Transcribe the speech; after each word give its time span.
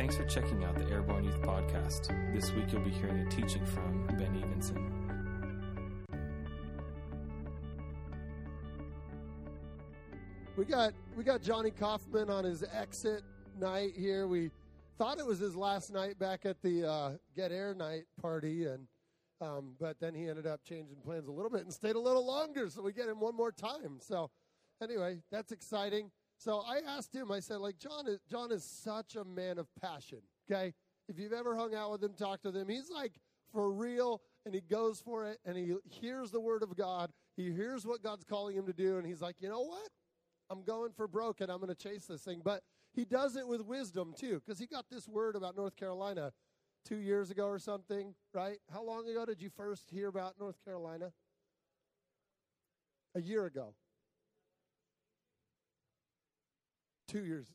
Thanks 0.00 0.16
for 0.16 0.24
checking 0.24 0.64
out 0.64 0.78
the 0.78 0.86
Airborne 0.86 1.24
Youth 1.24 1.42
Podcast. 1.42 2.08
This 2.34 2.50
week 2.52 2.72
you'll 2.72 2.80
be 2.80 2.90
hearing 2.90 3.18
a 3.18 3.28
teaching 3.28 3.66
from 3.66 4.06
Ben 4.16 4.34
Evenson. 4.34 4.90
We 10.56 10.64
got 10.64 10.94
we 11.18 11.22
got 11.22 11.42
Johnny 11.42 11.70
Kaufman 11.70 12.30
on 12.30 12.44
his 12.44 12.64
exit 12.72 13.24
night 13.58 13.92
here. 13.94 14.26
We 14.26 14.50
thought 14.96 15.18
it 15.18 15.26
was 15.26 15.38
his 15.38 15.54
last 15.54 15.92
night 15.92 16.18
back 16.18 16.46
at 16.46 16.62
the 16.62 16.88
uh, 16.88 17.10
Get 17.36 17.52
Air 17.52 17.74
night 17.74 18.04
party, 18.22 18.68
and 18.68 18.86
um, 19.42 19.74
but 19.78 20.00
then 20.00 20.14
he 20.14 20.30
ended 20.30 20.46
up 20.46 20.64
changing 20.64 20.96
plans 21.04 21.28
a 21.28 21.30
little 21.30 21.50
bit 21.50 21.64
and 21.64 21.72
stayed 21.74 21.96
a 21.96 22.00
little 22.00 22.26
longer, 22.26 22.70
so 22.70 22.80
we 22.80 22.94
get 22.94 23.06
him 23.06 23.20
one 23.20 23.36
more 23.36 23.52
time. 23.52 23.98
So 24.00 24.30
anyway, 24.82 25.18
that's 25.30 25.52
exciting. 25.52 26.10
So 26.40 26.64
I 26.66 26.80
asked 26.96 27.14
him. 27.14 27.30
I 27.30 27.40
said, 27.40 27.58
like 27.58 27.78
John 27.78 28.08
is 28.08 28.18
John 28.30 28.50
is 28.50 28.64
such 28.64 29.14
a 29.14 29.24
man 29.24 29.58
of 29.58 29.68
passion. 29.80 30.20
Okay, 30.50 30.72
if 31.06 31.18
you've 31.18 31.34
ever 31.34 31.54
hung 31.54 31.74
out 31.74 31.92
with 31.92 32.02
him, 32.02 32.14
talked 32.14 32.44
to 32.44 32.50
him, 32.50 32.66
he's 32.66 32.90
like 32.90 33.12
for 33.52 33.70
real, 33.70 34.22
and 34.46 34.54
he 34.54 34.62
goes 34.62 35.00
for 35.00 35.26
it, 35.26 35.38
and 35.44 35.54
he 35.54 35.74
hears 35.84 36.30
the 36.30 36.40
word 36.40 36.62
of 36.62 36.74
God. 36.76 37.10
He 37.36 37.52
hears 37.52 37.84
what 37.84 38.02
God's 38.02 38.24
calling 38.24 38.56
him 38.56 38.64
to 38.66 38.72
do, 38.72 38.96
and 38.96 39.06
he's 39.06 39.20
like, 39.20 39.36
you 39.38 39.50
know 39.50 39.60
what? 39.60 39.90
I'm 40.48 40.62
going 40.62 40.92
for 40.92 41.06
broke 41.06 41.40
and 41.40 41.50
I'm 41.50 41.58
going 41.58 41.68
to 41.68 41.74
chase 41.74 42.06
this 42.06 42.22
thing. 42.22 42.40
But 42.44 42.62
he 42.92 43.04
does 43.04 43.36
it 43.36 43.46
with 43.46 43.60
wisdom 43.60 44.14
too, 44.18 44.40
because 44.44 44.58
he 44.58 44.66
got 44.66 44.86
this 44.90 45.06
word 45.06 45.36
about 45.36 45.56
North 45.56 45.76
Carolina 45.76 46.32
two 46.86 46.96
years 46.96 47.30
ago 47.30 47.46
or 47.46 47.58
something, 47.58 48.14
right? 48.32 48.58
How 48.72 48.82
long 48.82 49.06
ago 49.08 49.26
did 49.26 49.42
you 49.42 49.50
first 49.50 49.90
hear 49.90 50.08
about 50.08 50.34
North 50.40 50.56
Carolina? 50.64 51.12
A 53.14 53.20
year 53.20 53.44
ago. 53.44 53.74
Two 57.10 57.24
years. 57.24 57.46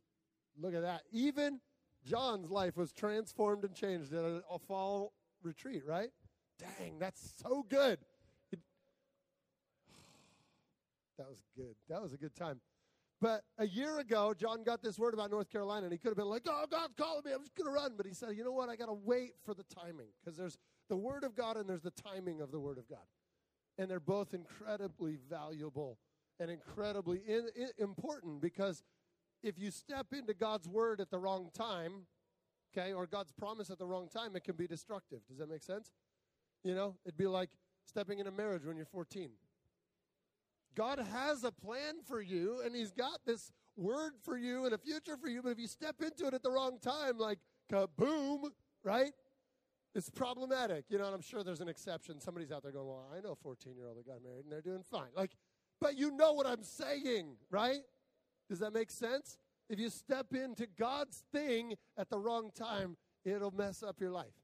Look 0.58 0.74
at 0.74 0.82
that. 0.82 1.04
Even 1.12 1.62
John's 2.06 2.50
life 2.50 2.76
was 2.76 2.92
transformed 2.92 3.64
and 3.64 3.74
changed 3.74 4.14
at 4.14 4.24
a, 4.24 4.60
fall 4.60 5.14
retreat, 5.42 5.84
right? 5.88 6.10
Dang, 6.60 7.00
that's 7.00 7.34
so 7.42 7.66
good. 7.70 8.00
It, 8.52 8.60
that 11.18 11.30
was 11.30 11.42
good. 11.56 11.76
That 11.90 12.02
was 12.02 12.14
a 12.14 12.18
good 12.18 12.36
time. 12.36 12.60
But 13.22 13.44
a 13.58 13.66
year 13.66 14.00
ago, 14.00 14.34
John 14.38 14.64
got 14.64 14.84
this 14.84 15.00
word 15.00 15.14
about 15.14 15.32
North 15.32 15.50
Carolina, 15.50 15.86
and 15.86 15.94
he 15.94 15.98
could 15.98 16.10
have 16.10 16.18
been 16.18 16.28
like, 16.28 16.44
"Oh, 16.48 16.66
God's 16.70 16.94
calling 16.98 17.22
me. 17.26 17.32
I'm 17.32 17.42
just 17.42 17.56
going 17.56 17.68
to 17.68 17.72
run." 17.72 17.94
But 17.96 18.06
he 18.06 18.14
said, 18.14 18.36
"You 18.36 18.44
know 18.44 18.52
what? 18.52 18.68
I 18.70 18.76
got 18.76 18.88
to 18.88 18.94
wait 18.94 19.32
for 19.46 19.54
the 19.54 19.64
timing 19.64 20.08
because 20.24 20.38
there's 20.38 20.58
the 20.90 20.98
word 20.98 21.24
of 21.24 21.34
God 21.34 21.56
and 21.56 21.68
there's 21.68 21.82
the 21.82 21.92
timing 21.92 22.42
of 22.42 22.52
the 22.52 22.60
word 22.60 22.78
of 22.78 22.90
God, 22.90 23.08
and 23.78 23.90
they're 23.90 24.02
both 24.02 24.34
incredibly 24.34 25.18
valuable 25.30 25.98
and 26.40 26.52
incredibly 26.52 27.22
in, 27.26 27.48
in, 27.56 27.70
important 27.78 28.42
because 28.42 28.84
if 29.46 29.60
you 29.60 29.72
step 29.72 30.08
into 30.12 30.34
God's 30.34 30.68
word 30.68 31.00
at 31.00 31.12
the 31.12 31.20
wrong 31.20 31.50
time, 31.54 32.08
okay, 32.76 32.94
or 32.94 33.06
God's 33.06 33.32
promise 33.32 33.70
at 33.70 33.78
the 33.78 33.86
wrong 33.86 34.10
time, 34.10 34.36
it 34.36 34.44
can 34.44 34.56
be 34.56 34.68
destructive. 34.68 35.20
Does 35.28 35.38
that 35.38 35.50
make 35.50 35.62
sense? 35.62 35.92
You 36.64 36.74
know, 36.74 36.96
it'd 37.06 37.18
be 37.18 37.28
like 37.28 37.52
stepping 37.86 38.20
in 38.20 38.28
a 38.28 38.32
marriage 38.32 38.66
when 38.66 38.76
you're 38.76 38.88
14. 38.88 39.30
God 40.76 41.00
has 41.00 41.44
a 41.44 41.52
plan 41.52 41.96
for 42.06 42.22
you, 42.22 42.62
and 42.66 42.76
He's 42.76 42.92
got 42.92 43.20
this 43.26 43.52
word 43.78 44.14
for 44.24 44.38
you 44.38 44.66
and 44.66 44.74
a 44.74 44.78
future 44.78 45.16
for 45.16 45.30
you. 45.30 45.42
But 45.42 45.50
if 45.50 45.60
you 45.60 45.68
step 45.68 46.02
into 46.02 46.28
it 46.28 46.34
at 46.34 46.44
the 46.44 46.52
wrong 46.52 46.80
time, 46.82 47.18
like 47.18 47.40
kaboom, 47.72 48.50
right? 48.84 49.12
It's 49.94 50.10
problematic, 50.10 50.86
you 50.90 50.98
know. 50.98 51.06
And 51.06 51.16
I'm 51.16 51.22
sure 51.22 51.44
there's 51.44 51.62
an 51.62 51.70
exception. 51.70 52.20
Somebody's 52.20 52.52
out 52.52 52.64
there 52.64 52.72
going, 52.72 52.88
"Well, 52.88 53.10
I 53.16 53.22
know 53.22 53.32
a 53.32 53.36
14 53.36 53.76
year 53.76 53.88
old 53.88 53.98
that 53.98 54.08
got 54.08 54.22
married, 54.22 54.44
and 54.44 54.52
they're 54.52 54.62
doing 54.62 54.84
fine." 54.84 55.10
Like, 55.16 55.32
but 55.80 55.96
you 55.98 56.12
know 56.12 56.34
what 56.34 56.46
I'm 56.46 56.64
saying, 56.64 57.38
right? 57.50 57.82
Does 58.50 58.60
that 58.60 58.74
make 58.74 58.92
sense? 58.92 59.38
If 59.70 59.80
you 59.80 59.90
step 59.90 60.34
into 60.34 60.68
God's 60.78 61.24
thing 61.32 61.76
at 61.98 62.10
the 62.10 62.20
wrong 62.20 62.52
time, 62.54 62.98
it'll 63.24 63.52
mess 63.52 63.82
up 63.82 64.00
your 64.00 64.12
life. 64.12 64.36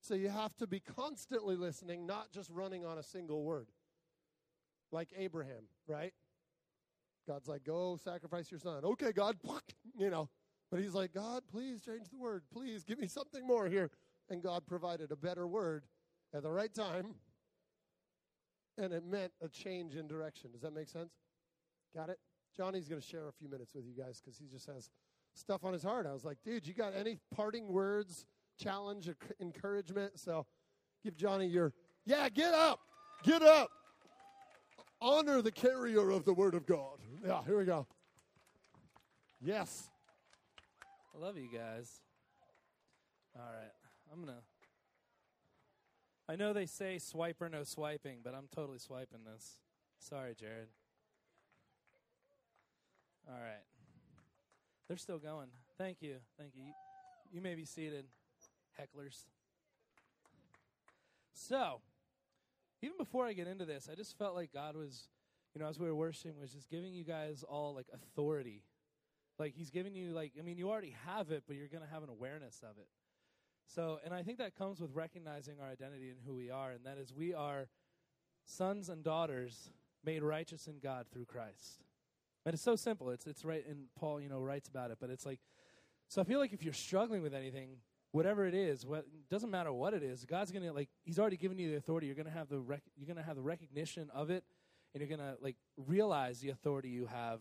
So 0.00 0.14
you 0.14 0.30
have 0.30 0.56
to 0.56 0.66
be 0.66 0.80
constantly 0.80 1.54
listening, 1.54 2.06
not 2.06 2.32
just 2.32 2.50
running 2.50 2.84
on 2.84 2.98
a 2.98 3.02
single 3.02 3.44
word 3.44 3.68
like 4.90 5.08
Abraham, 5.16 5.64
right? 5.86 6.12
God's 7.26 7.48
like, 7.48 7.64
go 7.64 7.98
sacrifice 8.02 8.50
your 8.50 8.60
son. 8.60 8.84
Okay, 8.84 9.12
God, 9.12 9.36
you 9.98 10.10
know. 10.10 10.28
But 10.70 10.80
he's 10.80 10.94
like, 10.94 11.12
God, 11.12 11.42
please 11.50 11.82
change 11.82 12.08
the 12.10 12.16
word. 12.16 12.44
Please 12.52 12.82
give 12.82 12.98
me 12.98 13.06
something 13.06 13.46
more 13.46 13.68
here. 13.68 13.90
And 14.30 14.42
God 14.42 14.66
provided 14.66 15.12
a 15.12 15.16
better 15.16 15.46
word 15.46 15.84
at 16.34 16.42
the 16.42 16.50
right 16.50 16.72
time. 16.72 17.14
And 18.78 18.92
it 18.92 19.04
meant 19.04 19.32
a 19.42 19.48
change 19.48 19.96
in 19.96 20.08
direction. 20.08 20.50
Does 20.50 20.62
that 20.62 20.74
make 20.74 20.88
sense? 20.88 21.12
Got 21.94 22.08
it? 22.08 22.18
Johnny's 22.56 22.88
going 22.88 23.00
to 23.00 23.06
share 23.06 23.28
a 23.28 23.32
few 23.32 23.48
minutes 23.48 23.74
with 23.74 23.84
you 23.86 23.94
guys 23.94 24.20
because 24.20 24.38
he 24.38 24.46
just 24.46 24.66
has 24.66 24.90
stuff 25.34 25.64
on 25.64 25.72
his 25.72 25.82
heart. 25.82 26.06
I 26.06 26.12
was 26.12 26.24
like, 26.24 26.38
dude, 26.44 26.66
you 26.66 26.74
got 26.74 26.94
any 26.94 27.18
parting 27.34 27.68
words, 27.68 28.26
challenge, 28.58 29.10
encouragement? 29.40 30.18
So 30.18 30.46
give 31.02 31.16
Johnny 31.16 31.46
your, 31.46 31.72
yeah, 32.04 32.28
get 32.28 32.52
up. 32.54 32.80
Get 33.24 33.42
up 33.42 33.70
honor 35.02 35.42
the 35.42 35.50
carrier 35.50 36.10
of 36.10 36.24
the 36.24 36.32
word 36.32 36.54
of 36.54 36.64
God. 36.64 36.98
Yeah, 37.26 37.42
here 37.44 37.58
we 37.58 37.64
go. 37.64 37.86
Yes. 39.40 39.90
I 41.14 41.18
love 41.22 41.36
you 41.36 41.48
guys. 41.52 42.00
All 43.36 43.42
right. 43.42 43.72
I'm 44.12 44.22
going 44.24 44.34
to. 44.34 44.42
I 46.28 46.36
know 46.36 46.52
they 46.52 46.66
say 46.66 46.98
swiper, 46.98 47.50
no 47.50 47.64
swiping, 47.64 48.18
but 48.22 48.34
I'm 48.34 48.48
totally 48.54 48.78
swiping 48.78 49.24
this. 49.24 49.58
Sorry, 49.98 50.34
Jared. 50.38 50.68
All 53.28 53.40
right. 53.40 53.64
They're 54.88 54.96
still 54.96 55.18
going. 55.18 55.48
Thank 55.78 56.02
you. 56.02 56.16
Thank 56.38 56.52
you. 56.54 56.64
You 57.32 57.40
may 57.40 57.54
be 57.54 57.64
seated, 57.64 58.06
hecklers. 58.78 59.24
So, 61.34 61.80
even 62.82 62.96
before 62.98 63.26
I 63.26 63.32
get 63.32 63.46
into 63.46 63.64
this, 63.64 63.88
I 63.90 63.94
just 63.94 64.18
felt 64.18 64.34
like 64.34 64.52
God 64.52 64.76
was, 64.76 65.08
you 65.54 65.60
know, 65.60 65.68
as 65.68 65.78
we 65.78 65.86
were 65.86 65.94
worshiping, 65.94 66.38
was 66.40 66.52
just 66.52 66.68
giving 66.68 66.92
you 66.92 67.04
guys 67.04 67.44
all 67.48 67.74
like 67.74 67.86
authority. 67.94 68.62
Like 69.38 69.54
He's 69.54 69.70
giving 69.70 69.94
you, 69.94 70.12
like, 70.12 70.32
I 70.38 70.42
mean, 70.42 70.58
you 70.58 70.70
already 70.70 70.94
have 71.06 71.30
it, 71.30 71.44
but 71.46 71.56
you're 71.56 71.68
going 71.68 71.82
to 71.82 71.90
have 71.90 72.02
an 72.02 72.10
awareness 72.10 72.60
of 72.62 72.76
it. 72.78 72.88
So, 73.66 73.98
and 74.04 74.12
I 74.12 74.22
think 74.22 74.38
that 74.38 74.56
comes 74.56 74.80
with 74.80 74.90
recognizing 74.92 75.54
our 75.60 75.70
identity 75.70 76.10
and 76.10 76.18
who 76.26 76.34
we 76.34 76.50
are, 76.50 76.72
and 76.72 76.84
that 76.84 76.98
is 76.98 77.14
we 77.14 77.32
are 77.32 77.68
sons 78.44 78.88
and 78.88 79.02
daughters 79.02 79.70
made 80.04 80.22
righteous 80.22 80.66
in 80.66 80.78
God 80.80 81.06
through 81.10 81.26
Christ. 81.26 81.82
And 82.44 82.54
it's 82.54 82.62
so 82.62 82.76
simple. 82.76 83.10
It's 83.10 83.26
it's 83.26 83.44
right, 83.44 83.64
and 83.68 83.84
Paul, 83.98 84.20
you 84.20 84.28
know, 84.28 84.40
writes 84.40 84.68
about 84.68 84.90
it. 84.90 84.98
But 85.00 85.10
it's 85.10 85.24
like, 85.24 85.40
so 86.08 86.20
I 86.20 86.24
feel 86.24 86.38
like 86.38 86.52
if 86.52 86.62
you're 86.62 86.72
struggling 86.72 87.22
with 87.22 87.34
anything, 87.34 87.76
whatever 88.10 88.46
it 88.46 88.54
is, 88.54 88.84
what 88.84 89.06
doesn't 89.30 89.50
matter 89.50 89.72
what 89.72 89.94
it 89.94 90.02
is, 90.02 90.24
God's 90.24 90.50
gonna 90.50 90.72
like 90.72 90.88
He's 91.04 91.18
already 91.18 91.36
given 91.36 91.58
you 91.58 91.70
the 91.70 91.76
authority. 91.76 92.06
You're 92.06 92.16
gonna 92.16 92.30
have 92.30 92.48
the 92.48 92.58
rec- 92.58 92.82
you're 92.96 93.06
gonna 93.06 93.26
have 93.26 93.36
the 93.36 93.42
recognition 93.42 94.10
of 94.12 94.30
it, 94.30 94.44
and 94.92 95.00
you're 95.00 95.16
gonna 95.16 95.36
like 95.40 95.56
realize 95.76 96.40
the 96.40 96.50
authority 96.50 96.88
you 96.88 97.06
have 97.06 97.40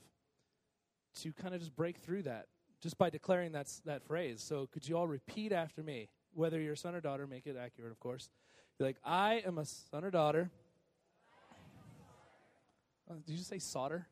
to 1.21 1.33
kind 1.33 1.53
of 1.53 1.59
just 1.59 1.75
break 1.75 1.97
through 1.97 2.23
that 2.23 2.47
just 2.81 2.97
by 2.97 3.09
declaring 3.09 3.51
that 3.53 3.71
that 3.85 4.03
phrase. 4.03 4.41
So 4.41 4.67
could 4.71 4.87
you 4.87 4.97
all 4.97 5.07
repeat 5.07 5.51
after 5.51 5.81
me, 5.81 6.09
whether 6.33 6.59
you're 6.59 6.73
a 6.73 6.77
son 6.77 6.95
or 6.95 7.01
daughter, 7.01 7.27
make 7.27 7.47
it 7.47 7.57
accurate, 7.57 7.91
of 7.91 7.99
course. 7.99 8.29
Be 8.77 8.85
like, 8.85 8.97
I 9.03 9.43
am 9.45 9.57
a 9.57 9.65
son 9.65 10.03
or 10.03 10.11
daughter. 10.11 10.49
Uh, 13.09 13.15
did 13.25 13.33
you 13.33 13.43
say 13.43 13.59
solder? 13.59 14.07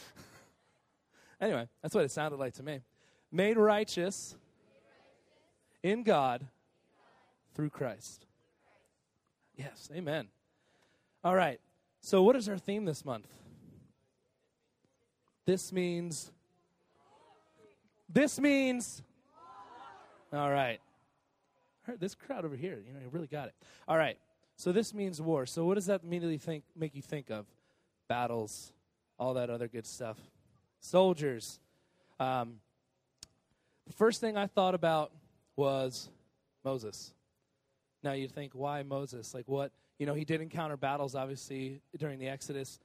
anyway, 1.40 1.68
that's 1.82 1.94
what 1.94 2.04
it 2.04 2.10
sounded 2.10 2.38
like 2.38 2.54
to 2.54 2.62
me. 2.62 2.80
Made 3.32 3.56
righteous 3.56 4.34
in 5.82 6.02
God 6.02 6.46
through 7.54 7.70
Christ. 7.70 8.26
Yes, 9.56 9.90
amen. 9.94 10.28
All 11.22 11.34
right. 11.34 11.60
So, 12.00 12.22
what 12.22 12.34
is 12.36 12.48
our 12.48 12.58
theme 12.58 12.84
this 12.84 13.04
month? 13.04 13.26
This 15.44 15.72
means. 15.72 16.32
This 18.08 18.40
means. 18.40 19.02
All 20.32 20.50
right. 20.50 20.80
This 21.98 22.14
crowd 22.14 22.44
over 22.44 22.56
here, 22.56 22.82
you 22.86 22.92
know, 22.92 23.00
you 23.00 23.08
really 23.10 23.26
got 23.26 23.48
it. 23.48 23.54
All 23.88 23.96
right. 23.96 24.16
So 24.60 24.72
this 24.72 24.92
means 24.92 25.22
war. 25.22 25.46
So 25.46 25.64
what 25.64 25.74
does 25.76 25.86
that 25.86 26.02
immediately 26.04 26.36
think 26.36 26.64
make 26.76 26.94
you 26.94 27.00
think 27.00 27.30
of? 27.30 27.46
Battles, 28.08 28.72
all 29.20 29.34
that 29.34 29.50
other 29.50 29.68
good 29.68 29.86
stuff. 29.86 30.16
Soldiers. 30.80 31.60
Um, 32.18 32.54
the 33.86 33.92
first 33.92 34.20
thing 34.20 34.36
I 34.36 34.46
thought 34.46 34.74
about 34.74 35.12
was 35.56 36.08
Moses. 36.64 37.12
Now 38.02 38.12
you 38.12 38.28
think, 38.28 38.52
why 38.54 38.82
Moses? 38.82 39.34
Like 39.34 39.46
what? 39.46 39.72
You 39.98 40.06
know, 40.06 40.14
he 40.14 40.24
did 40.24 40.40
encounter 40.40 40.78
battles, 40.78 41.14
obviously, 41.14 41.82
during 41.98 42.18
the 42.18 42.28
Exodus. 42.28 42.80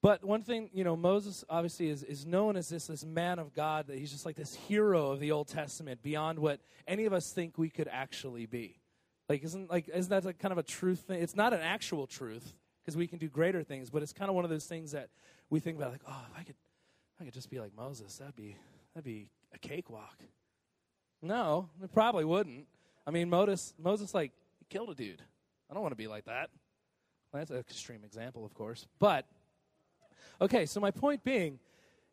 But 0.00 0.24
one 0.24 0.42
thing, 0.42 0.70
you 0.72 0.84
know, 0.84 0.96
Moses 0.96 1.44
obviously 1.50 1.88
is, 1.88 2.04
is 2.04 2.24
known 2.24 2.56
as 2.56 2.68
this, 2.68 2.86
this 2.86 3.04
man 3.04 3.40
of 3.40 3.52
God, 3.52 3.88
that 3.88 3.98
he's 3.98 4.12
just 4.12 4.24
like 4.24 4.36
this 4.36 4.54
hero 4.54 5.10
of 5.10 5.18
the 5.18 5.32
Old 5.32 5.48
Testament 5.48 6.02
beyond 6.02 6.38
what 6.38 6.60
any 6.86 7.04
of 7.04 7.12
us 7.12 7.32
think 7.32 7.58
we 7.58 7.68
could 7.68 7.88
actually 7.90 8.46
be. 8.46 8.80
Like, 9.28 9.42
isn't, 9.42 9.70
like, 9.70 9.88
isn't 9.88 10.10
that 10.10 10.24
like 10.24 10.38
kind 10.38 10.52
of 10.52 10.58
a 10.58 10.62
truth 10.62 11.00
thing? 11.00 11.20
It's 11.20 11.36
not 11.36 11.52
an 11.52 11.60
actual 11.60 12.06
truth 12.06 12.54
because 12.82 12.96
we 12.96 13.06
can 13.06 13.18
do 13.18 13.28
greater 13.28 13.62
things, 13.62 13.90
but 13.90 14.02
it's 14.02 14.12
kind 14.12 14.28
of 14.28 14.34
one 14.34 14.44
of 14.44 14.50
those 14.50 14.66
things 14.66 14.92
that 14.92 15.08
we 15.50 15.60
think 15.60 15.76
about, 15.76 15.92
like, 15.92 16.02
oh, 16.08 16.26
if 16.32 16.40
I 16.40 16.42
could, 16.42 16.56
if 17.14 17.20
I 17.20 17.24
could 17.24 17.34
just 17.34 17.50
be 17.50 17.60
like 17.60 17.72
Moses, 17.76 18.16
that'd 18.16 18.34
be, 18.34 18.56
that'd 18.94 19.04
be 19.04 19.28
a 19.54 19.58
cakewalk. 19.58 20.18
No, 21.20 21.68
it 21.82 21.92
probably 21.92 22.24
wouldn't. 22.24 22.66
I 23.06 23.10
mean, 23.10 23.30
Moses, 23.30 23.74
Moses 23.78 24.14
like 24.14 24.32
killed 24.68 24.90
a 24.90 24.94
dude. 24.94 25.22
I 25.70 25.74
don't 25.74 25.82
want 25.82 25.92
to 25.92 25.96
be 25.96 26.08
like 26.08 26.24
that. 26.24 26.50
Well, 27.32 27.40
that's 27.40 27.50
an 27.50 27.58
extreme 27.58 28.04
example, 28.04 28.44
of 28.44 28.54
course. 28.54 28.86
But 28.98 29.26
okay, 30.40 30.66
so 30.66 30.80
my 30.80 30.90
point 30.90 31.22
being 31.22 31.58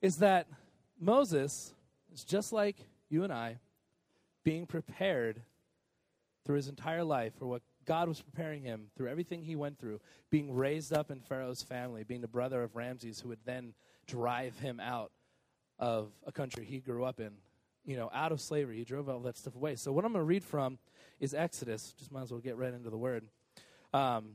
is 0.02 0.18
that 0.18 0.48
Moses 1.00 1.74
is 2.14 2.24
just 2.24 2.54
like 2.54 2.78
you 3.10 3.24
and 3.24 3.34
I, 3.34 3.58
being 4.44 4.66
prepared 4.66 5.42
through 6.46 6.56
his 6.56 6.70
entire 6.70 7.04
life 7.04 7.34
for 7.38 7.48
what 7.48 7.62
God 7.90 8.08
was 8.08 8.22
preparing 8.22 8.62
him 8.62 8.92
through 8.96 9.08
everything 9.08 9.42
he 9.42 9.56
went 9.56 9.80
through, 9.80 10.00
being 10.30 10.54
raised 10.54 10.94
up 10.94 11.10
in 11.10 11.22
Pharaoh's 11.22 11.64
family, 11.64 12.04
being 12.04 12.22
the 12.22 12.28
brother 12.28 12.62
of 12.62 12.76
Ramses, 12.76 13.20
who 13.20 13.30
would 13.30 13.40
then 13.46 13.74
drive 14.06 14.60
him 14.60 14.80
out 14.80 15.12
of 15.80 16.12
a 16.28 16.32
country 16.32 16.66
he 16.66 16.82
grew 16.82 17.04
up 17.04 17.20
in, 17.20 17.32
you 17.84 17.98
know, 17.98 18.12
out 18.14 18.32
of 18.32 18.40
slavery. 18.42 18.78
He 18.78 18.84
drove 18.84 19.10
all 19.10 19.22
that 19.22 19.38
stuff 19.38 19.56
away. 19.56 19.76
So 19.76 19.92
what 19.92 20.06
I'm 20.06 20.12
going 20.12 20.22
to 20.22 20.28
read 20.28 20.44
from 20.44 20.78
is 21.20 21.34
Exodus. 21.34 21.96
Just 21.98 22.12
might 22.12 22.22
as 22.22 22.32
well 22.32 22.40
get 22.40 22.58
right 22.58 22.72
into 22.72 22.92
the 22.92 22.98
word. 22.98 23.24
Um, 23.92 24.34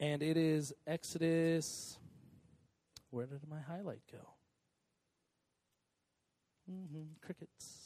and 0.00 0.22
it 0.22 0.38
is 0.38 0.72
Exodus. 0.86 1.98
Where 3.10 3.26
did 3.26 3.46
my 3.46 3.60
highlight 3.60 4.00
go? 4.10 4.30
Mm-hmm, 6.72 7.02
crickets. 7.20 7.85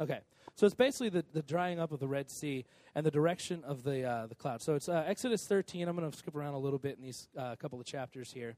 Okay, 0.00 0.20
so 0.54 0.64
it's 0.64 0.74
basically 0.74 1.10
the, 1.10 1.24
the 1.34 1.42
drying 1.42 1.78
up 1.78 1.92
of 1.92 2.00
the 2.00 2.08
Red 2.08 2.30
Sea 2.30 2.64
and 2.94 3.04
the 3.04 3.10
direction 3.10 3.62
of 3.64 3.82
the 3.82 4.02
uh, 4.02 4.26
the 4.26 4.34
cloud. 4.34 4.62
So 4.62 4.74
it's 4.74 4.88
uh, 4.88 5.04
Exodus 5.06 5.46
13. 5.46 5.86
I'm 5.86 5.94
going 5.94 6.10
to 6.10 6.16
skip 6.16 6.34
around 6.34 6.54
a 6.54 6.58
little 6.58 6.78
bit 6.78 6.96
in 6.96 7.02
these 7.02 7.28
uh, 7.36 7.54
couple 7.56 7.78
of 7.78 7.84
chapters 7.84 8.32
here, 8.32 8.56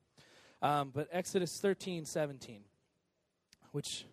um, 0.63 0.93
but 0.95 1.09
Exodus 1.11 1.59
13, 1.59 2.05
17, 2.05 2.61
which 3.73 4.07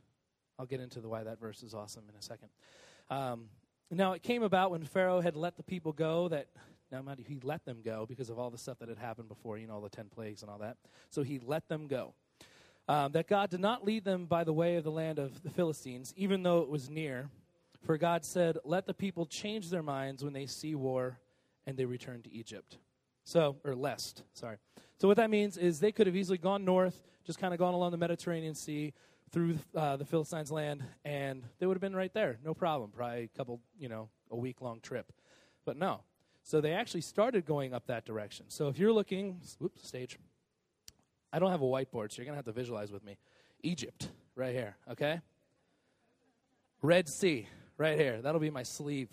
I'll 0.57 0.65
get 0.65 0.79
into 0.79 1.01
the 1.01 1.07
why 1.07 1.23
that 1.23 1.39
verse 1.39 1.61
is 1.61 1.75
awesome 1.75 2.03
in 2.09 2.15
a 2.15 2.21
second. 2.21 2.49
Um, 3.11 3.45
now 3.91 4.13
it 4.13 4.23
came 4.23 4.41
about 4.41 4.71
when 4.71 4.83
Pharaoh 4.83 5.21
had 5.21 5.35
let 5.35 5.55
the 5.55 5.63
people 5.63 5.93
go 5.93 6.29
that 6.29 6.47
now 6.91 7.03
mind 7.03 7.19
you, 7.19 7.25
he 7.27 7.39
let 7.43 7.63
them 7.63 7.81
go 7.85 8.07
because 8.07 8.31
of 8.31 8.39
all 8.39 8.49
the 8.49 8.57
stuff 8.57 8.79
that 8.79 8.89
had 8.89 8.97
happened 8.97 9.27
before, 9.27 9.59
you 9.59 9.67
know, 9.67 9.75
all 9.75 9.81
the 9.81 9.89
ten 9.89 10.07
plagues 10.09 10.41
and 10.41 10.49
all 10.49 10.57
that. 10.57 10.77
So 11.11 11.21
he 11.21 11.39
let 11.45 11.67
them 11.69 11.85
go. 11.85 12.15
Um, 12.89 13.11
that 13.11 13.27
God 13.27 13.51
did 13.51 13.59
not 13.59 13.85
lead 13.85 14.03
them 14.03 14.25
by 14.25 14.43
the 14.43 14.51
way 14.51 14.75
of 14.77 14.83
the 14.83 14.89
land 14.89 15.19
of 15.19 15.43
the 15.43 15.51
Philistines, 15.51 16.11
even 16.17 16.41
though 16.41 16.61
it 16.61 16.69
was 16.69 16.89
near. 16.89 17.29
For 17.85 17.99
God 17.99 18.25
said, 18.25 18.57
Let 18.65 18.87
the 18.87 18.95
people 18.95 19.27
change 19.27 19.69
their 19.69 19.83
minds 19.83 20.23
when 20.23 20.33
they 20.33 20.47
see 20.47 20.73
war 20.73 21.19
and 21.67 21.77
they 21.77 21.85
return 21.85 22.23
to 22.23 22.31
Egypt. 22.31 22.77
So, 23.25 23.57
or 23.63 23.75
lest, 23.75 24.23
sorry. 24.33 24.57
So, 24.97 25.07
what 25.07 25.17
that 25.17 25.29
means 25.29 25.55
is 25.55 25.79
they 25.79 25.91
could 25.91 26.07
have 26.07 26.15
easily 26.15 26.39
gone 26.39 26.65
north, 26.65 26.99
just 27.23 27.37
kind 27.37 27.53
of 27.53 27.59
gone 27.59 27.75
along 27.75 27.91
the 27.91 27.97
Mediterranean 27.97 28.55
Sea 28.55 28.91
through 29.29 29.59
uh, 29.75 29.97
the 29.97 30.05
Philistines' 30.05 30.51
land, 30.51 30.83
and 31.05 31.43
they 31.59 31.67
would 31.67 31.75
have 31.75 31.81
been 31.81 31.95
right 31.95 32.11
there, 32.15 32.39
no 32.43 32.55
problem. 32.55 32.89
Probably 32.89 33.25
a 33.25 33.37
couple, 33.37 33.61
you 33.77 33.87
know, 33.87 34.09
a 34.31 34.35
week 34.35 34.61
long 34.61 34.79
trip. 34.79 35.13
But 35.63 35.77
no. 35.77 36.01
So, 36.41 36.59
they 36.59 36.73
actually 36.73 37.01
started 37.01 37.45
going 37.45 37.71
up 37.71 37.85
that 37.85 38.03
direction. 38.03 38.47
So, 38.49 38.67
if 38.67 38.79
you're 38.79 38.91
looking, 38.93 39.41
whoops, 39.59 39.87
stage. 39.87 40.17
I 41.31 41.39
don't 41.39 41.51
have 41.51 41.61
a 41.61 41.65
whiteboard, 41.65 42.11
so 42.11 42.17
you're 42.17 42.25
going 42.25 42.33
to 42.33 42.37
have 42.37 42.45
to 42.45 42.51
visualize 42.51 42.91
with 42.91 43.03
me. 43.03 43.17
Egypt, 43.61 44.09
right 44.35 44.53
here, 44.53 44.75
okay? 44.91 45.21
Red 46.81 47.07
Sea, 47.07 47.47
right 47.77 47.97
here. 47.97 48.21
That'll 48.21 48.39
be 48.39 48.49
my 48.49 48.63
sleeve, 48.63 49.09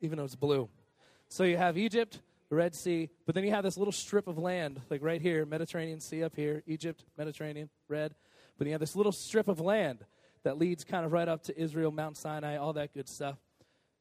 even 0.00 0.18
though 0.18 0.24
it's 0.24 0.34
blue. 0.34 0.68
So 1.28 1.44
you 1.44 1.56
have 1.56 1.76
Egypt, 1.76 2.20
Red 2.50 2.74
Sea, 2.74 3.10
but 3.26 3.34
then 3.34 3.44
you 3.44 3.50
have 3.50 3.64
this 3.64 3.76
little 3.76 3.92
strip 3.92 4.28
of 4.28 4.38
land, 4.38 4.80
like 4.90 5.02
right 5.02 5.20
here, 5.20 5.44
Mediterranean 5.44 6.00
Sea 6.00 6.24
up 6.24 6.36
here, 6.36 6.62
Egypt, 6.66 7.04
Mediterranean, 7.18 7.68
red. 7.88 8.14
But 8.58 8.66
you 8.66 8.72
have 8.72 8.80
this 8.80 8.96
little 8.96 9.12
strip 9.12 9.48
of 9.48 9.60
land 9.60 10.04
that 10.44 10.58
leads 10.58 10.84
kind 10.84 11.04
of 11.04 11.12
right 11.12 11.28
up 11.28 11.42
to 11.44 11.60
Israel, 11.60 11.90
Mount 11.90 12.16
Sinai, 12.16 12.56
all 12.56 12.72
that 12.74 12.94
good 12.94 13.08
stuff. 13.08 13.36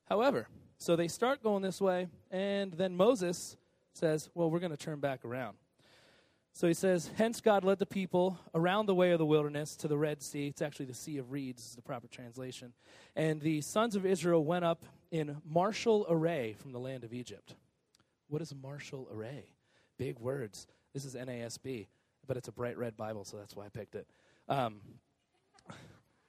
However, 0.07 0.47
so 0.77 0.95
they 0.95 1.07
start 1.07 1.41
going 1.41 1.63
this 1.63 1.81
way, 1.81 2.07
and 2.29 2.71
then 2.73 2.95
Moses 2.95 3.57
says, 3.93 4.29
Well, 4.35 4.51
we're 4.51 4.59
going 4.59 4.71
to 4.71 4.77
turn 4.77 4.99
back 4.99 5.25
around. 5.25 5.57
So 6.55 6.67
he 6.67 6.73
says, 6.73 7.11
Hence 7.17 7.41
God 7.41 7.65
led 7.65 7.79
the 7.79 7.85
people 7.85 8.39
around 8.53 8.85
the 8.85 8.95
way 8.95 9.11
of 9.11 9.19
the 9.19 9.25
wilderness 9.25 9.75
to 9.75 9.89
the 9.89 9.97
Red 9.97 10.23
Sea. 10.23 10.47
It's 10.47 10.61
actually 10.61 10.85
the 10.85 10.93
Sea 10.93 11.17
of 11.17 11.33
Reeds, 11.33 11.61
is 11.65 11.75
the 11.75 11.81
proper 11.81 12.07
translation. 12.07 12.71
And 13.13 13.41
the 13.41 13.59
sons 13.59 13.97
of 13.97 14.05
Israel 14.05 14.45
went 14.45 14.63
up 14.63 14.85
in 15.11 15.35
martial 15.45 16.05
array 16.07 16.55
from 16.57 16.71
the 16.71 16.79
land 16.79 17.03
of 17.03 17.13
Egypt. 17.13 17.55
What 18.29 18.41
is 18.41 18.55
martial 18.55 19.05
array? 19.11 19.49
Big 19.97 20.17
words. 20.17 20.65
This 20.93 21.03
is 21.03 21.13
NASB, 21.13 21.87
but 22.25 22.37
it's 22.37 22.47
a 22.47 22.53
bright 22.53 22.77
red 22.77 22.95
Bible, 22.95 23.25
so 23.25 23.35
that's 23.35 23.53
why 23.53 23.65
I 23.65 23.69
picked 23.69 23.95
it. 23.95 24.07
Um, 24.47 24.79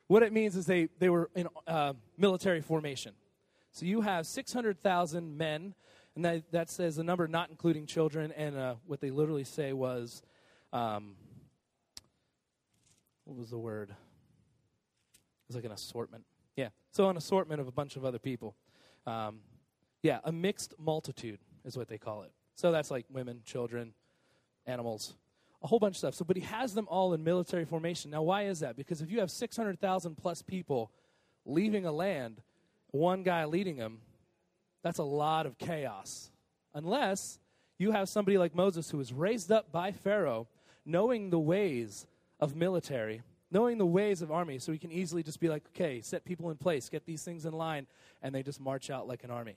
what 0.08 0.24
it 0.24 0.32
means 0.32 0.56
is 0.56 0.66
they, 0.66 0.88
they 0.98 1.08
were 1.08 1.30
in 1.36 1.46
uh, 1.68 1.92
military 2.18 2.62
formation. 2.62 3.12
So 3.70 3.86
you 3.86 4.00
have 4.00 4.26
600,000 4.26 5.38
men 5.38 5.74
and 6.16 6.24
that, 6.24 6.50
that 6.50 6.70
says 6.70 6.96
the 6.96 7.04
number 7.04 7.28
not 7.28 7.50
including 7.50 7.86
children, 7.86 8.32
and 8.32 8.56
uh, 8.56 8.74
what 8.86 9.00
they 9.00 9.10
literally 9.10 9.44
say 9.44 9.74
was, 9.74 10.22
um, 10.72 11.14
what 13.24 13.36
was 13.36 13.50
the 13.50 13.58
word? 13.58 13.90
It 13.90 13.96
was 15.48 15.56
like 15.56 15.66
an 15.66 15.72
assortment. 15.72 16.24
Yeah, 16.56 16.68
so 16.90 17.10
an 17.10 17.18
assortment 17.18 17.60
of 17.60 17.68
a 17.68 17.72
bunch 17.72 17.96
of 17.96 18.04
other 18.04 18.18
people. 18.18 18.56
Um, 19.06 19.40
yeah, 20.02 20.20
a 20.24 20.32
mixed 20.32 20.74
multitude 20.78 21.38
is 21.66 21.76
what 21.76 21.88
they 21.88 21.98
call 21.98 22.22
it. 22.22 22.32
So 22.54 22.72
that's 22.72 22.90
like 22.90 23.04
women, 23.10 23.42
children, 23.44 23.92
animals, 24.64 25.14
a 25.62 25.66
whole 25.66 25.78
bunch 25.78 25.96
of 25.96 25.98
stuff. 25.98 26.14
So, 26.14 26.24
but 26.24 26.36
he 26.36 26.42
has 26.44 26.72
them 26.72 26.86
all 26.88 27.12
in 27.12 27.22
military 27.24 27.66
formation. 27.66 28.10
Now, 28.10 28.22
why 28.22 28.44
is 28.44 28.60
that? 28.60 28.76
Because 28.76 29.02
if 29.02 29.10
you 29.10 29.20
have 29.20 29.30
600,000 29.30 30.16
plus 30.16 30.40
people 30.40 30.90
leaving 31.44 31.84
a 31.84 31.92
land, 31.92 32.40
one 32.90 33.22
guy 33.22 33.44
leading 33.44 33.76
them, 33.76 33.98
that's 34.86 35.00
a 35.00 35.02
lot 35.02 35.46
of 35.46 35.58
chaos. 35.58 36.30
Unless 36.72 37.40
you 37.76 37.90
have 37.90 38.08
somebody 38.08 38.38
like 38.38 38.54
Moses 38.54 38.88
who 38.88 38.98
was 38.98 39.12
raised 39.12 39.50
up 39.50 39.72
by 39.72 39.90
Pharaoh, 39.90 40.46
knowing 40.84 41.30
the 41.30 41.40
ways 41.40 42.06
of 42.38 42.54
military, 42.54 43.22
knowing 43.50 43.78
the 43.78 43.86
ways 43.86 44.22
of 44.22 44.30
army, 44.30 44.60
so 44.60 44.70
he 44.70 44.78
can 44.78 44.92
easily 44.92 45.24
just 45.24 45.40
be 45.40 45.48
like, 45.48 45.64
okay, 45.74 46.00
set 46.02 46.24
people 46.24 46.50
in 46.50 46.56
place, 46.56 46.88
get 46.88 47.04
these 47.04 47.24
things 47.24 47.46
in 47.46 47.52
line, 47.52 47.88
and 48.22 48.32
they 48.32 48.44
just 48.44 48.60
march 48.60 48.88
out 48.88 49.08
like 49.08 49.24
an 49.24 49.30
army. 49.32 49.56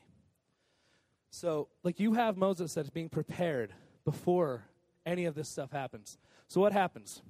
So, 1.30 1.68
like, 1.84 2.00
you 2.00 2.14
have 2.14 2.36
Moses 2.36 2.74
that's 2.74 2.90
being 2.90 3.08
prepared 3.10 3.72
before 4.06 4.64
any 5.06 5.26
of 5.26 5.36
this 5.36 5.48
stuff 5.48 5.72
happens. 5.72 6.18
So, 6.48 6.60
what 6.60 6.74
happens? 6.74 7.22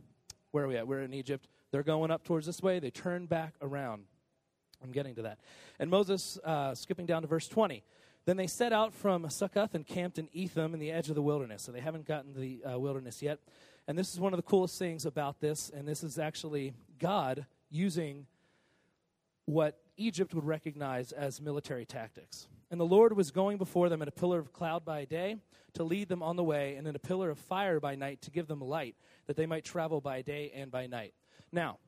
Where 0.52 0.63
are 0.63 0.68
we 0.69 0.78
at? 0.78 0.88
We're 0.88 1.02
in 1.02 1.13
Egypt. 1.13 1.50
They're 1.72 1.84
going 1.84 2.12
up 2.12 2.24
towards 2.24 2.45
this 2.45 2.63
way. 2.63 2.80
They 2.80 2.92
turn 2.92 3.25
back 3.25 3.56
around. 3.62 4.06
I'm 4.83 4.92
getting 4.92 5.16
to 5.16 5.23
that. 5.23 5.40
And 5.80 5.90
Moses, 5.90 6.38
uh, 6.44 6.73
skipping 6.76 7.06
down 7.06 7.21
to 7.23 7.28
verse 7.28 7.47
20. 7.47 7.83
Then 8.30 8.38
they 8.38 8.45
set 8.45 8.71
out 8.71 8.94
from 8.94 9.28
Succoth 9.28 9.74
and 9.74 9.88
camped 9.88 10.19
in 10.19 10.30
Etham 10.33 10.76
in 10.76 10.80
the 10.80 10.92
edge 10.92 11.09
of 11.09 11.16
the 11.16 11.21
wilderness. 11.24 11.64
So 11.64 11.71
they 11.71 11.80
haven't 11.80 12.06
gotten 12.06 12.36
to 12.36 12.40
the 12.40 12.64
uh, 12.64 12.78
wilderness 12.78 13.24
yet. 13.24 13.40
And 13.88 13.98
this 13.98 14.14
is 14.14 14.19
one 14.19 14.33
of 14.33 14.38
the 14.38 14.44
coolest 14.44 14.78
things 14.78 15.07
about 15.07 15.40
this. 15.40 15.71
And 15.71 15.88
this 15.88 16.04
is 16.04 16.19
actually 16.19 16.76
God 17.00 17.48
using 17.71 18.28
what 19.45 19.80
Egypt 19.98 20.36
would 20.36 20.44
recognize 20.45 21.12
as 21.12 21.42
military 21.42 21.86
tactics. 21.86 22.48
And 22.69 22.80
the 22.80 22.86
Lord 22.86 23.18
was 23.18 23.31
going 23.31 23.57
before 23.57 23.90
them 23.90 24.04
in 24.04 24.07
a 24.07 24.12
pillar 24.12 24.38
of 24.38 24.54
cloud 24.54 24.86
by 24.86 25.06
day 25.06 25.38
to 25.74 25.83
lead 25.83 26.07
them 26.07 26.21
on 26.21 26.36
the 26.36 26.44
way, 26.44 26.76
and 26.76 26.88
in 26.88 26.95
a 26.95 27.00
pillar 27.00 27.31
of 27.31 27.40
fire 27.40 27.80
by 27.80 27.95
night 27.95 28.21
to 28.21 28.30
give 28.30 28.45
them 28.45 28.62
light, 28.62 28.95
that 29.26 29.38
they 29.38 29.48
might 29.48 29.66
travel 29.66 30.02
by 30.02 30.21
day 30.21 30.52
and 30.54 30.69
by 30.69 30.86
night. 30.86 31.16
Now, 31.52 31.80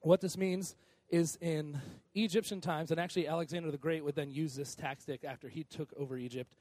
what 0.00 0.20
this 0.20 0.36
means 0.36 0.76
is 1.12 1.36
in 1.42 1.78
Egyptian 2.14 2.60
times, 2.60 2.90
and 2.90 2.98
actually 2.98 3.28
Alexander 3.28 3.70
the 3.70 3.76
Great 3.76 4.02
would 4.02 4.16
then 4.16 4.30
use 4.30 4.56
this 4.56 4.74
tactic 4.74 5.22
after 5.24 5.48
he 5.48 5.62
took 5.62 5.90
over 5.96 6.16
Egypt 6.16 6.56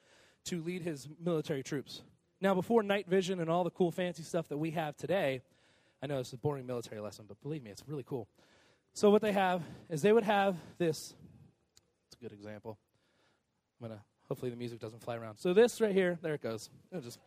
to 0.45 0.61
lead 0.61 0.81
his 0.81 1.07
military 1.23 1.63
troops. 1.63 2.01
Now, 2.41 2.53
before 2.53 2.83
night 2.83 3.07
vision 3.07 3.39
and 3.39 3.49
all 3.49 3.63
the 3.63 3.69
cool 3.69 3.91
fancy 3.91 4.23
stuff 4.23 4.49
that 4.49 4.57
we 4.57 4.71
have 4.71 4.97
today, 4.97 5.41
I 6.03 6.07
know 6.07 6.19
it's 6.19 6.33
a 6.33 6.37
boring 6.37 6.67
military 6.67 6.99
lesson, 6.99 7.25
but 7.27 7.41
believe 7.41 7.63
me, 7.63 7.71
it's 7.71 7.83
really 7.87 8.03
cool. 8.03 8.27
So, 8.93 9.09
what 9.09 9.21
they 9.21 9.31
have 9.31 9.63
is 9.89 10.01
they 10.01 10.11
would 10.11 10.23
have 10.23 10.57
this. 10.77 11.13
It's 12.07 12.17
a 12.19 12.23
good 12.23 12.33
example. 12.33 12.77
I'm 13.81 13.89
to, 13.89 13.99
hopefully, 14.27 14.51
the 14.51 14.57
music 14.57 14.79
doesn't 14.79 15.01
fly 15.01 15.15
around. 15.15 15.37
So, 15.37 15.53
this 15.53 15.79
right 15.79 15.93
here, 15.93 16.19
there 16.21 16.33
it 16.33 16.41
goes. 16.41 16.69
It'll 16.91 17.03
just, 17.03 17.19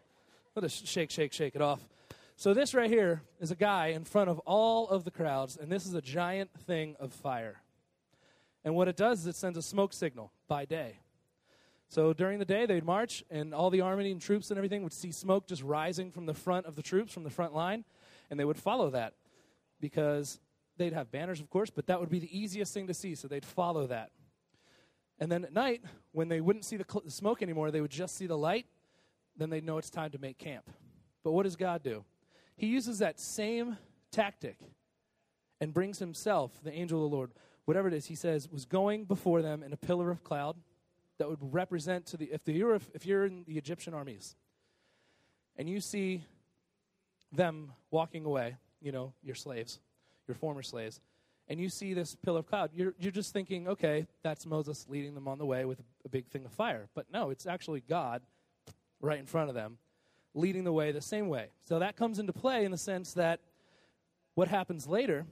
it'll 0.54 0.68
just 0.68 0.86
shake, 0.86 1.10
shake, 1.10 1.32
shake 1.32 1.54
it 1.54 1.62
off. 1.62 1.80
So, 2.36 2.52
this 2.52 2.74
right 2.74 2.90
here 2.90 3.22
is 3.40 3.52
a 3.52 3.56
guy 3.56 3.88
in 3.88 4.04
front 4.04 4.28
of 4.28 4.40
all 4.40 4.88
of 4.88 5.04
the 5.04 5.10
crowds, 5.12 5.56
and 5.56 5.70
this 5.70 5.86
is 5.86 5.94
a 5.94 6.02
giant 6.02 6.50
thing 6.66 6.96
of 6.98 7.12
fire. 7.12 7.62
And 8.64 8.74
what 8.74 8.88
it 8.88 8.96
does 8.96 9.20
is 9.20 9.26
it 9.28 9.36
sends 9.36 9.56
a 9.56 9.62
smoke 9.62 9.92
signal 9.92 10.32
by 10.48 10.64
day. 10.64 10.98
So, 11.88 12.12
during 12.12 12.40
the 12.40 12.44
day, 12.44 12.66
they'd 12.66 12.84
march, 12.84 13.22
and 13.30 13.54
all 13.54 13.70
the 13.70 13.82
army 13.82 14.10
and 14.10 14.20
troops 14.20 14.50
and 14.50 14.58
everything 14.58 14.82
would 14.82 14.92
see 14.92 15.12
smoke 15.12 15.46
just 15.46 15.62
rising 15.62 16.10
from 16.10 16.26
the 16.26 16.34
front 16.34 16.66
of 16.66 16.74
the 16.74 16.82
troops, 16.82 17.12
from 17.12 17.22
the 17.22 17.30
front 17.30 17.54
line, 17.54 17.84
and 18.30 18.40
they 18.40 18.44
would 18.44 18.58
follow 18.58 18.90
that 18.90 19.14
because 19.80 20.40
they'd 20.76 20.92
have 20.92 21.12
banners, 21.12 21.40
of 21.40 21.48
course, 21.50 21.70
but 21.70 21.86
that 21.86 22.00
would 22.00 22.10
be 22.10 22.18
the 22.18 22.36
easiest 22.36 22.74
thing 22.74 22.88
to 22.88 22.94
see, 22.94 23.14
so 23.14 23.28
they'd 23.28 23.44
follow 23.44 23.86
that. 23.86 24.10
And 25.20 25.30
then 25.30 25.44
at 25.44 25.52
night, 25.52 25.82
when 26.10 26.28
they 26.28 26.40
wouldn't 26.40 26.64
see 26.64 26.76
the, 26.76 26.86
cl- 26.90 27.04
the 27.04 27.12
smoke 27.12 27.42
anymore, 27.42 27.70
they 27.70 27.80
would 27.80 27.92
just 27.92 28.16
see 28.16 28.26
the 28.26 28.36
light, 28.36 28.66
then 29.36 29.50
they'd 29.50 29.64
know 29.64 29.78
it's 29.78 29.90
time 29.90 30.10
to 30.10 30.18
make 30.18 30.36
camp. 30.36 30.68
But 31.22 31.30
what 31.30 31.44
does 31.44 31.54
God 31.54 31.84
do? 31.84 32.04
He 32.56 32.66
uses 32.66 32.98
that 32.98 33.18
same 33.18 33.76
tactic 34.10 34.58
and 35.60 35.72
brings 35.72 35.98
himself, 35.98 36.52
the 36.62 36.72
angel 36.72 37.04
of 37.04 37.10
the 37.10 37.16
Lord, 37.16 37.30
whatever 37.64 37.88
it 37.88 37.94
is, 37.94 38.06
he 38.06 38.14
says, 38.14 38.48
was 38.50 38.64
going 38.64 39.04
before 39.04 39.42
them 39.42 39.62
in 39.62 39.72
a 39.72 39.76
pillar 39.76 40.10
of 40.10 40.22
cloud 40.22 40.56
that 41.18 41.28
would 41.28 41.38
represent 41.40 42.06
to 42.06 42.16
the 42.16 42.26
if 42.32 42.44
the 42.44 42.52
you're 42.52 42.74
if 42.74 43.06
you're 43.06 43.24
in 43.24 43.44
the 43.46 43.56
Egyptian 43.56 43.94
armies 43.94 44.34
and 45.56 45.68
you 45.68 45.80
see 45.80 46.24
them 47.32 47.72
walking 47.90 48.24
away, 48.24 48.56
you 48.80 48.92
know, 48.92 49.12
your 49.22 49.34
slaves, 49.34 49.80
your 50.26 50.34
former 50.34 50.62
slaves, 50.62 51.00
and 51.48 51.60
you 51.60 51.68
see 51.68 51.94
this 51.94 52.14
pillar 52.14 52.40
of 52.40 52.46
cloud, 52.46 52.70
you're 52.74 52.94
you're 52.98 53.12
just 53.12 53.32
thinking, 53.32 53.68
okay, 53.68 54.06
that's 54.22 54.46
Moses 54.46 54.86
leading 54.88 55.14
them 55.14 55.28
on 55.28 55.38
the 55.38 55.46
way 55.46 55.64
with 55.64 55.80
a 56.04 56.08
big 56.08 56.26
thing 56.26 56.44
of 56.44 56.52
fire. 56.52 56.88
But 56.94 57.06
no, 57.12 57.30
it's 57.30 57.46
actually 57.46 57.82
God 57.88 58.22
right 59.00 59.18
in 59.18 59.26
front 59.26 59.48
of 59.48 59.54
them, 59.54 59.78
leading 60.34 60.64
the 60.64 60.72
way 60.72 60.92
the 60.92 61.00
same 61.00 61.28
way. 61.28 61.48
So 61.64 61.78
that 61.78 61.96
comes 61.96 62.18
into 62.18 62.32
play 62.32 62.64
in 62.64 62.70
the 62.70 62.78
sense 62.78 63.14
that 63.14 63.40
what 64.34 64.48
happens 64.48 64.86
later, 64.86 65.26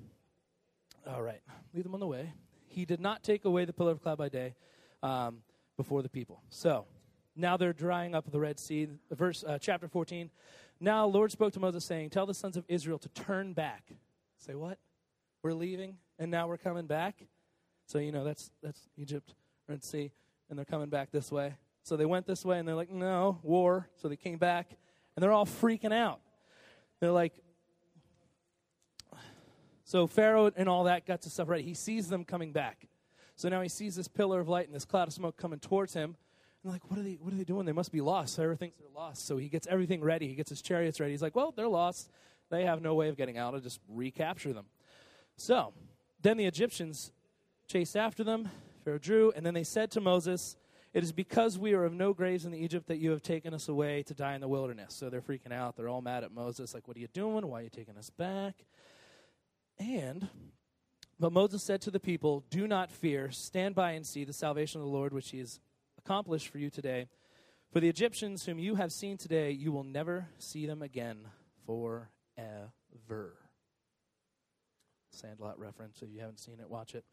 all 1.07 1.23
right, 1.23 1.41
lead 1.75 1.85
them 1.85 1.95
on 1.95 2.01
the 2.01 2.07
way. 2.07 2.33
He 2.69 2.85
did 2.85 3.01
not 3.01 3.23
take 3.23 3.45
away 3.45 3.65
the 3.65 3.73
pillar 3.73 3.93
of 3.93 4.03
cloud 4.03 4.19
by 4.19 4.29
day 4.29 4.55
um, 5.03 5.39
before 5.77 6.03
the 6.03 6.09
people. 6.09 6.43
So 6.49 6.87
now 7.35 7.57
they're 7.57 7.73
drying 7.73 8.15
up 8.15 8.31
the 8.31 8.41
Red 8.41 8.59
Sea. 8.59 8.89
Verse 9.11 9.45
uh, 9.45 9.59
chapter 9.61 9.89
14. 9.89 10.31
Now 10.81 11.07
Lord 11.07 11.33
spoke 11.33 11.53
to 11.55 11.61
Moses, 11.61 11.85
saying, 11.85 12.11
Tell 12.11 12.27
the 12.27 12.35
sons 12.35 12.57
of 12.57 12.65
Israel 12.69 12.99
to 12.99 13.09
turn 13.11 13.53
back. 13.53 13.93
Say 14.39 14.55
what? 14.55 14.79
We're 15.43 15.53
leaving, 15.53 15.97
and 16.19 16.31
now 16.31 16.47
we're 16.47 16.57
coming 16.57 16.87
back. 16.87 17.17
So 17.87 17.99
you 17.99 18.13
know 18.13 18.25
that's 18.25 18.51
that's 18.63 18.89
Egypt, 18.97 19.35
Red 19.69 19.83
Sea, 19.85 20.13
and 20.49 20.59
they're 20.59 20.65
coming 20.65 20.89
back 20.89 21.11
this 21.11 21.33
way. 21.33 21.55
So 21.83 21.97
they 21.97 22.07
went 22.07 22.27
this 22.27 22.45
way, 22.45 22.59
and 22.59 22.67
they're 22.67 22.77
like, 22.77 22.91
No, 22.91 23.39
war. 23.43 23.89
So 23.97 24.09
they 24.09 24.17
came 24.17 24.39
back, 24.39 24.77
and 25.17 25.23
they're 25.23 25.33
all 25.33 25.47
freaking 25.47 25.93
out. 25.93 26.21
They're 27.01 27.11
like, 27.11 27.35
so 29.85 30.07
Pharaoh 30.07 30.51
and 30.57 30.69
all 30.69 30.85
that 30.85 31.07
got 31.07 31.23
to 31.23 31.31
stuff 31.31 31.49
right. 31.49 31.65
He 31.65 31.75
sees 31.75 32.09
them 32.09 32.25
coming 32.25 32.53
back. 32.53 32.89
So 33.37 33.49
now 33.49 33.61
he 33.61 33.69
sees 33.69 33.97
this 33.97 34.09
pillar 34.09 34.41
of 34.41 34.49
light 34.49 34.67
and 34.67 34.75
this 34.75 34.85
cloud 34.85 35.09
of 35.09 35.15
smoke 35.15 35.37
coming 35.37 35.59
towards 35.59 35.95
him. 35.95 36.17
And 36.63 36.73
like, 36.73 36.89
what 36.91 36.99
are 36.99 37.03
they 37.03 37.19
what 37.21 37.33
are 37.33 37.37
they 37.37 37.45
doing? 37.45 37.67
They 37.67 37.73
must 37.73 37.93
be 37.93 38.01
lost. 38.01 38.37
Pharaoh 38.37 38.57
thinks 38.57 38.79
they're 38.79 38.89
lost. 38.95 39.27
So 39.27 39.37
he 39.37 39.49
gets 39.49 39.67
everything 39.67 40.01
ready. 40.01 40.29
He 40.29 40.35
gets 40.35 40.51
his 40.51 40.63
chariots 40.63 41.01
ready. 41.01 41.13
He's 41.13 41.23
like, 41.23 41.37
well, 41.37 41.53
they're 41.55 41.69
lost. 41.69 42.11
They 42.51 42.65
have 42.65 42.81
no 42.81 42.95
way 42.95 43.09
of 43.09 43.17
getting 43.17 43.37
out. 43.37 43.55
I'll 43.55 43.61
just 43.61 43.81
recapture 43.89 44.53
them. 44.53 44.67
So 45.37 45.73
then 46.21 46.37
the 46.37 46.45
Egyptians 46.45 47.13
chased 47.67 47.97
after 47.97 48.23
them. 48.23 48.49
Pharaoh 48.85 48.99
drew, 48.99 49.33
and 49.33 49.45
then 49.45 49.55
they 49.55 49.65
said 49.65 49.91
to 49.93 50.01
Moses, 50.01 50.57
It 50.95 51.03
is 51.03 51.13
because 51.13 51.59
we 51.59 51.73
are 51.73 51.85
of 51.85 51.95
no 51.95 52.13
graves 52.13 52.45
in 52.45 52.55
Egypt 52.55 52.89
that 52.89 52.99
you 52.99 53.11
have 53.13 53.23
taken 53.23 53.55
us 53.55 53.69
away 53.69 54.03
to 54.05 54.15
die 54.15 54.35
in 54.35 54.43
the 54.43 54.49
wilderness. 54.49 54.95
So 54.95 55.09
they're 55.09 55.23
freaking 55.23 55.53
out. 55.53 55.77
They're 55.77 55.89
all 55.89 56.03
mad 56.03 56.23
at 56.23 56.33
Moses, 56.33 56.75
like, 56.75 56.87
What 56.87 56.97
are 56.97 57.01
you 57.01 57.09
doing? 57.09 57.47
Why 57.47 57.61
are 57.61 57.63
you 57.63 57.71
taking 57.71 57.97
us 57.97 58.11
back? 58.11 58.55
And, 59.79 60.29
but 61.19 61.33
Moses 61.33 61.63
said 61.63 61.81
to 61.83 61.91
the 61.91 62.01
people, 62.01 62.45
Do 62.51 62.67
not 62.67 62.91
fear. 62.91 63.31
Stand 63.31 63.75
by 63.75 63.93
and 63.93 64.07
see 64.07 64.25
the 64.25 64.35
salvation 64.35 64.81
of 64.83 64.87
the 64.87 64.93
Lord, 64.93 65.15
which 65.15 65.31
he 65.31 65.39
has 65.39 65.61
accomplished 65.99 66.49
for 66.49 66.59
you 66.59 66.69
today. 66.69 67.09
For 67.73 67.81
the 67.81 67.89
Egyptians 67.89 68.45
whom 68.45 68.59
you 68.59 68.75
have 68.75 68.93
seen 68.93 69.17
today, 69.17 69.51
you 69.51 69.73
will 69.73 69.85
never 69.85 70.29
see 70.39 70.67
them 70.67 70.83
again 70.83 71.21
forever. 71.65 73.39
Sandlot 75.09 75.59
reference. 75.59 76.03
If 76.03 76.11
you 76.11 76.21
haven't 76.21 76.41
seen 76.41 76.61
it, 76.61 76.69
watch 76.69 76.95
it. 76.95 77.05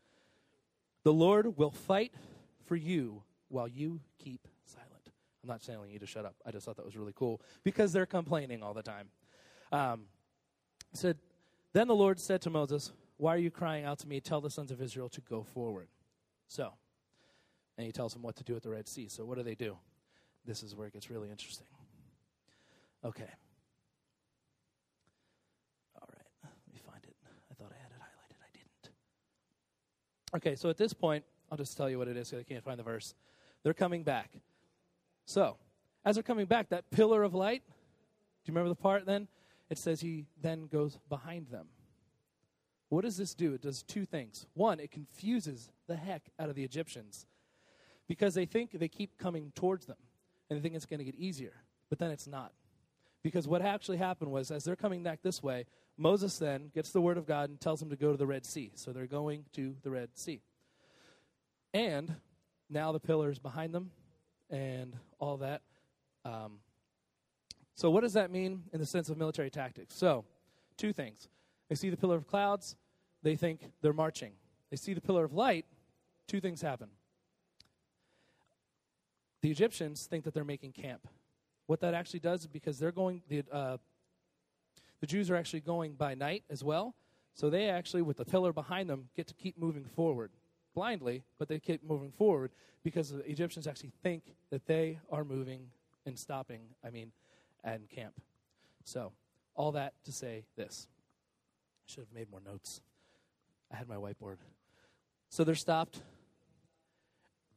The 1.03 1.13
Lord 1.13 1.57
will 1.57 1.71
fight 1.71 2.13
for 2.65 2.75
you 2.75 3.23
while 3.49 3.67
you 3.67 3.99
keep 4.17 4.47
silent. 4.65 5.09
I'm 5.43 5.49
not 5.49 5.61
telling 5.61 5.91
you 5.91 5.99
to 5.99 6.05
shut 6.05 6.25
up. 6.25 6.35
I 6.45 6.51
just 6.51 6.65
thought 6.65 6.77
that 6.77 6.85
was 6.85 6.95
really 6.95 7.13
cool 7.15 7.41
because 7.63 7.91
they're 7.91 8.05
complaining 8.05 8.63
all 8.63 8.73
the 8.73 8.83
time. 8.83 9.09
Um, 9.71 10.05
said, 10.93 11.17
then 11.73 11.87
the 11.87 11.95
Lord 11.95 12.19
said 12.19 12.41
to 12.43 12.49
Moses, 12.49 12.91
Why 13.17 13.35
are 13.35 13.39
you 13.39 13.51
crying 13.51 13.85
out 13.85 13.99
to 13.99 14.07
me? 14.07 14.19
Tell 14.19 14.41
the 14.41 14.49
sons 14.49 14.71
of 14.71 14.81
Israel 14.81 15.09
to 15.09 15.21
go 15.21 15.43
forward. 15.43 15.87
So, 16.47 16.73
and 17.77 17.85
he 17.85 17.91
tells 17.91 18.13
them 18.13 18.21
what 18.21 18.35
to 18.37 18.43
do 18.43 18.55
at 18.55 18.63
the 18.63 18.69
Red 18.69 18.87
Sea. 18.87 19.07
So, 19.07 19.23
what 19.25 19.37
do 19.37 19.43
they 19.43 19.55
do? 19.55 19.77
This 20.45 20.63
is 20.63 20.75
where 20.75 20.87
it 20.87 20.93
gets 20.93 21.09
really 21.09 21.29
interesting. 21.29 21.67
Okay. 23.05 23.29
All 25.95 26.09
right. 26.11 26.25
Let 26.43 26.73
me 26.73 26.79
find 26.85 27.03
it. 27.03 27.15
I 27.51 27.53
thought 27.53 27.71
I 27.71 27.81
had 27.81 27.91
it 27.91 28.01
highlighted. 28.01 28.37
I 28.41 28.49
didn't. 28.51 28.95
Okay, 30.35 30.55
so 30.55 30.69
at 30.69 30.77
this 30.77 30.93
point, 30.93 31.23
I'll 31.51 31.57
just 31.57 31.77
tell 31.77 31.89
you 31.89 31.97
what 31.97 32.07
it 32.07 32.17
is 32.17 32.29
because 32.29 32.45
I 32.45 32.51
can't 32.51 32.63
find 32.63 32.79
the 32.79 32.83
verse. 32.83 33.13
They're 33.63 33.73
coming 33.73 34.03
back. 34.03 34.31
So, 35.25 35.57
as 36.05 36.15
they're 36.15 36.23
coming 36.23 36.45
back, 36.45 36.69
that 36.69 36.89
pillar 36.91 37.23
of 37.23 37.33
light, 37.33 37.63
do 37.65 38.51
you 38.51 38.53
remember 38.53 38.69
the 38.69 38.75
part 38.75 39.05
then? 39.05 39.27
it 39.69 39.77
says 39.77 40.01
he 40.01 40.25
then 40.41 40.67
goes 40.67 40.99
behind 41.09 41.47
them. 41.47 41.67
What 42.89 43.05
does 43.05 43.17
this 43.17 43.35
do? 43.35 43.53
It 43.53 43.61
does 43.61 43.83
two 43.83 44.05
things. 44.05 44.47
One, 44.55 44.79
it 44.79 44.91
confuses 44.91 45.71
the 45.87 45.95
heck 45.95 46.23
out 46.39 46.49
of 46.49 46.55
the 46.55 46.63
Egyptians 46.63 47.27
because 48.07 48.33
they 48.33 48.45
think 48.45 48.71
they 48.71 48.87
keep 48.87 49.19
coming 49.19 49.51
towards 49.53 49.85
them 49.85 49.97
and 50.49 50.57
they 50.57 50.63
think 50.63 50.73
it's 50.73 50.87
going 50.87 50.97
to 50.97 51.05
get 51.05 51.15
easier, 51.15 51.53
but 51.89 51.99
then 51.99 52.09
it's 52.09 52.25
not. 52.25 52.51
Because 53.21 53.47
what 53.47 53.61
actually 53.61 53.97
happened 53.97 54.31
was, 54.31 54.49
as 54.49 54.63
they're 54.63 54.75
coming 54.75 55.03
back 55.03 55.21
this 55.21 55.43
way, 55.43 55.65
Moses 55.97 56.39
then 56.39 56.71
gets 56.73 56.91
the 56.91 57.01
word 57.01 57.17
of 57.17 57.27
God 57.27 57.49
and 57.49 57.59
tells 57.59 57.79
them 57.79 57.89
to 57.89 57.95
go 57.95 58.11
to 58.11 58.17
the 58.17 58.25
Red 58.25 58.45
Sea. 58.45 58.71
So 58.75 58.91
they're 58.91 59.05
going 59.05 59.43
to 59.53 59.75
the 59.83 59.91
Red 59.91 60.17
Sea. 60.17 60.41
And 61.73 62.15
now 62.69 62.91
the 62.91 62.99
pillar 62.99 63.29
is 63.29 63.39
behind 63.39 63.73
them 63.73 63.91
and 64.49 64.95
all 65.19 65.37
that. 65.37 65.61
Um, 66.25 66.59
so, 67.75 67.89
what 67.89 68.01
does 68.01 68.13
that 68.13 68.31
mean 68.31 68.63
in 68.73 68.79
the 68.79 68.85
sense 68.85 69.09
of 69.09 69.17
military 69.17 69.49
tactics? 69.49 69.95
So, 69.95 70.25
two 70.77 70.93
things. 70.93 71.29
They 71.69 71.75
see 71.75 71.89
the 71.89 71.97
pillar 71.97 72.17
of 72.17 72.27
clouds, 72.27 72.75
they 73.23 73.35
think 73.35 73.61
they're 73.81 73.93
marching. 73.93 74.33
They 74.69 74.77
see 74.77 74.93
the 74.93 75.01
pillar 75.01 75.23
of 75.23 75.33
light, 75.33 75.65
two 76.27 76.41
things 76.41 76.61
happen. 76.61 76.89
The 79.41 79.49
Egyptians 79.49 80.05
think 80.05 80.25
that 80.25 80.33
they're 80.33 80.43
making 80.43 80.73
camp. 80.73 81.07
What 81.67 81.79
that 81.81 81.93
actually 81.93 82.19
does 82.19 82.41
is 82.41 82.47
because 82.47 82.79
they're 82.79 82.91
going, 82.91 83.21
the, 83.29 83.43
uh, 83.51 83.77
the 84.99 85.07
Jews 85.07 85.29
are 85.29 85.35
actually 85.35 85.61
going 85.61 85.93
by 85.93 86.15
night 86.15 86.43
as 86.49 86.63
well. 86.63 86.95
So 87.33 87.49
they 87.49 87.69
actually, 87.69 88.01
with 88.01 88.17
the 88.17 88.25
pillar 88.25 88.51
behind 88.51 88.89
them, 88.89 89.09
get 89.15 89.27
to 89.27 89.33
keep 89.33 89.57
moving 89.57 89.85
forward 89.85 90.31
blindly, 90.73 91.23
but 91.37 91.47
they 91.47 91.59
keep 91.59 91.83
moving 91.83 92.11
forward 92.11 92.51
because 92.83 93.11
the 93.11 93.29
Egyptians 93.29 93.67
actually 93.67 93.91
think 94.03 94.23
that 94.51 94.65
they 94.65 94.99
are 95.11 95.23
moving 95.23 95.67
and 96.05 96.17
stopping. 96.17 96.61
I 96.85 96.89
mean, 96.89 97.11
and 97.63 97.89
camp. 97.89 98.13
So, 98.83 99.11
all 99.55 99.73
that 99.73 99.93
to 100.05 100.11
say 100.11 100.45
this. 100.55 100.87
I 101.87 101.91
should 101.91 102.05
have 102.05 102.13
made 102.13 102.31
more 102.31 102.41
notes. 102.45 102.81
I 103.71 103.75
had 103.75 103.87
my 103.87 103.95
whiteboard. 103.95 104.37
So 105.29 105.43
they're 105.43 105.55
stopped. 105.55 106.01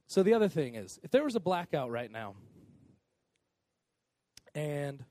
So 0.06 0.22
the 0.22 0.34
other 0.34 0.48
thing 0.48 0.74
is, 0.74 1.00
if 1.02 1.10
there 1.10 1.24
was 1.24 1.36
a 1.36 1.40
blackout 1.40 1.90
right 1.90 2.10
now, 2.10 2.34
and 4.54 5.02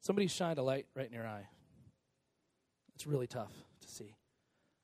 somebody 0.00 0.28
shined 0.28 0.58
a 0.58 0.62
light 0.62 0.86
right 0.94 1.06
in 1.06 1.12
your 1.12 1.26
eye, 1.26 1.48
it's 2.94 3.06
really 3.06 3.26
tough 3.26 3.52
to 3.80 3.88
see. 3.88 4.14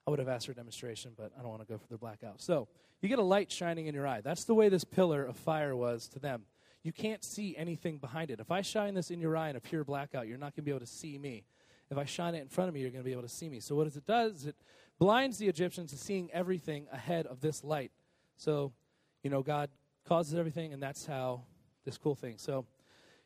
I 0.07 0.11
would 0.11 0.19
have 0.19 0.29
asked 0.29 0.47
for 0.47 0.53
a 0.53 0.55
demonstration, 0.55 1.13
but 1.17 1.33
I 1.39 1.43
don't 1.43 1.51
want 1.51 1.63
to 1.63 1.69
go 1.69 1.79
for 1.79 1.89
the 1.89 1.99
blackout. 1.99 2.43
So 2.43 2.69
you 3.01 3.09
get 3.09 3.19
a 3.19 3.23
light 3.23 3.51
shining 3.51 3.87
in 3.87 3.95
your 3.95 4.07
eye. 4.07 4.21
That's 4.21 4.45
the 4.45 4.55
way 4.55 4.69
this 4.69 4.85
pillar 4.85 5.25
of 5.25 5.37
fire 5.37 5.75
was 5.75 6.09
to 6.09 6.19
them 6.19 6.45
you 6.85 6.93
can't 6.93 7.25
see 7.25 7.57
anything 7.57 7.97
behind 7.97 8.31
it. 8.31 8.39
If 8.39 8.51
I 8.51 8.61
shine 8.61 8.95
this 8.95 9.11
in 9.11 9.19
your 9.19 9.37
eye 9.37 9.49
in 9.49 9.57
a 9.57 9.61
pure 9.61 9.85
blackout, 9.85 10.29
you're 10.29 10.39
not 10.39 10.55
going 10.55 10.57
to 10.57 10.63
be 10.63 10.71
able 10.71 10.81
to 10.81 10.87
see 10.87 11.19
me. 11.19 11.45
If 11.91 11.97
I 11.97 12.05
shine 12.05 12.35
it 12.35 12.43
in 12.43 12.49
front 12.49 12.69
of 12.69 12.75
me, 12.75 12.81
you're 12.81 12.91
going 12.91 13.03
to 13.03 13.09
be 13.09 13.13
able 13.13 13.23
to 13.23 13.29
see 13.29 13.49
me. 13.49 13.59
So 13.59 13.75
what 13.75 13.85
does 13.85 13.97
it 13.97 14.07
does, 14.07 14.47
it 14.47 14.55
blinds 14.99 15.39
the 15.39 15.49
Egyptians 15.49 15.91
to 15.91 15.97
seeing 15.97 16.31
everything 16.33 16.87
ahead 16.93 17.27
of 17.27 17.41
this 17.41 17.65
light. 17.65 17.91
So, 18.37 18.73
you 19.23 19.31
know, 19.31 19.43
God 19.43 19.71
causes 20.07 20.35
everything, 20.35 20.75
and 20.75 20.83
that's 20.83 21.07
how 21.07 21.43
this 21.87 21.97
cool 21.97 22.15
thing. 22.15 22.35
So, 22.37 22.67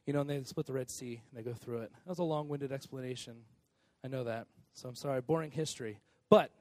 you 0.06 0.12
know, 0.12 0.20
and 0.20 0.30
they 0.30 0.42
split 0.44 0.66
the 0.66 0.72
Red 0.72 0.88
Sea 0.88 1.20
and 1.28 1.38
they 1.38 1.42
go 1.42 1.54
through 1.54 1.78
it. 1.78 1.92
That 2.04 2.10
was 2.10 2.18
a 2.20 2.24
long-winded 2.24 2.70
explanation. 2.70 3.34
I 4.04 4.08
know 4.08 4.24
that. 4.24 4.46
So 4.74 4.88
I'm 4.88 4.94
sorry, 4.94 5.20
boring 5.20 5.50
history. 5.50 5.98
But 6.30 6.52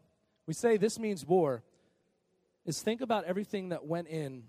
we 0.48 0.54
say 0.54 0.78
this 0.78 0.98
means 0.98 1.26
war. 1.26 1.64
Is 2.66 2.82
think 2.82 3.02
about 3.02 3.26
everything 3.26 3.70
that 3.70 3.86
went 3.86 4.08
in 4.08 4.44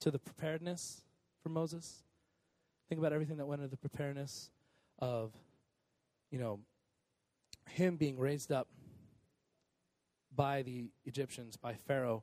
to 0.00 0.10
the 0.10 0.18
preparedness 0.18 1.02
for 1.42 1.48
Moses. 1.48 2.02
Think 2.88 2.98
about 2.98 3.12
everything 3.12 3.38
that 3.38 3.46
went 3.46 3.62
into 3.62 3.70
the 3.70 3.76
preparedness 3.76 4.50
of, 4.98 5.32
you 6.30 6.38
know, 6.38 6.60
him 7.68 7.96
being 7.96 8.18
raised 8.18 8.52
up 8.52 8.68
by 10.34 10.62
the 10.62 10.90
Egyptians, 11.04 11.56
by 11.56 11.74
Pharaoh, 11.74 12.22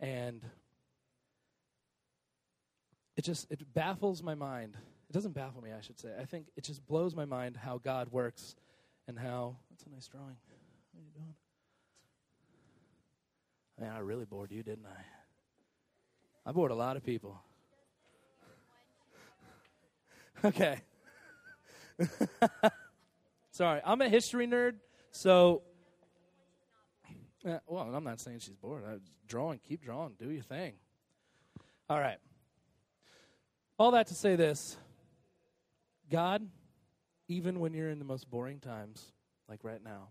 and 0.00 0.42
it 3.16 3.22
just 3.22 3.50
it 3.50 3.72
baffles 3.74 4.22
my 4.22 4.34
mind. 4.34 4.76
It 5.08 5.12
doesn't 5.12 5.32
baffle 5.32 5.62
me, 5.62 5.70
I 5.76 5.80
should 5.80 6.00
say. 6.00 6.10
I 6.18 6.24
think 6.24 6.46
it 6.56 6.64
just 6.64 6.86
blows 6.86 7.14
my 7.14 7.24
mind 7.24 7.56
how 7.56 7.78
God 7.78 8.10
works 8.10 8.54
and 9.06 9.18
how 9.18 9.56
that's 9.70 9.84
a 9.84 9.90
nice 9.90 10.08
drawing. 10.08 10.36
What 10.92 11.00
are 11.00 11.04
you 11.04 11.10
doing? 11.14 11.34
Man, 13.82 13.90
I 13.90 13.98
really 13.98 14.24
bored 14.24 14.52
you, 14.52 14.62
didn't 14.62 14.86
I? 14.86 16.48
I 16.48 16.52
bored 16.52 16.70
a 16.70 16.74
lot 16.76 16.96
of 16.96 17.02
people. 17.04 17.42
Okay. 20.44 20.80
Sorry, 23.52 23.80
I'm 23.84 24.00
a 24.00 24.08
history 24.08 24.48
nerd, 24.48 24.72
so 25.12 25.62
Yeah, 27.44 27.60
well, 27.68 27.94
I'm 27.94 28.02
not 28.02 28.20
saying 28.20 28.40
she's 28.40 28.56
bored. 28.56 28.82
I, 28.84 28.96
drawing, 29.28 29.60
keep 29.60 29.84
drawing, 29.84 30.14
do 30.18 30.30
your 30.30 30.42
thing. 30.42 30.72
All 31.88 32.00
right. 32.00 32.18
All 33.78 33.92
that 33.92 34.08
to 34.08 34.14
say 34.14 34.34
this 34.34 34.76
God, 36.10 36.48
even 37.28 37.60
when 37.60 37.72
you're 37.72 37.90
in 37.90 38.00
the 38.00 38.04
most 38.04 38.28
boring 38.28 38.58
times, 38.58 39.12
like 39.48 39.62
right 39.62 39.82
now, 39.82 40.08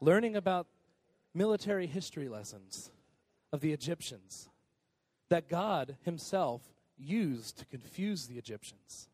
learning 0.00 0.34
about 0.34 0.66
military 1.36 1.86
history 1.86 2.28
lessons 2.28 2.90
of 3.52 3.60
the 3.60 3.72
Egyptians 3.72 4.48
that 5.28 5.48
God 5.48 5.96
Himself 6.04 6.62
used 6.96 7.58
to 7.58 7.66
confuse 7.66 8.26
the 8.26 8.38
Egyptians, 8.38 9.08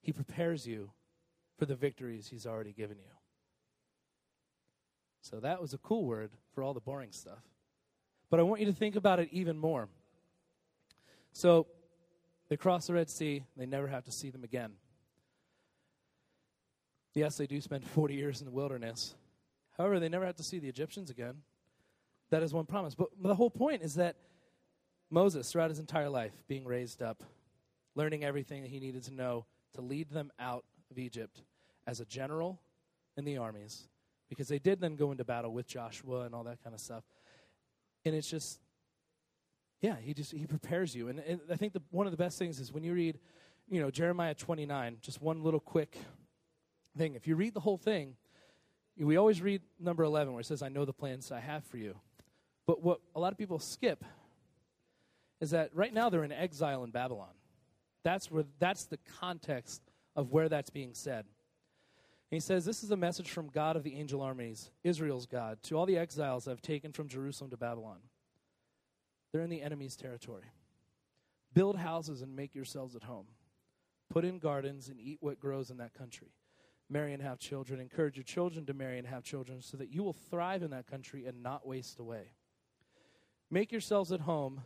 He 0.00 0.12
prepares 0.12 0.66
you 0.66 0.90
for 1.58 1.66
the 1.66 1.74
victories 1.74 2.28
He's 2.28 2.46
already 2.46 2.72
given 2.72 2.98
you. 2.98 3.12
So 5.20 5.40
that 5.40 5.60
was 5.60 5.74
a 5.74 5.78
cool 5.78 6.04
word 6.04 6.30
for 6.54 6.62
all 6.62 6.72
the 6.72 6.80
boring 6.80 7.12
stuff. 7.12 7.42
But 8.30 8.40
I 8.40 8.42
want 8.44 8.60
you 8.60 8.66
to 8.66 8.72
think 8.72 8.96
about 8.96 9.20
it 9.20 9.28
even 9.32 9.58
more. 9.58 9.88
So 11.32 11.66
they 12.48 12.56
cross 12.56 12.86
the 12.86 12.94
Red 12.94 13.10
Sea, 13.10 13.44
they 13.56 13.66
never 13.66 13.88
have 13.88 14.04
to 14.04 14.12
see 14.12 14.30
them 14.30 14.44
again. 14.44 14.72
Yes, 17.14 17.36
they 17.36 17.46
do 17.46 17.60
spend 17.60 17.84
40 17.84 18.14
years 18.14 18.40
in 18.40 18.46
the 18.46 18.52
wilderness. 18.52 19.14
However, 19.80 19.98
they 19.98 20.10
never 20.10 20.26
have 20.26 20.36
to 20.36 20.42
see 20.42 20.58
the 20.58 20.68
Egyptians 20.68 21.08
again. 21.08 21.36
That 22.28 22.42
is 22.42 22.52
one 22.52 22.66
promise. 22.66 22.94
But 22.94 23.08
the 23.22 23.34
whole 23.34 23.48
point 23.48 23.80
is 23.80 23.94
that 23.94 24.16
Moses, 25.08 25.50
throughout 25.50 25.70
his 25.70 25.78
entire 25.78 26.10
life, 26.10 26.34
being 26.48 26.66
raised 26.66 27.00
up, 27.00 27.24
learning 27.94 28.22
everything 28.22 28.60
that 28.60 28.68
he 28.68 28.78
needed 28.78 29.04
to 29.04 29.14
know 29.14 29.46
to 29.72 29.80
lead 29.80 30.10
them 30.10 30.30
out 30.38 30.66
of 30.90 30.98
Egypt 30.98 31.40
as 31.86 31.98
a 31.98 32.04
general 32.04 32.60
in 33.16 33.24
the 33.24 33.38
armies, 33.38 33.88
because 34.28 34.48
they 34.48 34.58
did 34.58 34.82
then 34.82 34.96
go 34.96 35.12
into 35.12 35.24
battle 35.24 35.50
with 35.50 35.66
Joshua 35.66 36.20
and 36.26 36.34
all 36.34 36.44
that 36.44 36.62
kind 36.62 36.74
of 36.74 36.80
stuff. 36.80 37.04
And 38.04 38.14
it's 38.14 38.28
just, 38.28 38.60
yeah, 39.80 39.96
he 39.98 40.12
just 40.12 40.32
he 40.32 40.46
prepares 40.46 40.94
you. 40.94 41.08
And, 41.08 41.20
and 41.20 41.40
I 41.50 41.56
think 41.56 41.72
the, 41.72 41.80
one 41.90 42.06
of 42.06 42.10
the 42.10 42.18
best 42.18 42.38
things 42.38 42.60
is 42.60 42.70
when 42.70 42.84
you 42.84 42.92
read, 42.92 43.18
you 43.70 43.80
know, 43.80 43.90
Jeremiah 43.90 44.34
29, 44.34 44.98
just 45.00 45.22
one 45.22 45.42
little 45.42 45.58
quick 45.58 45.96
thing. 46.98 47.14
If 47.14 47.26
you 47.26 47.34
read 47.34 47.54
the 47.54 47.60
whole 47.60 47.78
thing, 47.78 48.16
we 48.96 49.16
always 49.16 49.40
read 49.40 49.62
number 49.78 50.02
11 50.04 50.32
where 50.32 50.40
it 50.40 50.46
says, 50.46 50.62
I 50.62 50.68
know 50.68 50.84
the 50.84 50.92
plans 50.92 51.32
I 51.32 51.40
have 51.40 51.64
for 51.64 51.78
you. 51.78 51.96
But 52.66 52.82
what 52.82 53.00
a 53.14 53.20
lot 53.20 53.32
of 53.32 53.38
people 53.38 53.58
skip 53.58 54.04
is 55.40 55.50
that 55.50 55.70
right 55.74 55.92
now 55.92 56.10
they're 56.10 56.24
in 56.24 56.32
exile 56.32 56.84
in 56.84 56.90
Babylon. 56.90 57.32
That's, 58.02 58.30
where, 58.30 58.44
that's 58.58 58.84
the 58.84 58.98
context 59.20 59.82
of 60.16 60.30
where 60.30 60.48
that's 60.48 60.70
being 60.70 60.94
said. 60.94 61.24
And 62.30 62.36
he 62.36 62.40
says, 62.40 62.64
This 62.64 62.84
is 62.84 62.90
a 62.90 62.96
message 62.96 63.30
from 63.30 63.48
God 63.48 63.76
of 63.76 63.82
the 63.82 63.96
angel 63.96 64.22
armies, 64.22 64.70
Israel's 64.84 65.26
God, 65.26 65.62
to 65.64 65.76
all 65.76 65.86
the 65.86 65.98
exiles 65.98 66.46
I've 66.46 66.62
taken 66.62 66.92
from 66.92 67.08
Jerusalem 67.08 67.50
to 67.50 67.56
Babylon. 67.56 67.98
They're 69.32 69.42
in 69.42 69.50
the 69.50 69.62
enemy's 69.62 69.96
territory. 69.96 70.44
Build 71.54 71.76
houses 71.76 72.22
and 72.22 72.36
make 72.36 72.54
yourselves 72.54 72.94
at 72.94 73.02
home. 73.02 73.26
Put 74.10 74.24
in 74.24 74.38
gardens 74.38 74.88
and 74.88 75.00
eat 75.00 75.18
what 75.20 75.40
grows 75.40 75.70
in 75.70 75.78
that 75.78 75.94
country. 75.94 76.32
Marry 76.90 77.14
and 77.14 77.22
have 77.22 77.38
children. 77.38 77.80
Encourage 77.80 78.16
your 78.16 78.24
children 78.24 78.66
to 78.66 78.74
marry 78.74 78.98
and 78.98 79.06
have 79.06 79.22
children 79.22 79.62
so 79.62 79.76
that 79.76 79.90
you 79.90 80.02
will 80.02 80.12
thrive 80.12 80.62
in 80.62 80.70
that 80.72 80.88
country 80.88 81.24
and 81.24 81.42
not 81.42 81.66
waste 81.66 82.00
away. 82.00 82.32
Make 83.50 83.70
yourselves 83.70 84.10
at 84.10 84.20
home 84.20 84.60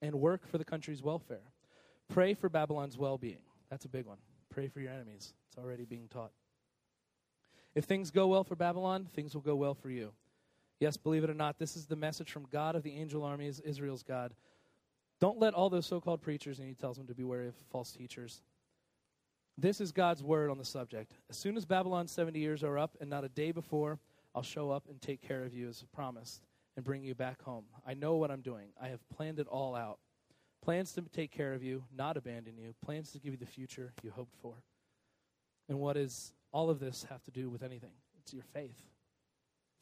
and 0.00 0.14
work 0.14 0.46
for 0.46 0.58
the 0.58 0.64
country's 0.64 1.02
welfare. 1.02 1.52
Pray 2.08 2.34
for 2.34 2.48
Babylon's 2.48 2.96
well 2.96 3.18
being. 3.18 3.42
That's 3.68 3.84
a 3.84 3.88
big 3.88 4.06
one. 4.06 4.18
Pray 4.48 4.68
for 4.68 4.80
your 4.80 4.92
enemies. 4.92 5.34
It's 5.48 5.58
already 5.58 5.84
being 5.84 6.08
taught. 6.08 6.30
If 7.74 7.84
things 7.84 8.10
go 8.10 8.28
well 8.28 8.44
for 8.44 8.56
Babylon, 8.56 9.06
things 9.14 9.34
will 9.34 9.42
go 9.42 9.56
well 9.56 9.74
for 9.74 9.90
you. 9.90 10.12
Yes, 10.80 10.96
believe 10.96 11.24
it 11.24 11.30
or 11.30 11.34
not, 11.34 11.58
this 11.58 11.76
is 11.76 11.86
the 11.86 11.96
message 11.96 12.30
from 12.30 12.46
God 12.50 12.76
of 12.76 12.82
the 12.82 12.92
angel 12.92 13.24
armies, 13.24 13.60
Israel's 13.60 14.04
God. 14.04 14.34
Don't 15.20 15.38
let 15.38 15.54
all 15.54 15.68
those 15.68 15.86
so 15.86 16.00
called 16.00 16.22
preachers, 16.22 16.60
and 16.60 16.68
he 16.68 16.74
tells 16.74 16.96
them 16.96 17.08
to 17.08 17.14
be 17.14 17.24
wary 17.24 17.48
of 17.48 17.54
false 17.70 17.90
teachers. 17.90 18.42
This 19.60 19.80
is 19.80 19.90
God's 19.90 20.22
word 20.22 20.52
on 20.52 20.58
the 20.58 20.64
subject. 20.64 21.14
As 21.28 21.36
soon 21.36 21.56
as 21.56 21.64
Babylon's 21.64 22.12
70 22.12 22.38
years 22.38 22.62
are 22.62 22.78
up, 22.78 22.96
and 23.00 23.10
not 23.10 23.24
a 23.24 23.28
day 23.28 23.50
before, 23.50 23.98
I'll 24.32 24.42
show 24.44 24.70
up 24.70 24.84
and 24.88 25.02
take 25.02 25.20
care 25.20 25.42
of 25.42 25.52
you 25.52 25.68
as 25.68 25.82
promised 25.92 26.44
and 26.76 26.84
bring 26.84 27.02
you 27.02 27.16
back 27.16 27.42
home. 27.42 27.64
I 27.84 27.94
know 27.94 28.14
what 28.14 28.30
I'm 28.30 28.40
doing. 28.40 28.68
I 28.80 28.86
have 28.86 29.00
planned 29.08 29.40
it 29.40 29.48
all 29.48 29.74
out. 29.74 29.98
Plans 30.62 30.92
to 30.92 31.02
take 31.12 31.32
care 31.32 31.54
of 31.54 31.64
you, 31.64 31.82
not 31.92 32.16
abandon 32.16 32.56
you. 32.56 32.72
Plans 32.84 33.10
to 33.10 33.18
give 33.18 33.32
you 33.32 33.36
the 33.36 33.46
future 33.46 33.92
you 34.04 34.12
hoped 34.12 34.36
for. 34.40 34.54
And 35.68 35.80
what 35.80 35.94
does 35.94 36.32
all 36.52 36.70
of 36.70 36.78
this 36.78 37.04
have 37.10 37.24
to 37.24 37.32
do 37.32 37.50
with 37.50 37.64
anything? 37.64 37.94
It's 38.22 38.32
your 38.32 38.44
faith. 38.54 38.80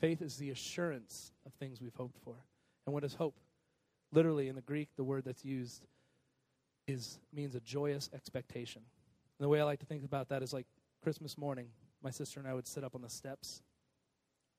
Faith 0.01 0.23
is 0.23 0.39
the 0.39 0.49
assurance 0.49 1.33
of 1.45 1.53
things 1.53 1.83
we've 1.83 1.95
hoped 1.95 2.17
for. 2.25 2.37
And 2.87 2.95
what 2.95 3.05
is 3.05 3.13
hope? 3.13 3.37
Literally, 4.11 4.49
in 4.49 4.55
the 4.55 4.63
Greek, 4.63 4.89
the 4.97 5.05
word 5.05 5.25
that's 5.27 5.45
used 5.45 5.85
is 6.87 7.19
means 7.35 7.55
a 7.55 7.61
joyous 7.61 8.09
expectation. 8.15 8.81
And 9.39 9.45
the 9.45 9.49
way 9.49 9.61
I 9.61 9.65
like 9.65 9.81
to 9.81 9.87
think 9.87 10.05
about 10.05 10.29
that 10.31 10.43
is 10.43 10.53
like 10.53 10.67
Christmas 11.03 11.37
morning. 11.37 11.69
My 12.03 12.11
sister 12.11 12.41
and 12.41 12.49
I 12.49 12.55
would 12.55 12.67
sit 12.67 12.85
up 12.85 12.95
on 12.95 13.03
the 13.03 13.11
steps 13.11 13.63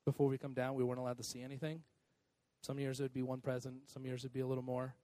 before 0.04 0.28
we 0.28 0.38
come 0.38 0.54
down. 0.54 0.74
We 0.74 0.84
weren't 0.84 1.00
allowed 1.00 1.18
to 1.18 1.24
see 1.24 1.42
anything. 1.42 1.82
Some 2.62 2.78
years 2.78 3.00
it 3.00 3.04
would 3.04 3.12
be 3.12 3.22
one 3.22 3.40
present. 3.40 3.74
Some 3.86 4.04
years 4.04 4.22
it'd 4.22 4.32
be 4.32 4.40
a 4.40 4.46
little 4.46 4.64
more. 4.64 4.94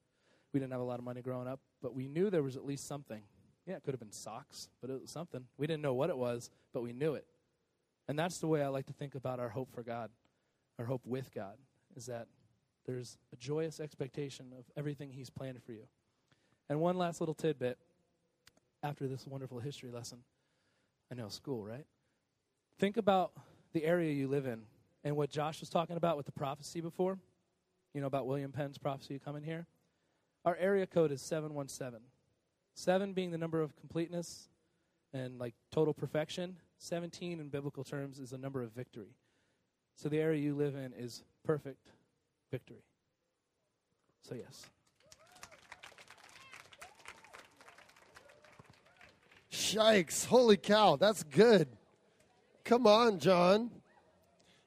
We 0.52 0.60
didn't 0.60 0.72
have 0.72 0.80
a 0.80 0.84
lot 0.84 0.98
of 0.98 1.04
money 1.04 1.20
growing 1.20 1.48
up, 1.48 1.60
but 1.82 1.94
we 1.94 2.08
knew 2.08 2.30
there 2.30 2.42
was 2.42 2.56
at 2.56 2.64
least 2.64 2.86
something. 2.86 3.22
Yeah, 3.66 3.74
it 3.76 3.82
could 3.82 3.92
have 3.92 4.00
been 4.00 4.12
socks, 4.12 4.68
but 4.80 4.90
it 4.90 5.00
was 5.00 5.10
something. 5.10 5.44
We 5.56 5.66
didn't 5.66 5.82
know 5.82 5.94
what 5.94 6.10
it 6.10 6.16
was, 6.16 6.50
but 6.72 6.82
we 6.82 6.92
knew 6.92 7.14
it. 7.14 7.26
And 8.06 8.18
that's 8.18 8.38
the 8.38 8.46
way 8.46 8.62
I 8.62 8.68
like 8.68 8.86
to 8.86 8.92
think 8.92 9.14
about 9.14 9.40
our 9.40 9.48
hope 9.48 9.72
for 9.72 9.82
God, 9.82 10.10
our 10.78 10.84
hope 10.84 11.02
with 11.04 11.34
God, 11.34 11.56
is 11.96 12.06
that 12.06 12.28
there's 12.86 13.16
a 13.32 13.36
joyous 13.36 13.80
expectation 13.80 14.52
of 14.56 14.64
everything 14.76 15.10
He's 15.10 15.30
planned 15.30 15.62
for 15.62 15.72
you. 15.72 15.84
And 16.68 16.80
one 16.80 16.96
last 16.96 17.20
little 17.20 17.34
tidbit 17.34 17.78
after 18.84 19.08
this 19.08 19.26
wonderful 19.26 19.58
history 19.58 19.90
lesson. 19.90 20.18
I 21.10 21.14
know, 21.14 21.28
school, 21.28 21.64
right? 21.64 21.86
Think 22.78 22.98
about 22.98 23.32
the 23.72 23.84
area 23.84 24.12
you 24.12 24.28
live 24.28 24.46
in 24.46 24.62
and 25.02 25.16
what 25.16 25.30
Josh 25.30 25.60
was 25.60 25.70
talking 25.70 25.96
about 25.96 26.16
with 26.16 26.26
the 26.26 26.32
prophecy 26.32 26.80
before. 26.80 27.18
You 27.94 28.00
know, 28.00 28.06
about 28.06 28.26
William 28.26 28.52
Penn's 28.52 28.76
prophecy 28.76 29.18
coming 29.24 29.42
here. 29.42 29.66
Our 30.44 30.56
area 30.56 30.86
code 30.86 31.12
is 31.12 31.22
717. 31.22 32.00
Seven 32.74 33.12
being 33.12 33.30
the 33.30 33.38
number 33.38 33.62
of 33.62 33.74
completeness 33.76 34.48
and 35.12 35.38
like 35.38 35.54
total 35.70 35.94
perfection. 35.94 36.56
17 36.78 37.40
in 37.40 37.48
biblical 37.48 37.84
terms 37.84 38.18
is 38.18 38.32
a 38.32 38.38
number 38.38 38.62
of 38.62 38.72
victory. 38.72 39.14
So 39.96 40.08
the 40.08 40.18
area 40.18 40.42
you 40.42 40.54
live 40.54 40.74
in 40.74 40.92
is 40.92 41.22
perfect 41.44 41.86
victory. 42.50 42.82
So, 44.28 44.34
yes. 44.34 44.66
Shikes. 49.74 50.24
Holy 50.24 50.56
cow. 50.56 50.94
That's 50.94 51.24
good. 51.24 51.66
Come 52.62 52.86
on, 52.86 53.18
John. 53.18 53.72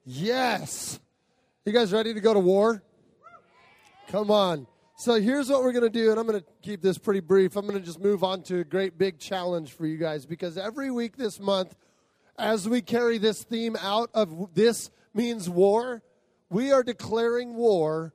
Yes. 0.04 1.00
You 1.65 1.72
guys 1.72 1.93
ready 1.93 2.13
to 2.13 2.20
go 2.20 2.34
to 2.34 2.41
war? 2.41 2.84
Come 4.10 4.30
on. 4.30 4.67
So 4.98 5.13
here's 5.13 5.50
what 5.50 5.63
we're 5.63 5.72
going 5.72 5.86
to 5.86 5.89
do, 5.89 6.12
and 6.12 6.20
I'm 6.20 6.28
going 6.28 6.41
to 6.41 6.46
keep 6.62 6.82
this 6.82 6.98
pretty 6.98 7.22
brief. 7.22 7.56
I'm 7.56 7.65
going 7.65 7.80
to 7.80 7.86
just 7.86 8.02
move 8.02 8.22
on 8.22 8.43
to 8.43 8.60
a 8.60 8.63
great 8.65 8.98
big 8.98 9.17
challenge 9.17 9.72
for 9.72 9.86
you 9.86 9.96
guys 9.96 10.26
because 10.26 10.58
every 10.58 10.91
week 10.91 11.15
this 11.15 11.39
month, 11.39 11.74
as 12.38 12.67
we 12.67 12.82
carry 12.82 13.17
this 13.17 13.43
theme 13.43 13.78
out 13.80 14.10
of 14.13 14.54
this 14.56 14.89
means 15.13 15.50
war, 15.50 16.04
we 16.50 16.74
are 16.74 16.84
declaring 16.84 17.54
war 17.56 18.13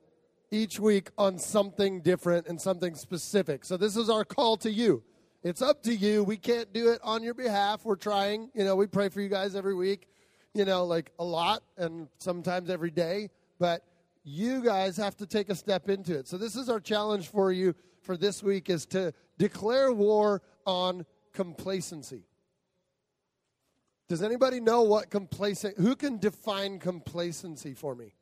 each 0.51 0.79
week 0.79 1.09
on 1.17 1.39
something 1.39 2.01
different 2.01 2.45
and 2.45 2.61
something 2.61 2.93
specific. 2.93 3.65
So 3.65 3.77
this 3.77 3.97
is 3.97 4.11
our 4.11 4.23
call 4.23 4.57
to 4.57 4.69
you. 4.69 5.01
It's 5.43 5.61
up 5.61 5.83
to 5.83 5.93
you. 5.93 6.23
We 6.23 6.37
can't 6.37 6.71
do 6.71 6.89
it 6.89 7.01
on 7.03 7.21
your 7.21 7.33
behalf. 7.33 7.83
We're 7.83 7.97
trying. 7.97 8.49
You 8.53 8.63
know, 8.63 8.77
we 8.77 8.87
pray 8.87 9.09
for 9.09 9.19
you 9.19 9.27
guys 9.27 9.57
every 9.57 9.75
week, 9.75 10.07
you 10.53 10.63
know, 10.63 10.85
like 10.85 11.11
a 11.19 11.23
lot 11.25 11.63
and 11.77 12.07
sometimes 12.19 12.69
every 12.69 12.91
day. 12.91 13.29
But 13.59 13.83
you 14.23 14.63
guys 14.63 14.95
have 14.95 15.17
to 15.17 15.25
take 15.25 15.49
a 15.49 15.55
step 15.55 15.89
into 15.89 16.17
it. 16.17 16.29
So 16.29 16.37
this 16.37 16.55
is 16.55 16.69
our 16.69 16.79
challenge 16.79 17.27
for 17.27 17.51
you 17.51 17.75
for 18.01 18.15
this 18.15 18.41
week 18.41 18.69
is 18.69 18.85
to 18.87 19.13
declare 19.37 19.91
war 19.91 20.41
on 20.65 21.05
complacency. 21.33 22.23
Does 24.07 24.23
anybody 24.23 24.61
know 24.61 24.83
what 24.83 25.09
complacent 25.09 25.77
who 25.77 25.93
can 25.97 26.19
define 26.19 26.79
complacency 26.79 27.73
for 27.73 27.95
me? 27.95 28.13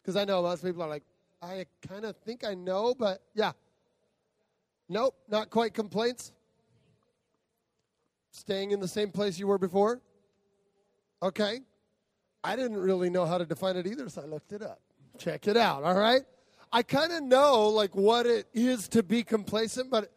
Because 0.00 0.14
I 0.14 0.24
know 0.24 0.42
most 0.42 0.62
people 0.62 0.84
are 0.84 0.88
like, 0.88 1.04
I 1.42 1.66
kind 1.88 2.04
of 2.04 2.16
think 2.18 2.46
I 2.46 2.54
know, 2.54 2.94
but 2.96 3.20
yeah. 3.34 3.50
Nope, 4.88 5.16
not 5.28 5.50
quite 5.50 5.74
complaints. 5.74 6.32
Staying 8.38 8.70
in 8.70 8.78
the 8.78 8.86
same 8.86 9.10
place 9.10 9.36
you 9.36 9.48
were 9.48 9.58
before? 9.58 10.00
Okay. 11.20 11.58
I 12.44 12.54
didn't 12.54 12.76
really 12.76 13.10
know 13.10 13.26
how 13.26 13.36
to 13.36 13.44
define 13.44 13.76
it 13.76 13.84
either, 13.84 14.08
so 14.08 14.22
I 14.22 14.26
looked 14.26 14.52
it 14.52 14.62
up. 14.62 14.80
Check 15.18 15.48
it 15.48 15.56
out, 15.56 15.82
all 15.82 15.98
right? 15.98 16.22
I 16.72 16.84
kind 16.84 17.12
of 17.12 17.24
know 17.24 17.68
like 17.68 17.96
what 17.96 18.26
it 18.26 18.46
is 18.54 18.88
to 18.90 19.02
be 19.02 19.24
complacent, 19.24 19.90
but 19.90 20.12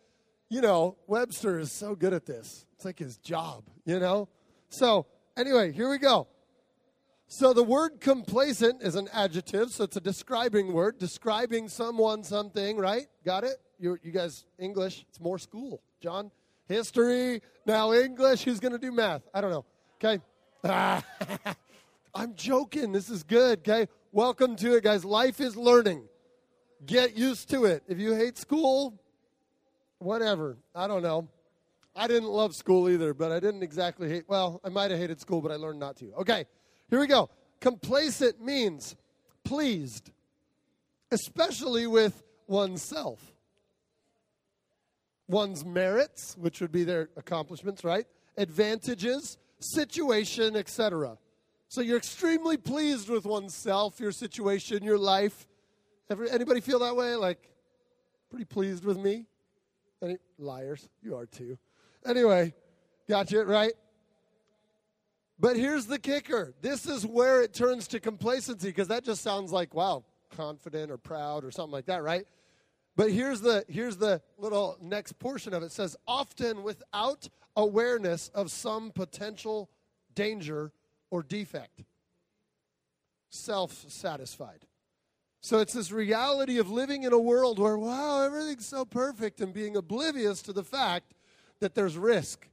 you 0.50 0.62
know, 0.62 0.98
Webster 1.08 1.58
is 1.58 1.72
so 1.72 1.96
good 1.96 2.14
at 2.14 2.28
this. 2.28 2.68
It's 2.76 2.86
like 2.86 3.00
his 3.00 3.18
job, 3.18 3.64
you 3.86 4.00
know? 4.00 4.30
So, 4.70 5.08
anyway, 5.36 5.72
here 5.72 5.90
we 5.90 5.98
go. 5.98 6.28
So 7.26 7.54
the 7.54 7.64
word 7.64 8.02
complacent 8.02 8.84
is 8.84 8.96
an 8.96 9.08
adjective, 9.14 9.72
so 9.72 9.86
it's 9.86 9.96
a 9.96 10.02
describing 10.02 10.74
word, 10.74 11.00
describing 11.00 11.70
someone, 11.70 12.24
something, 12.24 12.78
right? 12.78 13.08
Got 13.26 13.46
it? 13.46 13.56
You, 13.80 13.98
you 14.04 14.12
guys, 14.12 14.46
English, 14.60 15.06
it's 15.10 15.20
more 15.20 15.40
school. 15.40 15.82
John, 16.02 16.30
history, 16.72 17.42
now 17.66 17.94
English. 17.94 18.44
Who's 18.44 18.60
going 18.60 18.72
to 18.72 18.80
do 18.80 18.92
math? 18.92 19.22
I 19.34 19.42
don't 19.42 19.52
know. 19.52 19.66
Okay. 20.04 20.22
I'm 22.16 22.36
joking. 22.36 22.92
This 22.92 23.10
is 23.10 23.24
good. 23.24 23.60
Okay. 23.60 23.88
Welcome 24.12 24.56
to 24.58 24.76
it, 24.76 24.84
guys. 24.84 25.06
Life 25.06 25.40
is 25.40 25.56
learning. 25.56 26.04
Get 26.86 27.16
used 27.16 27.50
to 27.52 27.66
it. 27.66 27.84
If 27.88 28.00
you 28.00 28.14
hate 28.14 28.38
school, 28.38 29.00
whatever. 30.00 30.58
I 30.76 30.88
don't 30.88 31.04
know. 31.04 31.28
I 31.96 32.08
didn't 32.08 32.30
love 32.30 32.56
school 32.56 32.90
either, 32.90 33.14
but 33.14 33.32
I 33.32 33.40
didn't 33.40 33.64
exactly 33.64 34.10
hate. 34.10 34.24
Well, 34.28 34.62
I 34.64 34.70
might 34.70 34.92
have 34.92 35.00
hated 35.00 35.20
school, 35.20 35.42
but 35.42 35.52
I 35.52 35.56
learned 35.56 35.80
not 35.80 35.98
to. 35.98 36.14
Okay. 36.14 36.46
Here 36.90 37.00
we 37.00 37.08
go. 37.08 37.30
Complacent 37.60 38.42
means 38.42 38.96
pleased, 39.44 40.12
especially 41.12 41.88
with 41.88 42.24
oneself. 42.48 43.31
One's 45.28 45.64
merits, 45.64 46.36
which 46.38 46.62
would 46.62 46.72
be 46.72 46.84
their 46.84 47.10
accomplishments, 47.16 47.84
right? 47.84 48.06
Advantages, 48.38 49.38
situation, 49.60 50.56
etc. 50.56 51.18
So 51.68 51.82
you're 51.82 51.98
extremely 51.98 52.58
pleased 52.58 53.10
with 53.10 53.26
oneself, 53.26 54.00
your 54.00 54.12
situation, 54.12 54.84
your 54.84 54.98
life. 54.98 55.48
Ever, 56.10 56.26
anybody 56.26 56.60
feel 56.60 56.80
that 56.80 56.96
way? 56.96 57.16
Like, 57.16 57.50
pretty 58.30 58.46
pleased 58.46 58.84
with 58.84 58.98
me? 58.98 59.26
Any 60.02 60.18
liars? 60.38 60.90
You 61.02 61.16
are 61.16 61.26
too. 61.26 61.58
Anyway, 62.06 62.54
got 63.08 63.32
you 63.32 63.44
right? 63.44 63.74
But 65.40 65.56
here's 65.56 65.86
the 65.88 65.98
kicker. 65.98 66.54
This 66.62 66.86
is 66.86 67.06
where 67.06 67.42
it 67.42 67.54
turns 67.54 67.88
to 67.90 68.00
complacency 68.00 68.68
because 68.68 68.90
that 68.90 69.04
just 69.04 69.24
sounds 69.24 69.52
like, 69.52 69.74
wow, 69.74 70.04
confident 70.36 70.92
or 70.92 70.98
proud 70.98 71.44
or 71.44 71.52
something 71.52 71.72
like 71.72 71.86
that, 71.86 72.04
right? 72.04 72.26
But 72.96 73.12
here's 73.12 73.42
the 73.42 73.66
here's 73.68 73.98
the 73.98 74.22
little 74.38 74.78
next 74.82 75.18
portion 75.20 75.54
of 75.54 75.64
it. 75.64 75.68
it 75.68 75.72
says 75.72 75.96
often 76.08 76.64
without 76.64 77.30
awareness 77.56 78.30
of 78.30 78.52
some 78.52 78.92
potential 78.92 79.70
danger 80.14 80.72
or 81.10 81.24
defect. 81.24 81.84
Self-satisfied. 83.30 84.66
So 85.40 85.60
it's 85.60 85.74
this 85.74 85.92
reality 85.92 86.60
of 86.60 86.70
living 86.70 87.04
in 87.04 87.14
a 87.14 87.20
world 87.20 87.60
where 87.60 87.78
wow, 87.78 88.24
everything's 88.24 88.68
so 88.68 88.86
perfect 88.86 89.42
and 89.42 89.54
being 89.54 89.76
oblivious 89.76 90.42
to 90.44 90.54
the 90.54 90.64
fact 90.64 91.14
that 91.60 91.76
there's 91.76 91.98
risk 91.98 92.48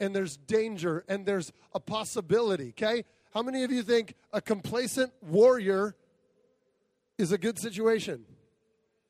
and 0.00 0.14
there's 0.14 0.36
danger 0.36 1.04
and 1.08 1.24
there's 1.24 1.52
a 1.74 1.80
possibility, 1.80 2.70
okay? 2.70 3.04
How 3.32 3.42
many 3.42 3.64
of 3.64 3.72
you 3.72 3.82
think 3.82 4.14
a 4.32 4.40
complacent 4.40 5.12
warrior 5.22 5.94
is 7.18 7.32
a 7.32 7.38
good 7.38 7.58
situation? 7.58 8.24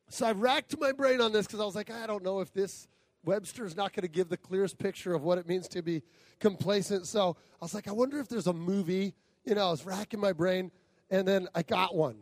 So 0.08 0.26
I 0.26 0.32
racked 0.32 0.78
my 0.78 0.92
brain 0.92 1.20
on 1.20 1.32
this 1.32 1.46
because 1.46 1.60
I 1.60 1.64
was 1.64 1.74
like, 1.74 1.90
I 1.90 2.06
don't 2.06 2.22
know 2.22 2.40
if 2.40 2.52
this 2.52 2.88
Webster's 3.24 3.76
not 3.76 3.92
going 3.92 4.02
to 4.02 4.08
give 4.08 4.28
the 4.28 4.36
clearest 4.36 4.78
picture 4.78 5.14
of 5.14 5.22
what 5.22 5.36
it 5.36 5.48
means 5.48 5.66
to 5.68 5.82
be 5.82 6.02
complacent. 6.38 7.06
So 7.06 7.36
I 7.60 7.64
was 7.64 7.74
like, 7.74 7.88
I 7.88 7.92
wonder 7.92 8.20
if 8.20 8.28
there's 8.28 8.46
a 8.46 8.52
movie. 8.52 9.14
You 9.44 9.56
know, 9.56 9.66
I 9.66 9.70
was 9.70 9.84
racking 9.84 10.20
my 10.20 10.32
brain, 10.32 10.70
and 11.10 11.26
then 11.26 11.48
I 11.54 11.62
got 11.62 11.94
one. 11.94 12.16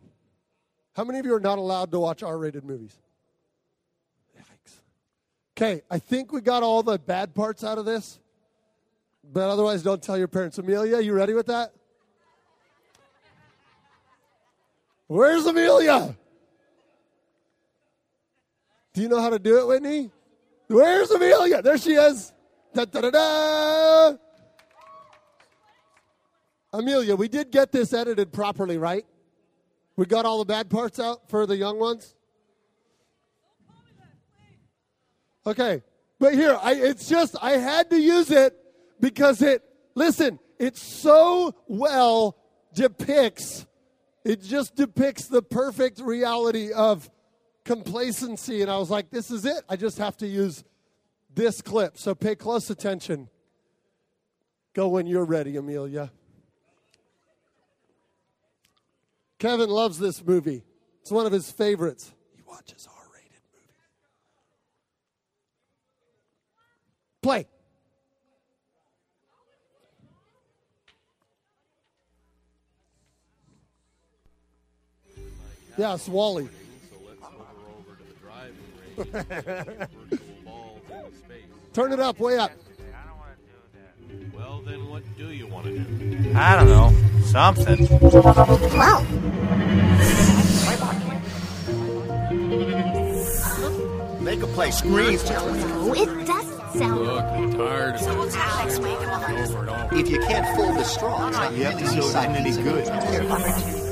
How 0.95 1.03
many 1.03 1.19
of 1.19 1.25
you 1.25 1.35
are 1.35 1.39
not 1.39 1.57
allowed 1.57 1.91
to 1.91 1.99
watch 1.99 2.23
R 2.23 2.37
rated 2.37 2.63
movies? 2.63 2.97
Yikes. 4.35 4.79
Okay, 5.55 5.83
I 5.91 5.99
think 5.99 6.31
we 6.31 6.41
got 6.41 6.63
all 6.63 6.81
the 6.81 6.97
bad 6.97 7.35
parts 7.35 7.63
out 7.63 7.77
of 7.77 7.85
this. 7.85 8.19
But 9.23 9.49
otherwise, 9.49 9.83
don't 9.83 10.01
tell 10.01 10.17
your 10.17 10.27
parents. 10.27 10.57
Amelia, 10.57 10.99
you 10.99 11.13
ready 11.13 11.33
with 11.33 11.47
that? 11.47 11.73
Where's 15.07 15.45
Amelia? 15.45 16.15
Do 18.95 19.01
you 19.01 19.09
know 19.09 19.19
how 19.19 19.29
to 19.29 19.39
do 19.39 19.59
it, 19.59 19.67
Whitney? 19.67 20.09
Where's 20.67 21.11
Amelia? 21.11 21.61
There 21.61 21.77
she 21.77 21.95
is. 21.95 22.31
Da, 22.73 22.85
da, 22.85 23.01
da, 23.01 23.09
da. 23.09 24.15
Amelia, 26.71 27.17
we 27.17 27.27
did 27.27 27.51
get 27.51 27.73
this 27.73 27.91
edited 27.91 28.31
properly, 28.31 28.77
right? 28.77 29.05
We 29.97 30.05
got 30.05 30.25
all 30.25 30.39
the 30.39 30.45
bad 30.45 30.69
parts 30.69 30.97
out 30.97 31.29
for 31.29 31.45
the 31.45 31.57
young 31.57 31.77
ones? 31.77 32.15
Okay. 35.45 35.83
But 36.17 36.33
here, 36.33 36.57
I, 36.61 36.75
it's 36.75 37.09
just, 37.09 37.35
I 37.41 37.57
had 37.57 37.89
to 37.89 37.99
use 37.99 38.31
it 38.31 38.55
because 39.01 39.41
it, 39.41 39.61
listen, 39.95 40.39
it 40.57 40.77
so 40.77 41.53
well 41.67 42.37
depicts, 42.73 43.65
it 44.23 44.41
just 44.41 44.73
depicts 44.75 45.27
the 45.27 45.41
perfect 45.41 45.99
reality 45.99 46.71
of 46.71 47.09
complacency. 47.65 48.61
And 48.61 48.71
I 48.71 48.77
was 48.77 48.89
like, 48.89 49.09
this 49.09 49.29
is 49.29 49.43
it. 49.43 49.63
I 49.67 49.75
just 49.75 49.97
have 49.97 50.15
to 50.17 50.27
use 50.27 50.63
this 51.33 51.61
clip. 51.61 51.97
So 51.97 52.15
pay 52.15 52.35
close 52.35 52.69
attention. 52.69 53.27
Go 54.73 54.87
when 54.87 55.07
you're 55.07 55.25
ready, 55.25 55.57
Amelia. 55.57 56.11
Kevin 59.39 59.69
loves 59.69 59.99
this 59.99 60.23
movie. 60.25 60.63
It's 61.01 61.11
one 61.11 61.25
of 61.25 61.31
his 61.31 61.51
favorites. 61.51 62.11
He 62.35 62.41
watches 62.47 62.87
R 62.87 63.03
rated 63.13 63.31
movies. 63.53 63.75
Play. 67.21 67.47
It's 75.77 76.07
WALL-E. 76.07 76.47
Turn 81.73 81.91
it 81.91 81.99
up, 81.99 82.17
way 82.19 82.37
up. 82.37 82.51
Well, 84.33 84.61
then 84.65 84.87
what 84.89 85.03
do 85.17 85.29
you 85.31 85.47
want 85.47 85.65
to 85.65 85.77
do? 85.77 86.31
I 86.33 86.55
don't 86.55 86.69
know. 86.69 86.93
Something. 87.23 87.87
Wow. 87.89 89.05
Make 94.21 94.41
a 94.41 94.47
place 94.47 94.77
scream. 94.77 94.95
No, 94.95 95.09
it 95.93 96.25
doesn't 96.25 96.79
sound. 96.79 96.99
Look, 97.01 97.23
I'm 97.25 97.51
tired 97.53 97.95
of 97.95 98.01
it. 98.01 98.07
Alex, 98.37 98.79
make 98.79 98.97
him 98.99 99.09
over 99.09 99.59
and 99.59 99.69
over. 99.69 99.95
If 99.95 100.09
you 100.09 100.19
can't 100.19 100.47
fold 100.55 100.77
the 100.77 100.83
straw, 100.83 101.27
it's 101.27 101.37
not 101.37 101.53
You 101.53 101.63
have 101.65 101.77
to 101.79 101.87
see 101.87 101.99
it 101.99 102.15
any 102.15 102.51
good. 102.63 103.84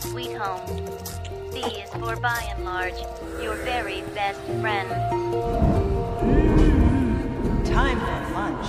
Sweet 0.00 0.32
home. 0.32 0.64
B 1.52 1.58
is 1.60 1.90
for 1.90 2.16
by 2.16 2.42
and 2.54 2.64
large, 2.64 2.94
your 3.42 3.54
very 3.56 4.02
best 4.14 4.40
friend. 4.60 4.88
Mmm, 6.20 7.64
time 7.64 8.00
for 8.00 8.32
lunch. 8.34 8.66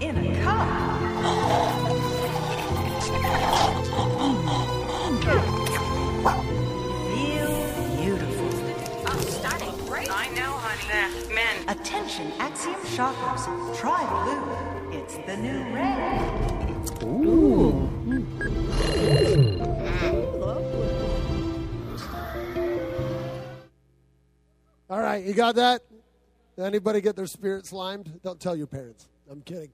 In 0.00 0.16
a 0.18 0.42
cup. 0.42 0.68
Feel 7.10 7.50
beautiful. 7.96 8.50
Oh, 9.06 9.20
starting 9.28 9.76
great. 9.86 10.10
I 10.10 10.28
know, 10.34 10.52
honey. 10.52 11.34
men. 11.34 11.68
Attention, 11.68 12.32
Axiom 12.38 12.84
shoppers. 12.86 13.46
Try 13.78 14.04
blue. 14.24 14.98
It's 14.98 15.16
the 15.26 15.36
new 15.36 15.62
red. 15.74 16.20
All 17.02 17.88
right, 25.10 25.24
you 25.24 25.34
got 25.34 25.56
that? 25.56 25.82
Anybody 26.58 27.00
get 27.00 27.16
their 27.16 27.26
spirit 27.26 27.66
slimed? 27.66 28.20
Don't 28.22 28.38
tell 28.38 28.54
your 28.54 28.66
parents. 28.66 29.08
I'm 29.30 29.40
kidding. 29.42 29.70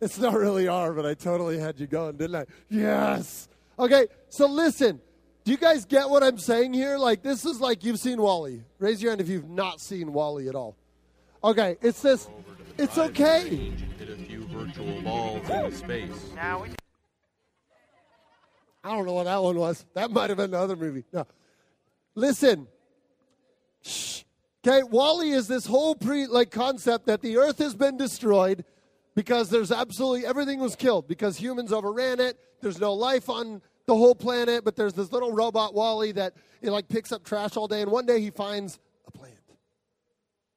It's 0.00 0.18
not 0.18 0.34
really 0.34 0.68
R, 0.68 0.92
but 0.92 1.06
I 1.06 1.14
totally 1.14 1.58
had 1.58 1.78
you 1.80 1.86
going, 1.86 2.16
didn't 2.16 2.36
I? 2.36 2.44
Yes. 2.68 3.48
Okay, 3.78 4.06
so 4.28 4.46
listen. 4.46 5.00
Do 5.44 5.50
you 5.50 5.56
guys 5.56 5.84
get 5.84 6.08
what 6.08 6.22
I'm 6.22 6.38
saying 6.38 6.72
here? 6.72 6.96
Like, 6.98 7.22
this 7.22 7.44
is 7.44 7.60
like 7.60 7.84
you've 7.84 7.98
seen 7.98 8.20
WALL-E. 8.20 8.62
Raise 8.78 9.02
your 9.02 9.10
hand 9.10 9.20
if 9.20 9.28
you've 9.28 9.48
not 9.48 9.80
seen 9.80 10.12
WALL-E 10.12 10.48
at 10.48 10.54
all. 10.54 10.76
Okay, 11.42 11.76
it's 11.82 12.00
this. 12.00 12.28
It's 12.78 12.96
okay. 12.96 13.72
I 18.84 18.96
don't 18.96 19.06
know 19.06 19.12
what 19.12 19.24
that 19.24 19.42
one 19.42 19.58
was. 19.58 19.84
That 19.94 20.10
might 20.12 20.30
have 20.30 20.36
been 20.36 20.54
another 20.54 20.76
movie. 20.76 21.04
No. 21.12 21.26
Listen. 22.14 22.68
Shh. 23.82 24.22
Okay, 24.64 24.84
WALL-E 24.84 25.32
is 25.32 25.48
this 25.48 25.66
whole 25.66 25.96
pre 25.96 26.26
like 26.26 26.52
concept 26.52 27.06
that 27.06 27.20
the 27.20 27.36
earth 27.36 27.58
has 27.58 27.74
been 27.74 27.96
destroyed 27.96 28.64
because 29.16 29.50
there's 29.50 29.72
absolutely 29.72 30.24
everything 30.24 30.60
was 30.60 30.76
killed 30.76 31.08
because 31.08 31.36
humans 31.36 31.72
overran 31.72 32.20
it. 32.20 32.38
There's 32.60 32.78
no 32.78 32.94
life 32.94 33.28
on 33.28 33.60
the 33.86 33.96
whole 33.96 34.14
planet, 34.14 34.64
but 34.64 34.76
there's 34.76 34.92
this 34.92 35.10
little 35.10 35.32
robot 35.32 35.74
WALL-E 35.74 36.12
that 36.12 36.34
it 36.60 36.70
like 36.70 36.88
picks 36.88 37.10
up 37.10 37.24
trash 37.24 37.56
all 37.56 37.66
day 37.66 37.82
and 37.82 37.90
one 37.90 38.06
day 38.06 38.20
he 38.20 38.30
finds 38.30 38.78
a 39.08 39.10
plant. 39.10 39.34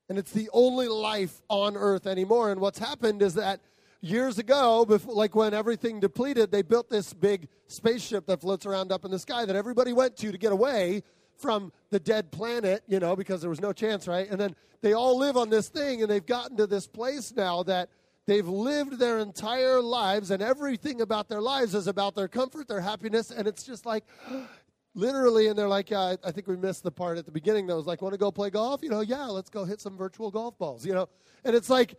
And 0.07 0.19
it's 0.19 0.31
the 0.31 0.51
only 0.53 0.87
life 0.87 1.41
on 1.49 1.75
earth 1.75 2.05
anymore. 2.05 2.51
And 2.51 2.61
what's 2.61 2.77
happened 2.77 3.23
is 3.23 3.33
that 3.33 3.59
years 4.01 4.37
ago, 4.37 4.85
before, 4.85 5.15
like 5.15 5.35
when 5.35 5.55
everything 5.55 5.99
depleted, 5.99 6.51
they 6.51 6.61
built 6.61 6.91
this 6.91 7.11
big 7.11 7.47
spaceship 7.65 8.27
that 8.27 8.41
floats 8.41 8.67
around 8.67 8.91
up 8.91 9.03
in 9.03 9.09
the 9.09 9.17
sky 9.17 9.45
that 9.45 9.55
everybody 9.55 9.93
went 9.93 10.15
to 10.17 10.31
to 10.31 10.37
get 10.37 10.51
away 10.51 11.01
from 11.37 11.71
the 11.89 11.99
dead 11.99 12.31
planet, 12.31 12.83
you 12.87 12.99
know, 12.99 13.15
because 13.15 13.41
there 13.41 13.49
was 13.49 13.61
no 13.61 13.73
chance, 13.73 14.07
right? 14.07 14.29
And 14.29 14.39
then 14.39 14.55
they 14.81 14.93
all 14.93 15.17
live 15.17 15.37
on 15.37 15.49
this 15.49 15.67
thing, 15.67 16.01
and 16.01 16.09
they've 16.09 16.25
gotten 16.25 16.57
to 16.57 16.67
this 16.67 16.87
place 16.87 17.33
now 17.35 17.63
that 17.63 17.89
they've 18.25 18.47
lived 18.47 18.99
their 18.99 19.19
entire 19.19 19.81
lives, 19.81 20.31
and 20.31 20.41
everything 20.41 21.01
about 21.01 21.29
their 21.29 21.41
lives 21.41 21.75
is 21.75 21.87
about 21.87 22.15
their 22.15 22.27
comfort, 22.27 22.67
their 22.67 22.81
happiness, 22.81 23.31
and 23.31 23.47
it's 23.47 23.63
just 23.63 23.85
like, 23.85 24.03
literally, 24.95 25.47
and 25.47 25.57
they're 25.57 25.67
like, 25.67 25.91
uh, 25.91 26.17
I 26.23 26.31
think 26.31 26.47
we 26.47 26.55
missed 26.55 26.83
the 26.83 26.91
part 26.91 27.17
at 27.17 27.25
the 27.25 27.31
beginning 27.31 27.67
that 27.67 27.75
was 27.75 27.85
like, 27.85 28.01
want 28.01 28.13
to 28.13 28.17
go 28.17 28.31
play 28.31 28.49
golf? 28.49 28.81
You 28.81 28.89
know, 28.89 29.01
yeah, 29.01 29.25
let's 29.25 29.49
go 29.49 29.65
hit 29.65 29.81
some 29.81 29.97
virtual 29.97 30.31
golf 30.31 30.57
balls, 30.57 30.85
you 30.85 30.93
know? 30.93 31.09
And 31.43 31.55
it's 31.55 31.69
like 31.69 31.95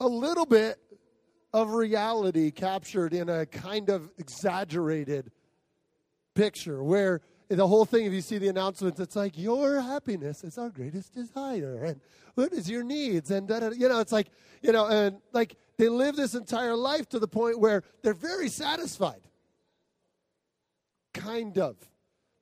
a 0.00 0.06
little 0.06 0.46
bit 0.46 0.78
of 1.52 1.72
reality 1.74 2.50
captured 2.50 3.12
in 3.12 3.28
a 3.28 3.46
kind 3.46 3.88
of 3.88 4.10
exaggerated 4.18 5.30
picture 6.34 6.82
where 6.82 7.20
the 7.56 7.66
whole 7.66 7.84
thing, 7.84 8.06
if 8.06 8.12
you 8.12 8.20
see 8.20 8.38
the 8.38 8.48
announcements, 8.48 9.00
it's 9.00 9.16
like 9.16 9.36
your 9.36 9.80
happiness 9.80 10.44
is 10.44 10.58
our 10.58 10.70
greatest 10.70 11.14
desire, 11.14 11.82
and 11.84 12.00
what 12.34 12.52
is 12.52 12.68
your 12.70 12.82
needs, 12.82 13.30
and 13.30 13.48
da, 13.48 13.60
da, 13.60 13.70
you 13.70 13.88
know, 13.88 14.00
it's 14.00 14.12
like 14.12 14.28
you 14.62 14.72
know, 14.72 14.86
and 14.86 15.18
like 15.32 15.56
they 15.76 15.88
live 15.88 16.16
this 16.16 16.34
entire 16.34 16.76
life 16.76 17.08
to 17.10 17.18
the 17.18 17.28
point 17.28 17.58
where 17.58 17.82
they're 18.02 18.14
very 18.14 18.48
satisfied, 18.48 19.22
kind 21.12 21.58
of, 21.58 21.76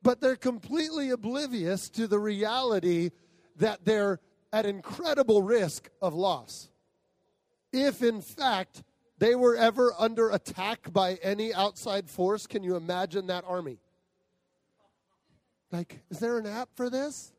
but 0.03 0.20
they're 0.20 0.37
completely 0.37 1.11
oblivious 1.11 1.88
to 1.90 2.07
the 2.07 2.18
reality 2.18 3.11
that 3.57 3.85
they're 3.85 4.20
at 4.53 4.66
incredible 4.66 5.42
risk 5.42 5.88
of 6.03 6.14
loss. 6.14 6.68
If 7.73 8.03
in 8.03 8.20
fact 8.20 8.83
they 9.18 9.35
were 9.35 9.57
ever 9.57 9.92
under 9.99 10.31
attack 10.31 10.92
by 10.92 11.14
any 11.23 11.55
outside 11.55 12.09
force, 12.09 12.46
can 12.46 12.62
you 12.62 12.77
imagine 12.77 13.27
that 13.29 13.44
army? 13.46 13.79
Like, 15.72 16.00
is 16.11 16.18
there 16.18 16.38
an 16.38 16.46
app 16.46 16.68
for 16.74 16.90
this? 16.90 17.33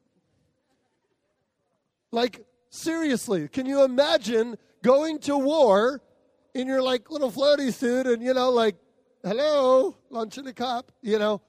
Like, 2.12 2.46
seriously, 2.70 3.48
can 3.48 3.66
you 3.66 3.84
imagine 3.84 4.58
going 4.84 5.20
to 5.20 5.38
war 5.38 6.02
in 6.54 6.68
your 6.68 6.82
like 6.82 7.10
little 7.12 7.32
floaty 7.32 7.74
suit 7.74 8.08
and 8.08 8.22
you 8.22 8.34
know, 8.34 8.50
like, 8.50 8.76
hello, 9.24 9.96
lunch 10.10 10.38
in 10.38 10.48
a 10.48 10.54
cup, 10.54 10.92
you 11.02 11.20
know? 11.20 11.42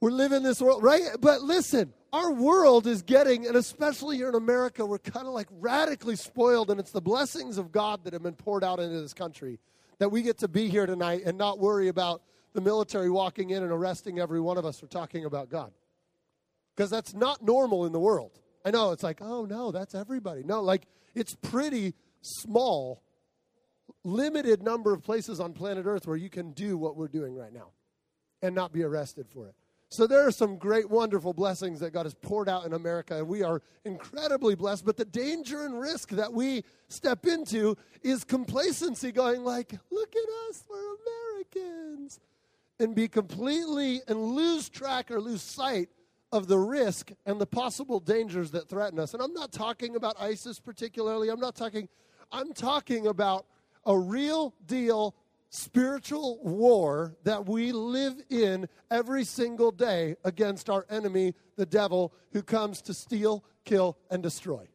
We're 0.00 0.10
living 0.10 0.42
this 0.42 0.60
world, 0.62 0.82
right? 0.82 1.02
But 1.20 1.42
listen, 1.42 1.92
our 2.12 2.32
world 2.32 2.86
is 2.86 3.02
getting, 3.02 3.46
and 3.46 3.54
especially 3.54 4.16
here 4.16 4.30
in 4.30 4.34
America, 4.34 4.84
we're 4.84 4.98
kind 4.98 5.26
of 5.26 5.34
like 5.34 5.48
radically 5.50 6.16
spoiled, 6.16 6.70
and 6.70 6.80
it's 6.80 6.90
the 6.90 7.02
blessings 7.02 7.58
of 7.58 7.70
God 7.70 8.04
that 8.04 8.14
have 8.14 8.22
been 8.22 8.34
poured 8.34 8.64
out 8.64 8.80
into 8.80 9.00
this 9.00 9.12
country 9.12 9.58
that 9.98 10.08
we 10.08 10.22
get 10.22 10.38
to 10.38 10.48
be 10.48 10.68
here 10.68 10.86
tonight 10.86 11.22
and 11.26 11.36
not 11.36 11.58
worry 11.58 11.88
about 11.88 12.22
the 12.52 12.60
military 12.60 13.10
walking 13.10 13.50
in 13.50 13.62
and 13.62 13.72
arresting 13.72 14.18
every 14.18 14.40
one 14.40 14.58
of 14.58 14.64
us 14.64 14.78
for 14.78 14.86
talking 14.86 15.24
about 15.24 15.48
God. 15.48 15.72
Because 16.76 16.90
that's 16.90 17.14
not 17.14 17.42
normal 17.42 17.86
in 17.86 17.92
the 17.92 18.00
world. 18.00 18.38
I 18.64 18.70
know 18.70 18.92
it's 18.92 19.02
like, 19.02 19.20
oh 19.20 19.44
no, 19.44 19.70
that's 19.70 19.94
everybody. 19.94 20.42
No, 20.42 20.60
like 20.60 20.86
it's 21.14 21.34
pretty 21.34 21.94
small, 22.20 23.02
limited 24.04 24.62
number 24.62 24.92
of 24.92 25.02
places 25.02 25.40
on 25.40 25.52
planet 25.52 25.86
Earth 25.86 26.06
where 26.06 26.16
you 26.16 26.30
can 26.30 26.52
do 26.52 26.76
what 26.76 26.96
we're 26.96 27.08
doing 27.08 27.34
right 27.34 27.52
now 27.52 27.72
and 28.42 28.54
not 28.54 28.72
be 28.72 28.82
arrested 28.82 29.28
for 29.28 29.48
it. 29.48 29.54
So 29.92 30.06
there 30.06 30.24
are 30.24 30.30
some 30.30 30.56
great, 30.56 30.88
wonderful 30.88 31.32
blessings 31.32 31.80
that 31.80 31.90
God 31.90 32.06
has 32.06 32.14
poured 32.14 32.48
out 32.48 32.64
in 32.64 32.74
America, 32.74 33.16
and 33.16 33.26
we 33.26 33.42
are 33.42 33.60
incredibly 33.84 34.54
blessed. 34.54 34.84
But 34.84 34.96
the 34.96 35.04
danger 35.04 35.64
and 35.64 35.80
risk 35.80 36.10
that 36.10 36.32
we 36.32 36.62
step 36.88 37.26
into 37.26 37.76
is 38.02 38.22
complacency, 38.22 39.10
going 39.10 39.42
like, 39.42 39.76
"Look 39.90 40.14
at 40.14 40.28
us, 40.48 40.64
we're 40.70 40.94
Americans," 41.34 42.20
and 42.80 42.94
be 42.94 43.08
completely 43.08 44.02
and 44.08 44.18
lose 44.18 44.68
track 44.68 45.10
or 45.10 45.20
lose 45.20 45.42
sight 45.42 45.88
of 46.32 46.46
the 46.46 46.58
risk 46.58 47.12
and 47.26 47.40
the 47.40 47.46
possible 47.46 48.00
dangers 48.00 48.50
that 48.52 48.68
threaten 48.68 48.98
us. 48.98 49.14
And 49.14 49.22
I'm 49.22 49.34
not 49.34 49.52
talking 49.52 49.96
about 49.96 50.20
ISIS 50.20 50.58
particularly. 50.60 51.28
I'm 51.28 51.40
not 51.40 51.54
talking. 51.54 51.88
I'm 52.32 52.52
talking 52.52 53.06
about 53.06 53.46
a 53.84 53.98
real 53.98 54.54
deal 54.66 55.14
spiritual 55.50 56.38
war 56.42 57.16
that 57.24 57.46
we 57.46 57.72
live 57.72 58.14
in 58.30 58.68
every 58.90 59.24
single 59.24 59.72
day 59.72 60.16
against 60.24 60.70
our 60.70 60.86
enemy, 60.88 61.34
the 61.56 61.66
devil, 61.66 62.12
who 62.32 62.42
comes 62.42 62.80
to 62.82 62.94
steal, 62.94 63.44
kill, 63.64 63.98
and 64.10 64.22
destroy. 64.22 64.66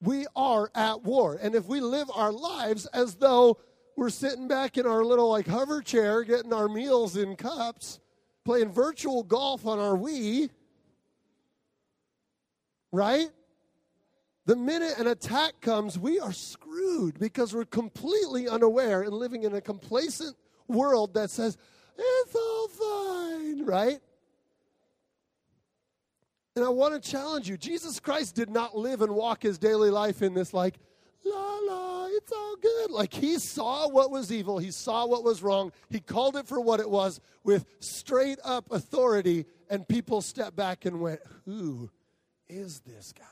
We 0.00 0.26
are 0.36 0.70
at 0.74 1.02
war. 1.02 1.38
And 1.40 1.54
if 1.56 1.66
we 1.66 1.80
live 1.80 2.08
our 2.14 2.30
lives 2.30 2.86
as 2.86 3.16
though 3.16 3.58
we're 3.96 4.10
sitting 4.10 4.46
back 4.46 4.76
in 4.76 4.86
our 4.86 5.04
little 5.04 5.30
like 5.30 5.46
hover 5.46 5.80
chair 5.80 6.22
getting 6.22 6.52
our 6.52 6.68
meals 6.68 7.16
in 7.16 7.34
cups, 7.34 7.98
playing 8.44 8.70
virtual 8.70 9.22
golf 9.22 9.66
on 9.66 9.78
our 9.78 9.96
Wii, 9.96 10.50
right? 12.92 13.28
The 14.44 14.54
minute 14.54 14.98
an 14.98 15.08
attack 15.08 15.60
comes, 15.60 15.98
we 15.98 16.20
are 16.20 16.32
screwed 16.32 17.18
because 17.18 17.54
we're 17.54 17.64
completely 17.64 18.48
unaware 18.48 19.02
and 19.02 19.12
living 19.12 19.42
in 19.42 19.54
a 19.54 19.60
complacent 19.60 20.36
world 20.68 21.14
that 21.14 21.30
says, 21.30 21.56
it's 21.98 22.34
all 22.34 22.68
fine, 22.68 23.64
right? 23.64 23.98
And 26.54 26.64
I 26.64 26.68
want 26.68 26.94
to 26.94 27.10
challenge 27.10 27.48
you 27.48 27.56
Jesus 27.56 27.98
Christ 27.98 28.34
did 28.34 28.50
not 28.50 28.76
live 28.76 29.02
and 29.02 29.14
walk 29.14 29.42
his 29.42 29.58
daily 29.58 29.90
life 29.90 30.22
in 30.22 30.34
this, 30.34 30.54
like, 30.54 30.78
la 31.26 31.58
la, 31.66 32.06
it's 32.06 32.32
all 32.32 32.56
good. 32.56 32.90
Like, 32.90 33.12
he 33.12 33.38
saw 33.38 33.88
what 33.88 34.10
was 34.10 34.32
evil, 34.32 34.58
he 34.58 34.70
saw 34.70 35.06
what 35.06 35.24
was 35.24 35.42
wrong, 35.42 35.72
he 35.90 36.00
called 36.00 36.36
it 36.36 36.46
for 36.46 36.60
what 36.60 36.80
it 36.80 36.88
was 36.88 37.20
with 37.44 37.66
straight 37.80 38.38
up 38.44 38.70
authority, 38.70 39.44
and 39.68 39.86
people 39.86 40.22
stepped 40.22 40.56
back 40.56 40.84
and 40.84 41.00
went, 41.00 41.20
Who 41.44 41.90
is 42.48 42.80
this 42.80 43.12
guy? 43.12 43.24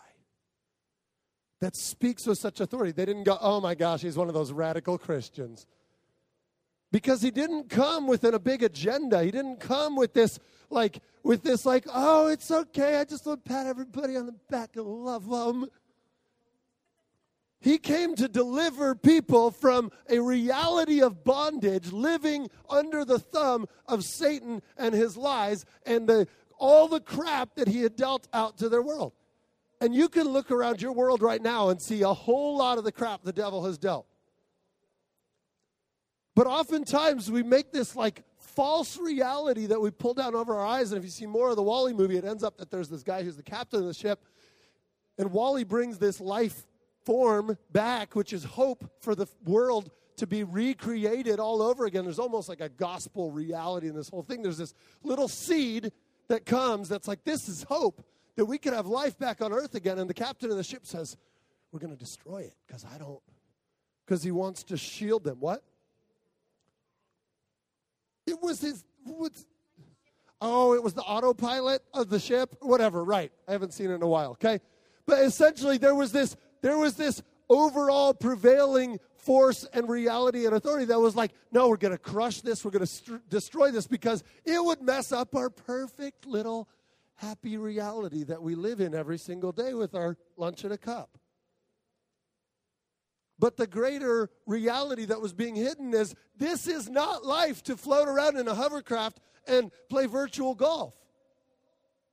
that 1.65 1.75
speaks 1.77 2.27
with 2.27 2.37
such 2.37 2.61
authority. 2.61 2.93
They 2.93 3.07
didn't 3.07 3.25
go, 3.25 3.39
oh 3.41 3.59
my 3.59 3.75
gosh, 3.75 4.03
he's 4.03 4.19
one 4.19 4.29
of 4.29 4.35
those 4.35 4.53
radical 4.53 4.99
Christians. 4.99 5.67
Because 6.93 7.23
he 7.23 7.31
didn't 7.31 7.71
come 7.71 8.07
within 8.07 8.35
a 8.35 8.39
big 8.39 8.63
agenda. 8.63 9.25
He 9.25 9.31
didn't 9.31 9.61
come 9.61 9.97
with 9.97 10.13
this, 10.13 10.39
like, 10.69 11.01
with 11.23 11.43
this, 11.43 11.65
like, 11.65 11.87
oh, 11.93 12.27
it's 12.27 12.51
okay. 12.51 12.99
I 12.99 13.05
just 13.05 13.25
want 13.25 13.43
to 13.45 13.51
pat 13.51 13.67
everybody 13.67 14.15
on 14.15 14.27
the 14.27 14.35
back 14.51 14.77
and 14.77 14.85
love 14.85 15.27
them. 15.29 15.67
He 17.65 17.79
came 17.79 18.15
to 18.17 18.29
deliver 18.29 18.95
people 18.95 19.51
from 19.51 19.91
a 20.11 20.19
reality 20.19 21.01
of 21.01 21.25
bondage, 21.25 21.93
living 21.93 22.51
under 22.69 23.07
the 23.07 23.19
thumb 23.19 23.67
of 23.89 24.05
Satan 24.05 24.61
and 24.77 24.95
his 24.95 25.17
lies 25.17 25.65
and 25.87 26.07
the, 26.07 26.29
all 26.59 26.89
the 26.89 27.01
crap 27.01 27.55
that 27.55 27.67
he 27.67 27.81
had 27.81 27.97
dealt 27.97 28.29
out 28.35 28.59
to 28.59 28.69
their 28.69 28.83
world. 28.83 29.15
And 29.81 29.95
you 29.95 30.11
can 30.11 30.29
look 30.29 30.51
around 30.51 30.83
your 30.83 30.93
world 30.93 31.23
right 31.23 31.41
now 31.41 31.71
and 31.71 31.81
see 31.81 32.03
a 32.03 32.13
whole 32.13 32.59
lot 32.59 32.77
of 32.77 32.85
the 32.85 32.93
crap 32.93 33.23
the 33.23 33.33
devil 33.33 33.65
has 33.65 33.79
dealt. 33.79 34.07
But 36.35 36.47
oftentimes 36.47 37.31
we 37.31 37.43
make 37.43 37.73
this 37.73 37.97
like 37.97 38.25
false 38.37 38.99
reality 38.99 39.65
that 39.69 39.81
we 39.81 39.91
pull 39.91 40.13
down 40.13 40.35
over 40.35 40.55
our 40.55 40.67
eyes. 40.67 40.93
And 40.93 40.99
if 40.99 41.05
you 41.05 41.11
see 41.11 41.25
more 41.25 41.49
of 41.49 41.57
the 41.57 41.63
WALL-E 41.63 41.95
movie, 41.95 42.19
it 42.19 42.27
ends 42.27 42.45
up 42.45 42.59
that 42.59 42.71
there's 42.71 42.91
this 42.91 43.03
guy 43.03 43.23
who's 43.23 43.39
the 43.39 43.43
captain 43.43 43.81
of 43.81 43.87
the 43.87 43.95
ship. 43.95 44.23
And 45.17 45.33
WALL-E 45.33 45.65
brings 45.65 45.97
this 45.97 46.21
life 46.21 46.67
form 47.05 47.57
back, 47.73 48.15
which 48.15 48.33
is 48.33 48.45
hope 48.45 48.91
for 49.01 49.15
the 49.15 49.27
world 49.45 49.91
to 50.17 50.27
be 50.27 50.45
recreated 50.45 51.41
all 51.41 51.61
over 51.61 51.87
again. 51.87 52.05
There's 52.05 52.19
almost 52.19 52.49
like 52.49 52.61
a 52.61 52.69
gospel 52.69 53.31
reality 53.31 53.89
in 53.89 53.95
this 53.95 54.09
whole 54.09 54.23
thing. 54.23 54.43
There's 54.43 54.59
this 54.59 54.75
little 55.03 55.29
seed 55.29 55.93
that 56.29 56.47
comes 56.47 56.89
that's 56.89 57.09
like, 57.09 57.25
this 57.25 57.49
is 57.49 57.65
hope 57.65 58.05
that 58.37 58.45
we 58.45 58.59
could 58.59 58.73
have 58.73 58.87
life 58.87 59.19
back 59.19 59.43
on 59.43 59.53
earth 59.53 59.75
again. 59.75 59.99
And 59.99 60.09
the 60.09 60.15
captain 60.15 60.51
of 60.51 60.57
the 60.57 60.65
ship 60.65 60.87
says, 60.87 61.17
We're 61.73 61.81
going 61.81 61.93
to 61.93 61.99
destroy 61.99 62.39
it 62.39 62.55
because 62.67 62.85
I 62.85 62.99
don't, 62.99 63.21
because 64.05 64.23
he 64.23 64.31
wants 64.31 64.63
to 64.65 64.77
shield 64.77 65.25
them. 65.25 65.41
What? 65.41 65.63
It 68.27 68.41
was 68.41 68.61
his, 68.61 68.85
what's, 69.05 69.45
oh, 70.41 70.75
it 70.75 70.83
was 70.83 70.95
the 70.95 71.03
autopilot 71.03 71.83
of 71.93 72.09
the 72.09 72.19
ship? 72.19 72.57
Whatever, 72.61 73.05
right. 73.05 73.31
I 73.47 73.53
haven't 73.53 73.75
seen 73.75 73.91
it 73.91 73.95
in 73.95 74.03
a 74.03 74.09
while, 74.09 74.33
okay? 74.33 74.61
But 75.07 75.21
essentially, 75.21 75.77
there 75.77 75.95
was 75.95 76.13
this, 76.13 76.37
there 76.65 76.79
was 76.79 76.95
this 76.95 77.23
overall 77.51 78.15
prevailing 78.15 78.99
force 79.17 79.67
and 79.75 79.87
reality 79.87 80.47
and 80.47 80.55
authority 80.55 80.87
that 80.87 80.99
was 80.99 81.15
like, 81.15 81.33
no, 81.53 81.69
we're 81.69 81.77
going 81.77 81.93
to 81.93 81.99
crush 81.99 82.41
this, 82.41 82.65
we're 82.65 82.71
going 82.71 82.81
to 82.81 82.87
st- 82.87 83.29
destroy 83.29 83.71
this 83.71 83.87
because 83.87 84.25
it 84.47 84.65
would 84.65 84.81
mess 84.81 85.13
up 85.13 85.37
our 85.37 85.51
perfect 85.51 86.25
little 86.25 86.67
happy 87.17 87.59
reality 87.59 88.25
that 88.25 88.43
we 88.43 88.55
live 88.55 88.81
in 88.81 88.95
every 88.95 89.19
single 89.19 89.53
day 89.53 89.75
with 89.75 89.95
our 89.95 90.17
lunch 90.39 90.65
in 90.65 90.73
a 90.73 90.79
cup. 90.79 91.19
But 93.39 93.59
the 93.59 93.67
greater 93.67 94.31
reality 94.47 95.05
that 95.05 95.21
was 95.21 95.35
being 95.35 95.57
hidden 95.57 95.93
is 95.93 96.15
this 96.39 96.67
is 96.67 96.89
not 96.89 97.27
life 97.27 97.63
to 97.65 97.77
float 97.77 98.09
around 98.09 98.39
in 98.39 98.49
a 98.49 98.55
hovercraft 98.55 99.21
and 99.47 99.71
play 99.91 100.07
virtual 100.07 100.55
golf. 100.55 100.95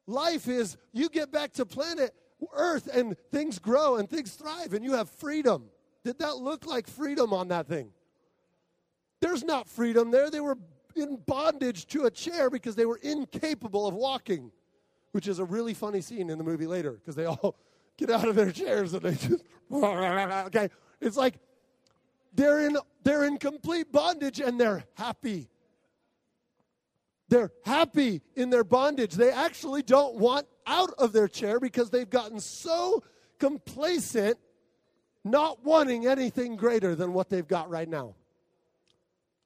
Life 0.07 0.49
is 0.49 0.75
you 0.91 1.07
get 1.07 1.31
back 1.31 1.53
to 1.53 1.65
planet 1.65 2.13
Earth 2.53 2.89
and 2.93 3.17
things 3.31 3.59
grow 3.59 3.97
and 3.97 4.09
things 4.09 4.33
thrive 4.33 4.73
and 4.73 4.83
you 4.83 4.93
have 4.93 5.09
freedom. 5.09 5.65
Did 6.03 6.19
that 6.19 6.37
look 6.37 6.65
like 6.65 6.87
freedom 6.87 7.33
on 7.33 7.49
that 7.49 7.67
thing? 7.67 7.91
There's 9.19 9.43
not 9.43 9.69
freedom 9.69 10.11
there. 10.11 10.31
They 10.31 10.39
were 10.39 10.57
in 10.95 11.17
bondage 11.25 11.85
to 11.87 12.05
a 12.05 12.11
chair 12.11 12.49
because 12.49 12.75
they 12.75 12.85
were 12.85 12.99
incapable 13.03 13.87
of 13.87 13.93
walking, 13.93 14.51
which 15.11 15.27
is 15.27 15.39
a 15.39 15.45
really 15.45 15.73
funny 15.73 16.01
scene 16.01 16.29
in 16.29 16.37
the 16.37 16.43
movie 16.43 16.67
later 16.67 16.93
because 16.93 17.15
they 17.15 17.25
all 17.25 17.55
get 17.97 18.09
out 18.09 18.27
of 18.27 18.35
their 18.35 18.51
chairs 18.51 18.93
and 18.93 19.03
they 19.03 19.13
just 19.15 19.43
okay. 19.71 20.69
It's 20.99 21.17
like 21.17 21.35
they're 22.33 22.65
in 22.65 22.77
they're 23.03 23.25
in 23.25 23.37
complete 23.37 23.91
bondage 23.91 24.39
and 24.39 24.59
they're 24.59 24.83
happy. 24.95 25.50
They're 27.31 27.53
happy 27.63 28.21
in 28.35 28.49
their 28.49 28.65
bondage. 28.65 29.13
They 29.13 29.31
actually 29.31 29.83
don't 29.83 30.15
want 30.15 30.47
out 30.67 30.93
of 30.97 31.13
their 31.13 31.29
chair 31.29 31.61
because 31.61 31.89
they've 31.89 32.09
gotten 32.09 32.41
so 32.41 33.03
complacent, 33.39 34.37
not 35.23 35.63
wanting 35.63 36.07
anything 36.07 36.57
greater 36.57 36.93
than 36.93 37.13
what 37.13 37.29
they've 37.29 37.47
got 37.47 37.69
right 37.69 37.87
now. 37.87 38.15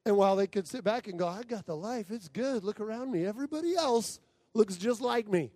And 0.03 0.17
while 0.17 0.35
they 0.35 0.47
could 0.47 0.67
sit 0.67 0.83
back 0.83 1.07
and 1.07 1.19
go, 1.19 1.27
I 1.27 1.43
got 1.43 1.67
the 1.67 1.75
life, 1.75 2.09
it's 2.09 2.27
good, 2.27 2.63
look 2.63 2.79
around 2.79 3.11
me. 3.11 3.23
Everybody 3.23 3.75
else 3.75 4.19
looks 4.55 4.77
just 4.77 4.99
like 4.99 5.29
me. 5.29 5.51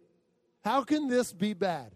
How 0.63 0.83
can 0.83 1.07
this 1.07 1.33
be 1.33 1.55
bad? 1.55 1.95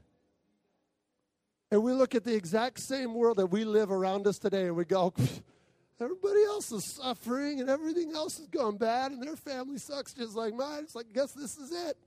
And 1.70 1.84
we 1.84 1.94
look 1.94 2.16
at 2.16 2.24
the 2.24 2.34
exact 2.34 2.80
same 2.80 3.14
world 3.14 3.38
that 3.38 3.48
we 3.48 3.66
live 3.66 3.92
around 3.92 4.26
us 4.26 4.40
today 4.40 4.66
and 4.66 4.76
we 4.76 4.86
go, 4.86 5.14
everybody 6.00 6.44
else 6.44 6.72
is 6.72 6.86
suffering 6.86 7.60
and 7.60 7.70
everything 7.70 8.14
else 8.14 8.40
is 8.40 8.48
going 8.48 8.78
bad 8.78 9.12
and 9.12 9.22
their 9.22 9.36
family 9.36 9.78
sucks 9.78 10.14
just 10.14 10.36
like 10.36 10.54
mine. 10.54 10.84
It's 10.84 10.96
like, 10.96 11.14
guess 11.14 11.32
this 11.32 11.58
is 11.58 11.72
it. 11.72 11.98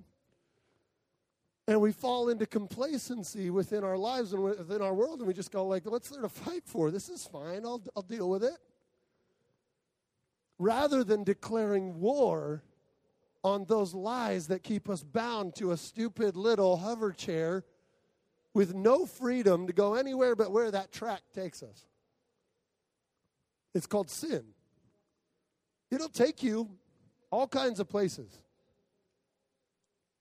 And 1.69 1.81
we 1.81 1.91
fall 1.91 2.29
into 2.29 2.47
complacency 2.47 3.51
within 3.51 3.83
our 3.83 3.97
lives 3.97 4.33
and 4.33 4.43
within 4.43 4.81
our 4.81 4.95
world, 4.95 5.19
and 5.19 5.27
we 5.27 5.35
just 5.35 5.51
go 5.51 5.67
like, 5.67 5.85
"What's 5.85 6.11
there 6.11 6.23
to 6.23 6.29
fight 6.29 6.63
for? 6.65 6.93
This 6.93 7.09
is 7.09 7.27
fine. 7.27 7.65
I'll 7.65 7.83
I'll 7.97 8.03
deal 8.03 8.31
with 8.31 8.45
it." 8.45 8.57
Rather 10.61 11.03
than 11.03 11.25
declaring 11.25 11.99
war 12.01 12.63
on 13.43 13.65
those 13.65 13.95
lies 13.95 14.47
that 14.47 14.63
keep 14.63 14.89
us 14.89 15.03
bound 15.03 15.57
to 15.57 15.73
a 15.73 15.77
stupid 15.77 16.37
little 16.37 16.77
hover 16.77 17.13
chair 17.13 17.65
with 18.55 18.75
no 18.75 19.05
freedom 19.05 19.67
to 19.67 19.73
go 19.73 19.95
anywhere 19.95 20.35
but 20.35 20.51
where 20.51 20.71
that 20.71 20.91
track 20.91 21.21
takes 21.35 21.63
us. 21.63 21.87
It's 23.77 23.87
called 23.87 24.11
sin. 24.11 24.43
It'll 25.91 26.09
take 26.09 26.43
you 26.43 26.71
all 27.31 27.47
kinds 27.47 27.79
of 27.79 27.89
places 27.89 28.41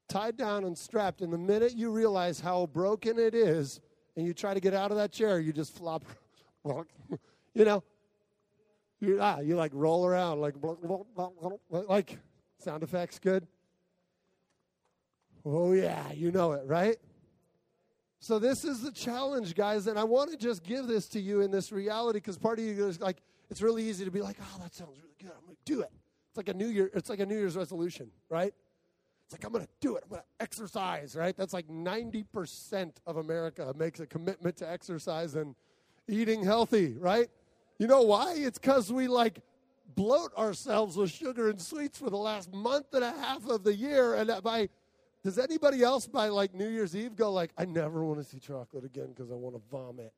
tied 0.07 0.37
down 0.37 0.63
and 0.65 0.77
strapped. 0.77 1.21
And 1.21 1.31
the 1.31 1.37
minute 1.37 1.73
you 1.75 1.91
realize 1.91 2.39
how 2.39 2.67
broken 2.67 3.17
it 3.17 3.33
is, 3.33 3.81
and 4.15 4.25
you 4.25 4.33
try 4.33 4.53
to 4.53 4.59
get 4.59 4.73
out 4.73 4.91
of 4.91 4.97
that 4.97 5.11
chair, 5.11 5.39
you 5.39 5.51
just 5.51 5.75
flop. 5.75 6.03
you 6.65 7.65
know, 7.65 7.83
you, 8.99 9.19
ah, 9.21 9.39
you 9.39 9.55
like 9.55 9.71
roll 9.73 10.05
around 10.05 10.41
like 10.41 10.55
like 11.69 12.17
sound 12.59 12.83
effects 12.83 13.19
good. 13.19 13.47
Oh 15.43 15.73
yeah, 15.73 16.11
you 16.13 16.31
know 16.31 16.53
it, 16.53 16.63
right? 16.65 16.97
So 18.25 18.39
this 18.39 18.65
is 18.65 18.81
the 18.81 18.91
challenge, 18.91 19.53
guys, 19.53 19.85
and 19.85 19.99
I 19.99 20.03
want 20.03 20.31
to 20.31 20.37
just 20.37 20.63
give 20.63 20.87
this 20.87 21.07
to 21.09 21.19
you 21.19 21.41
in 21.41 21.51
this 21.51 21.71
reality 21.71 22.17
because 22.17 22.39
part 22.39 22.57
of 22.57 22.65
you 22.65 22.87
is 22.87 22.99
like, 22.99 23.17
it's 23.51 23.61
really 23.61 23.83
easy 23.83 24.03
to 24.03 24.09
be 24.09 24.23
like, 24.23 24.37
oh, 24.41 24.59
that 24.63 24.73
sounds 24.73 24.97
really 24.97 25.13
good. 25.21 25.29
I'm 25.37 25.45
going 25.45 25.55
to 25.55 25.71
do 25.71 25.81
it. 25.81 25.91
It's 26.29 26.37
like 26.37 26.49
a 26.49 26.55
New 26.55 26.69
Year. 26.69 26.89
It's 26.95 27.07
like 27.07 27.19
a 27.19 27.25
New 27.27 27.37
Year's 27.37 27.55
resolution, 27.55 28.09
right? 28.27 28.51
It's 29.25 29.31
like, 29.31 29.45
I'm 29.45 29.51
going 29.51 29.63
to 29.63 29.69
do 29.79 29.95
it. 29.95 30.05
I'm 30.05 30.09
going 30.09 30.23
to 30.23 30.43
exercise, 30.43 31.15
right? 31.15 31.37
That's 31.37 31.53
like 31.53 31.67
90% 31.67 32.93
of 33.05 33.17
America 33.17 33.71
makes 33.77 33.99
a 33.99 34.07
commitment 34.07 34.57
to 34.57 34.67
exercise 34.67 35.35
and 35.35 35.53
eating 36.07 36.43
healthy, 36.43 36.97
right? 36.97 37.29
You 37.77 37.85
know 37.85 38.01
why? 38.01 38.33
It's 38.37 38.57
because 38.57 38.91
we 38.91 39.07
like 39.07 39.41
bloat 39.95 40.33
ourselves 40.35 40.97
with 40.97 41.11
sugar 41.11 41.51
and 41.51 41.61
sweets 41.61 41.99
for 41.99 42.09
the 42.09 42.17
last 42.17 42.51
month 42.51 42.87
and 42.93 43.03
a 43.03 43.11
half 43.11 43.47
of 43.47 43.63
the 43.63 43.75
year. 43.75 44.15
And 44.15 44.31
by, 44.41 44.69
does 45.25 45.39
anybody 45.39 45.81
else 45.81 46.05
by 46.05 46.27
like 46.27 46.53
New 46.53 46.67
Year's 46.69 46.95
Eve 46.95 47.15
go 47.15 47.31
like, 47.31 47.49
I 47.57 47.65
never 47.65 48.05
want 48.05 48.19
to 48.19 48.23
see 48.23 48.37
chocolate 48.37 48.85
again 48.85 49.07
because 49.07 49.31
I 49.31 49.33
want 49.33 49.55
to 49.55 49.61
vomit? 49.71 50.13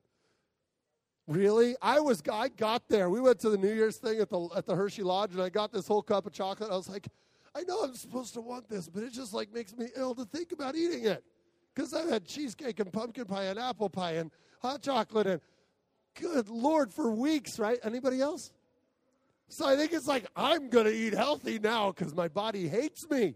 Really? 1.27 1.77
I 1.81 2.01
was 2.01 2.21
I 2.29 2.49
got 2.49 2.89
there. 2.89 3.09
We 3.09 3.21
went 3.21 3.39
to 3.39 3.49
the 3.49 3.57
New 3.57 3.71
Year's 3.71 3.95
thing 3.95 4.19
at 4.19 4.29
the 4.29 4.49
at 4.53 4.65
the 4.65 4.75
Hershey 4.75 5.03
Lodge 5.03 5.31
and 5.31 5.41
I 5.41 5.47
got 5.47 5.71
this 5.71 5.87
whole 5.87 6.01
cup 6.01 6.25
of 6.25 6.33
chocolate. 6.33 6.69
I 6.69 6.75
was 6.75 6.89
like, 6.89 7.07
I 7.55 7.63
know 7.63 7.83
I'm 7.83 7.95
supposed 7.95 8.33
to 8.33 8.41
want 8.41 8.67
this, 8.67 8.89
but 8.89 9.01
it 9.01 9.13
just 9.13 9.33
like 9.33 9.53
makes 9.53 9.77
me 9.77 9.87
ill 9.95 10.13
to 10.13 10.25
think 10.25 10.51
about 10.51 10.75
eating 10.75 11.05
it. 11.05 11.23
Because 11.73 11.93
I've 11.93 12.09
had 12.09 12.25
cheesecake 12.25 12.81
and 12.81 12.91
pumpkin 12.91 13.25
pie 13.25 13.45
and 13.45 13.57
apple 13.57 13.89
pie 13.89 14.15
and 14.15 14.29
hot 14.61 14.81
chocolate 14.81 15.27
and 15.27 15.41
good 16.19 16.49
lord 16.49 16.91
for 16.91 17.11
weeks, 17.11 17.59
right? 17.59 17.79
Anybody 17.81 18.19
else? 18.19 18.51
So 19.47 19.65
I 19.65 19.77
think 19.77 19.93
it's 19.93 20.07
like 20.07 20.25
I'm 20.35 20.69
to 20.69 20.93
eat 20.93 21.13
healthy 21.13 21.59
now 21.59 21.93
because 21.93 22.13
my 22.13 22.27
body 22.27 22.67
hates 22.67 23.09
me. 23.09 23.35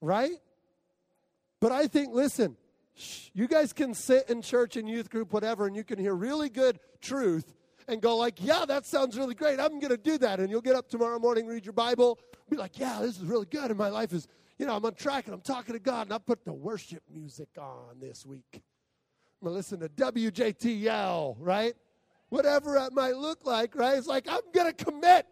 Right? 0.00 0.38
But 1.60 1.72
I 1.72 1.86
think, 1.86 2.12
listen, 2.12 2.56
shh, 2.94 3.28
you 3.32 3.48
guys 3.48 3.72
can 3.72 3.94
sit 3.94 4.28
in 4.28 4.42
church 4.42 4.76
and 4.76 4.88
youth 4.88 5.10
group, 5.10 5.32
whatever, 5.32 5.66
and 5.66 5.74
you 5.74 5.84
can 5.84 5.98
hear 5.98 6.14
really 6.14 6.48
good 6.48 6.78
truth 7.00 7.54
and 7.88 8.02
go 8.02 8.16
like, 8.16 8.42
yeah, 8.44 8.64
that 8.66 8.86
sounds 8.86 9.16
really 9.16 9.34
great. 9.34 9.60
I'm 9.60 9.78
going 9.80 9.90
to 9.90 9.96
do 9.96 10.18
that. 10.18 10.40
And 10.40 10.50
you'll 10.50 10.60
get 10.60 10.76
up 10.76 10.88
tomorrow 10.88 11.18
morning, 11.18 11.46
read 11.46 11.64
your 11.64 11.72
Bible, 11.72 12.18
be 12.50 12.56
like, 12.56 12.78
yeah, 12.78 12.98
this 13.00 13.16
is 13.16 13.24
really 13.24 13.46
good. 13.46 13.70
And 13.70 13.78
my 13.78 13.88
life 13.88 14.12
is, 14.12 14.26
you 14.58 14.66
know, 14.66 14.74
I'm 14.76 14.84
on 14.84 14.94
track 14.94 15.26
and 15.26 15.34
I'm 15.34 15.40
talking 15.40 15.74
to 15.74 15.78
God. 15.78 16.06
And 16.06 16.12
I 16.12 16.18
put 16.18 16.44
the 16.44 16.52
worship 16.52 17.02
music 17.12 17.48
on 17.58 18.00
this 18.00 18.26
week. 18.26 18.44
I'm 18.52 19.48
going 19.48 19.52
to 19.52 19.56
listen 19.56 19.80
to 19.80 19.88
WJTL, 19.88 21.36
right? 21.38 21.74
Whatever 22.28 22.76
it 22.76 22.92
might 22.92 23.16
look 23.16 23.46
like, 23.46 23.74
right? 23.74 23.96
It's 23.96 24.06
like, 24.06 24.26
I'm 24.28 24.40
going 24.52 24.72
to 24.72 24.84
commit. 24.84 25.26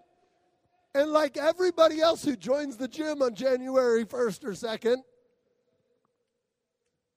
And 0.95 1.11
like 1.11 1.37
everybody 1.37 2.01
else 2.01 2.25
who 2.25 2.37
joins 2.37 2.77
the 2.77 2.87
gym 2.87 3.21
on 3.21 3.35
January 3.35 4.05
1st 4.05 4.45
or 4.45 4.53
2nd 4.53 4.97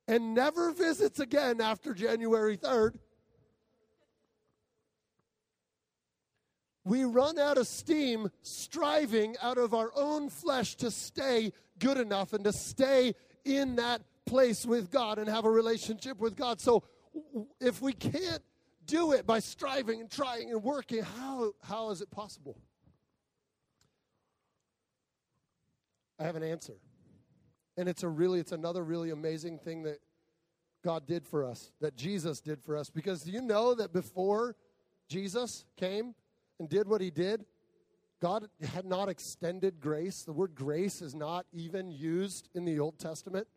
and 0.07 0.33
never 0.33 0.71
visits 0.71 1.19
again 1.19 1.61
after 1.61 1.93
January 1.93 2.57
3rd, 2.57 2.95
we 6.85 7.03
run 7.03 7.37
out 7.37 7.57
of 7.57 7.67
steam 7.67 8.31
striving 8.41 9.35
out 9.41 9.57
of 9.57 9.73
our 9.73 9.91
own 9.95 10.29
flesh 10.29 10.75
to 10.77 10.89
stay 10.89 11.51
good 11.77 11.97
enough 11.97 12.33
and 12.33 12.45
to 12.45 12.53
stay 12.53 13.13
in 13.45 13.75
that 13.75 14.01
place 14.25 14.65
with 14.65 14.89
God 14.89 15.19
and 15.19 15.29
have 15.29 15.45
a 15.45 15.51
relationship 15.51 16.19
with 16.19 16.35
God. 16.35 16.59
So 16.61 16.83
if 17.59 17.81
we 17.81 17.93
can't 17.93 18.41
do 18.85 19.11
it 19.11 19.27
by 19.27 19.39
striving 19.39 20.01
and 20.01 20.09
trying 20.09 20.51
and 20.51 20.63
working, 20.63 21.03
how, 21.03 21.51
how 21.61 21.89
is 21.91 22.01
it 22.01 22.09
possible? 22.09 22.57
I 26.19 26.23
have 26.23 26.35
an 26.35 26.43
answer. 26.43 26.77
And 27.77 27.87
it's 27.87 28.03
a 28.03 28.09
really, 28.09 28.39
it's 28.39 28.51
another 28.51 28.83
really 28.83 29.11
amazing 29.11 29.59
thing 29.59 29.83
that 29.83 29.99
God 30.83 31.05
did 31.05 31.25
for 31.25 31.45
us, 31.45 31.71
that 31.81 31.95
Jesus 31.95 32.41
did 32.41 32.61
for 32.61 32.75
us. 32.75 32.89
Because 32.89 33.27
you 33.27 33.41
know 33.41 33.75
that 33.75 33.93
before 33.93 34.55
Jesus 35.09 35.65
came, 35.77 36.15
and 36.59 36.69
did 36.69 36.87
what 36.87 37.01
he 37.01 37.09
did, 37.09 37.45
God 38.21 38.47
had 38.73 38.85
not 38.85 39.09
extended 39.09 39.79
grace. 39.79 40.23
The 40.23 40.33
word 40.33 40.55
grace 40.55 41.01
is 41.01 41.13
not 41.13 41.45
even 41.53 41.91
used 41.91 42.49
in 42.55 42.65
the 42.65 42.79
Old 42.79 42.97
Testament. 42.97 43.47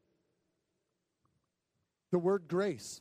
The 2.11 2.19
word 2.19 2.45
grace 2.49 3.01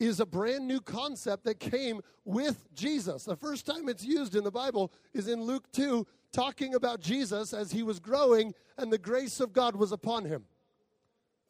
is 0.00 0.18
a 0.18 0.26
brand 0.26 0.66
new 0.66 0.80
concept 0.80 1.44
that 1.44 1.60
came 1.60 2.00
with 2.24 2.66
Jesus. 2.74 3.24
The 3.24 3.36
first 3.36 3.66
time 3.66 3.88
it's 3.88 4.04
used 4.04 4.34
in 4.34 4.42
the 4.42 4.50
Bible 4.50 4.92
is 5.14 5.28
in 5.28 5.42
Luke 5.42 5.70
2, 5.72 6.04
talking 6.32 6.74
about 6.74 7.00
Jesus 7.00 7.52
as 7.52 7.72
he 7.72 7.82
was 7.82 8.00
growing 8.00 8.54
and 8.78 8.92
the 8.92 8.98
grace 8.98 9.40
of 9.40 9.52
God 9.52 9.76
was 9.76 9.92
upon 9.92 10.24
him. 10.24 10.44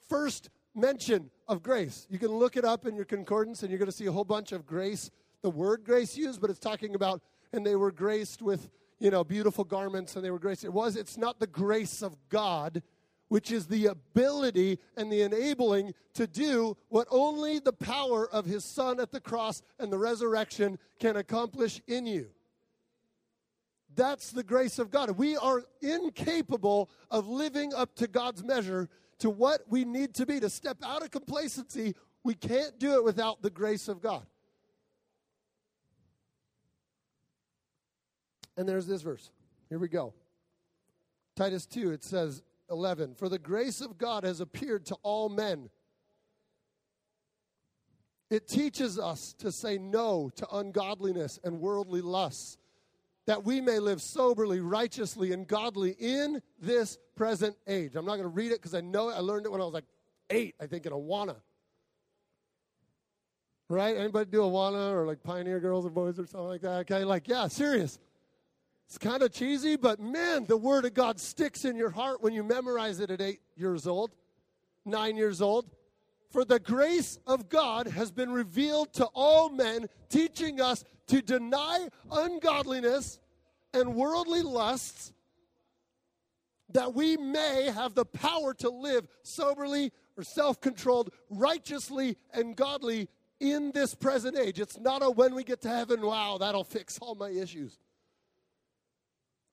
First 0.08 0.50
mention 0.74 1.30
of 1.48 1.62
grace. 1.62 2.06
You 2.10 2.18
can 2.18 2.28
look 2.28 2.56
it 2.56 2.64
up 2.64 2.86
in 2.86 2.94
your 2.94 3.04
concordance 3.04 3.62
and 3.62 3.70
you're 3.70 3.78
going 3.78 3.90
to 3.90 3.96
see 3.96 4.06
a 4.06 4.12
whole 4.12 4.24
bunch 4.24 4.52
of 4.52 4.66
grace, 4.66 5.10
the 5.42 5.50
word 5.50 5.84
grace 5.84 6.16
used, 6.16 6.40
but 6.40 6.50
it's 6.50 6.58
talking 6.58 6.94
about 6.94 7.22
and 7.52 7.66
they 7.66 7.76
were 7.76 7.92
graced 7.92 8.42
with, 8.42 8.70
you 8.98 9.10
know, 9.10 9.24
beautiful 9.24 9.64
garments 9.64 10.16
and 10.16 10.24
they 10.24 10.30
were 10.30 10.38
graced. 10.38 10.64
It 10.64 10.72
was, 10.72 10.96
it's 10.96 11.18
not 11.18 11.38
the 11.38 11.46
grace 11.46 12.02
of 12.02 12.16
God, 12.28 12.82
which 13.28 13.50
is 13.50 13.66
the 13.66 13.86
ability 13.86 14.78
and 14.96 15.10
the 15.10 15.22
enabling 15.22 15.94
to 16.14 16.26
do 16.26 16.76
what 16.88 17.06
only 17.10 17.58
the 17.58 17.72
power 17.72 18.28
of 18.28 18.44
his 18.44 18.64
son 18.64 19.00
at 19.00 19.12
the 19.12 19.20
cross 19.20 19.62
and 19.78 19.92
the 19.92 19.98
resurrection 19.98 20.78
can 20.98 21.16
accomplish 21.16 21.80
in 21.86 22.06
you. 22.06 22.28
That's 23.94 24.30
the 24.30 24.42
grace 24.42 24.78
of 24.78 24.90
God. 24.90 25.10
We 25.12 25.36
are 25.36 25.62
incapable 25.80 26.90
of 27.10 27.26
living 27.28 27.74
up 27.74 27.94
to 27.96 28.06
God's 28.06 28.42
measure 28.42 28.88
to 29.18 29.30
what 29.30 29.62
we 29.68 29.84
need 29.84 30.14
to 30.14 30.26
be 30.26 30.40
to 30.40 30.50
step 30.50 30.78
out 30.84 31.02
of 31.02 31.10
complacency. 31.10 31.94
We 32.24 32.34
can't 32.34 32.78
do 32.78 32.94
it 32.94 33.04
without 33.04 33.42
the 33.42 33.50
grace 33.50 33.88
of 33.88 34.00
God. 34.00 34.26
And 38.56 38.68
there's 38.68 38.86
this 38.86 39.02
verse. 39.02 39.30
Here 39.68 39.78
we 39.78 39.88
go. 39.88 40.14
Titus 41.36 41.66
2, 41.66 41.92
it 41.92 42.04
says 42.04 42.42
11, 42.70 43.14
For 43.14 43.28
the 43.28 43.38
grace 43.38 43.80
of 43.80 43.98
God 43.98 44.24
has 44.24 44.40
appeared 44.40 44.86
to 44.86 44.96
all 45.02 45.28
men. 45.28 45.70
It 48.30 48.48
teaches 48.48 48.98
us 48.98 49.34
to 49.38 49.52
say 49.52 49.78
no 49.78 50.30
to 50.36 50.48
ungodliness 50.56 51.38
and 51.44 51.60
worldly 51.60 52.00
lusts, 52.00 52.56
that 53.32 53.46
we 53.46 53.62
may 53.62 53.78
live 53.78 54.02
soberly, 54.02 54.60
righteously, 54.60 55.32
and 55.32 55.48
godly 55.48 55.96
in 55.98 56.42
this 56.60 56.98
present 57.16 57.56
age. 57.66 57.96
I'm 57.96 58.04
not 58.04 58.16
going 58.16 58.24
to 58.24 58.28
read 58.28 58.52
it 58.52 58.60
because 58.60 58.74
I 58.74 58.82
know 58.82 59.08
it. 59.08 59.14
I 59.14 59.20
learned 59.20 59.46
it 59.46 59.48
when 59.52 59.62
I 59.62 59.64
was 59.64 59.72
like 59.72 59.86
eight, 60.28 60.54
I 60.60 60.66
think, 60.66 60.84
in 60.84 60.92
Awana. 60.92 61.36
Right? 63.70 63.96
Anybody 63.96 64.30
do 64.30 64.40
Awana 64.40 64.92
or 64.92 65.06
like 65.06 65.22
Pioneer 65.22 65.60
Girls 65.60 65.86
and 65.86 65.94
Boys 65.94 66.18
or 66.18 66.26
something 66.26 66.46
like 66.46 66.60
that? 66.60 66.80
Okay, 66.80 67.04
like, 67.04 67.26
yeah, 67.26 67.48
serious. 67.48 67.98
It's 68.86 68.98
kind 68.98 69.22
of 69.22 69.32
cheesy, 69.32 69.76
but 69.76 69.98
man, 69.98 70.44
the 70.44 70.58
Word 70.58 70.84
of 70.84 70.92
God 70.92 71.18
sticks 71.18 71.64
in 71.64 71.74
your 71.74 71.88
heart 71.88 72.22
when 72.22 72.34
you 72.34 72.44
memorize 72.44 73.00
it 73.00 73.10
at 73.10 73.22
eight 73.22 73.40
years 73.56 73.86
old, 73.86 74.10
nine 74.84 75.16
years 75.16 75.40
old. 75.40 75.70
For 76.28 76.44
the 76.44 76.60
grace 76.60 77.18
of 77.26 77.48
God 77.48 77.86
has 77.86 78.12
been 78.12 78.30
revealed 78.30 78.92
to 78.94 79.06
all 79.14 79.48
men, 79.48 79.86
teaching 80.10 80.60
us 80.60 80.84
to 81.06 81.22
deny 81.22 81.88
ungodliness 82.10 83.20
and 83.74 83.94
worldly 83.94 84.42
lusts, 84.42 85.12
that 86.70 86.94
we 86.94 87.16
may 87.16 87.70
have 87.74 87.94
the 87.94 88.04
power 88.04 88.54
to 88.54 88.70
live 88.70 89.06
soberly 89.22 89.92
or 90.16 90.22
self 90.22 90.60
controlled, 90.60 91.10
righteously, 91.30 92.16
and 92.32 92.56
godly 92.56 93.08
in 93.40 93.72
this 93.72 93.94
present 93.94 94.38
age. 94.38 94.60
It's 94.60 94.78
not 94.78 95.02
a 95.02 95.10
when 95.10 95.34
we 95.34 95.44
get 95.44 95.60
to 95.62 95.68
heaven, 95.68 96.00
wow, 96.00 96.38
that'll 96.38 96.64
fix 96.64 96.98
all 97.00 97.14
my 97.14 97.30
issues. 97.30 97.78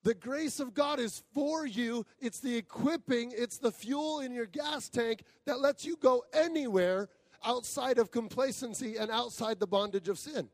The 0.04 0.14
grace 0.14 0.60
of 0.60 0.74
God 0.74 1.00
is 1.00 1.24
for 1.34 1.66
you. 1.66 2.06
It's 2.20 2.40
the 2.40 2.56
equipping, 2.56 3.34
it's 3.36 3.58
the 3.58 3.72
fuel 3.72 4.22
in 4.22 4.32
your 4.32 4.46
gas 4.46 4.88
tank 4.90 5.24
that 5.46 5.60
lets 5.60 5.84
you 5.84 5.98
go 5.98 6.24
anywhere 6.34 7.10
outside 7.44 7.98
of 7.98 8.12
complacency 8.12 8.96
and 8.98 9.12
outside 9.12 9.60
the 9.60 9.68
bondage 9.68 10.08
of 10.08 10.18
sin. 10.18 10.50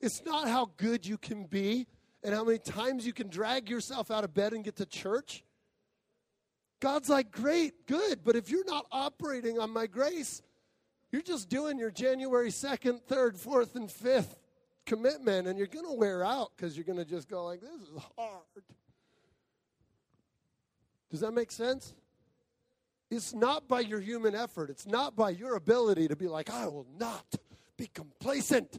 It's 0.00 0.24
not 0.24 0.48
how 0.48 0.70
good 0.76 1.06
you 1.06 1.18
can 1.18 1.44
be 1.44 1.86
and 2.22 2.34
how 2.34 2.44
many 2.44 2.58
times 2.58 3.06
you 3.06 3.12
can 3.12 3.28
drag 3.28 3.68
yourself 3.68 4.10
out 4.10 4.24
of 4.24 4.34
bed 4.34 4.52
and 4.52 4.64
get 4.64 4.76
to 4.76 4.86
church. 4.86 5.44
God's 6.80 7.08
like, 7.08 7.30
great, 7.30 7.86
good, 7.86 8.24
but 8.24 8.36
if 8.36 8.50
you're 8.50 8.64
not 8.64 8.86
operating 8.92 9.58
on 9.58 9.70
my 9.70 9.86
grace, 9.86 10.42
you're 11.10 11.22
just 11.22 11.48
doing 11.48 11.78
your 11.78 11.90
January 11.90 12.50
2nd, 12.50 13.02
3rd, 13.02 13.38
4th, 13.38 13.74
and 13.74 13.88
5th 13.88 14.36
commitment, 14.86 15.48
and 15.48 15.58
you're 15.58 15.66
going 15.66 15.86
to 15.86 15.92
wear 15.92 16.24
out 16.24 16.50
because 16.56 16.76
you're 16.76 16.84
going 16.84 16.98
to 16.98 17.04
just 17.04 17.28
go 17.28 17.44
like, 17.44 17.60
this 17.60 17.70
is 17.70 18.02
hard. 18.16 18.64
Does 21.10 21.20
that 21.20 21.32
make 21.32 21.50
sense? 21.50 21.94
It's 23.10 23.32
not 23.32 23.68
by 23.68 23.80
your 23.80 24.00
human 24.00 24.34
effort. 24.34 24.70
It's 24.70 24.86
not 24.86 25.16
by 25.16 25.30
your 25.30 25.56
ability 25.56 26.08
to 26.08 26.16
be 26.16 26.28
like, 26.28 26.50
I 26.50 26.66
will 26.66 26.86
not 26.98 27.24
be 27.76 27.86
complacent. 27.86 28.78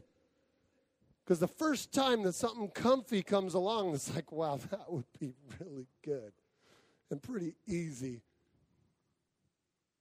Because 1.30 1.38
the 1.38 1.46
first 1.46 1.92
time 1.92 2.24
that 2.24 2.32
something 2.32 2.66
comfy 2.70 3.22
comes 3.22 3.54
along, 3.54 3.94
it's 3.94 4.12
like, 4.12 4.32
wow, 4.32 4.58
that 4.72 4.92
would 4.92 5.04
be 5.20 5.32
really 5.60 5.86
good 6.04 6.32
and 7.08 7.22
pretty 7.22 7.54
easy. 7.68 8.22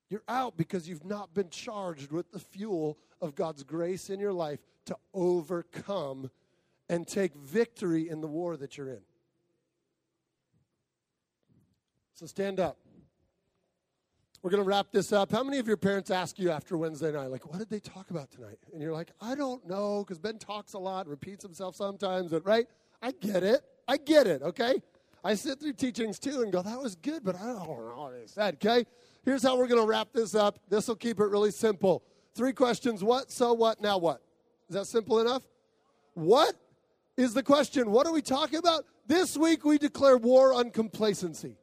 You're 0.09 0.23
out 0.27 0.57
because 0.57 0.89
you've 0.89 1.05
not 1.05 1.35
been 1.35 1.51
charged 1.51 2.11
with 2.11 2.31
the 2.31 2.39
fuel 2.39 2.97
of 3.21 3.35
God's 3.35 3.61
grace 3.61 4.09
in 4.09 4.19
your 4.19 4.33
life 4.33 4.57
to 4.85 4.97
overcome 5.13 6.31
and 6.89 7.07
take 7.07 7.35
victory 7.35 8.09
in 8.09 8.21
the 8.21 8.27
war 8.27 8.57
that 8.57 8.75
you're 8.75 8.89
in. 8.89 9.03
So 12.15 12.25
stand 12.25 12.59
up. 12.59 12.79
We're 14.41 14.51
going 14.51 14.63
to 14.63 14.67
wrap 14.67 14.87
this 14.91 15.11
up. 15.11 15.31
How 15.31 15.43
many 15.43 15.59
of 15.59 15.67
your 15.67 15.75
parents 15.75 16.09
ask 16.09 16.39
you 16.39 16.49
after 16.49 16.77
Wednesday 16.77 17.11
night, 17.11 17.29
like, 17.29 17.45
what 17.49 17.59
did 17.59 17.69
they 17.69 17.79
talk 17.79 18.09
about 18.09 18.31
tonight? 18.31 18.57
And 18.71 18.81
you're 18.81 18.93
like, 18.93 19.11
I 19.19 19.35
don't 19.35 19.67
know, 19.67 20.05
because 20.05 20.17
Ben 20.17 20.37
talks 20.37 20.73
a 20.73 20.79
lot, 20.79 21.07
repeats 21.07 21.43
himself 21.43 21.75
sometimes, 21.75 22.31
but 22.31 22.45
right? 22.45 22.65
I 23.01 23.11
get 23.11 23.43
it. 23.43 23.61
I 23.85 23.97
get 23.97 24.27
it, 24.27 24.41
okay? 24.41 24.81
I 25.25 25.33
sit 25.33 25.59
through 25.59 25.73
teachings 25.73 26.19
too 26.19 26.41
and 26.41 26.53
go, 26.53 26.61
that 26.61 26.79
was 26.79 26.95
good, 26.95 27.25
but 27.25 27.35
I 27.35 27.47
don't 27.47 27.67
know 27.67 27.95
what 27.97 28.13
they 28.13 28.27
said, 28.27 28.55
okay? 28.55 28.85
Here's 29.25 29.43
how 29.43 29.57
we're 29.57 29.67
going 29.67 29.81
to 29.81 29.87
wrap 29.87 30.13
this 30.13 30.35
up. 30.35 30.59
This 30.69 30.87
will 30.87 30.95
keep 30.95 31.19
it 31.19 31.25
really 31.25 31.51
simple. 31.51 32.03
Three 32.33 32.53
questions 32.53 33.03
what, 33.03 33.31
so 33.31 33.51
what, 33.51 33.81
now 33.81 33.97
what? 33.97 34.21
Is 34.69 34.75
that 34.75 34.85
simple 34.85 35.19
enough? 35.19 35.43
What 36.13 36.53
is 37.17 37.33
the 37.33 37.43
question? 37.43 37.91
What 37.91 38.07
are 38.07 38.13
we 38.13 38.21
talking 38.21 38.59
about? 38.59 38.85
This 39.05 39.35
week 39.35 39.65
we 39.65 39.77
declare 39.77 40.17
war 40.17 40.53
on 40.53 40.69
complacency 40.71 41.57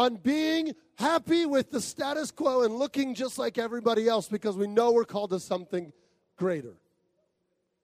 on 0.00 0.16
being 0.16 0.74
happy 0.96 1.44
with 1.44 1.70
the 1.70 1.80
status 1.80 2.30
quo 2.30 2.62
and 2.62 2.74
looking 2.74 3.14
just 3.14 3.38
like 3.38 3.58
everybody 3.58 4.08
else 4.08 4.28
because 4.28 4.56
we 4.56 4.66
know 4.66 4.92
we're 4.92 5.04
called 5.04 5.28
to 5.28 5.38
something 5.38 5.92
greater. 6.38 6.72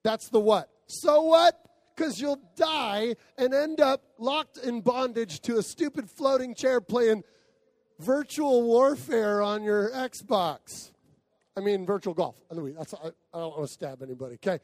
That's 0.03 0.29
the 0.29 0.39
what. 0.39 0.67
So 0.87 1.21
what? 1.21 1.53
Because 1.95 2.19
you'll 2.19 2.41
die 2.55 3.15
and 3.37 3.53
end 3.53 3.79
up 3.79 4.01
locked 4.17 4.57
in 4.57 4.81
bondage 4.81 5.41
to 5.41 5.57
a 5.59 5.63
stupid 5.63 6.09
floating 6.09 6.55
chair 6.55 6.81
playing 6.81 7.23
virtual 7.99 8.63
warfare 8.63 9.43
on 9.43 9.61
your 9.61 9.91
Xbox. 9.91 10.91
I 11.55 11.59
mean, 11.59 11.85
virtual 11.85 12.15
golf. 12.15 12.35
That's, 12.49 12.95
I, 12.95 13.07
I 13.07 13.39
don't 13.39 13.57
want 13.57 13.67
to 13.67 13.71
stab 13.71 14.01
anybody, 14.01 14.35
okay? 14.35 14.59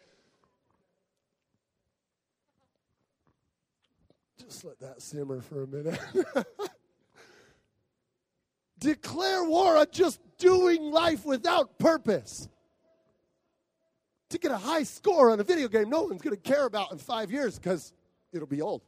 Just 4.40 4.66
let 4.66 4.80
that 4.80 5.04
simmer 5.04 5.40
for 5.42 5.64
a 5.64 5.68
minute. 5.68 6.00
declare 8.84 9.44
war 9.44 9.78
on 9.78 9.88
just 9.92 10.20
doing 10.38 10.92
life 10.92 11.26
without 11.26 11.80
purpose. 11.80 12.48
To 14.30 14.38
get 14.38 14.52
a 14.52 14.58
high 14.58 14.84
score 14.84 15.32
on 15.32 15.40
a 15.40 15.44
video 15.44 15.68
game 15.68 15.90
no 15.90 16.04
one's 16.04 16.22
going 16.22 16.36
to 16.36 16.42
care 16.42 16.66
about 16.66 16.92
in 16.92 16.98
five 16.98 17.32
years 17.32 17.58
because 17.58 17.94
it'll 18.32 18.48
be 18.48 18.62
old. 18.62 18.82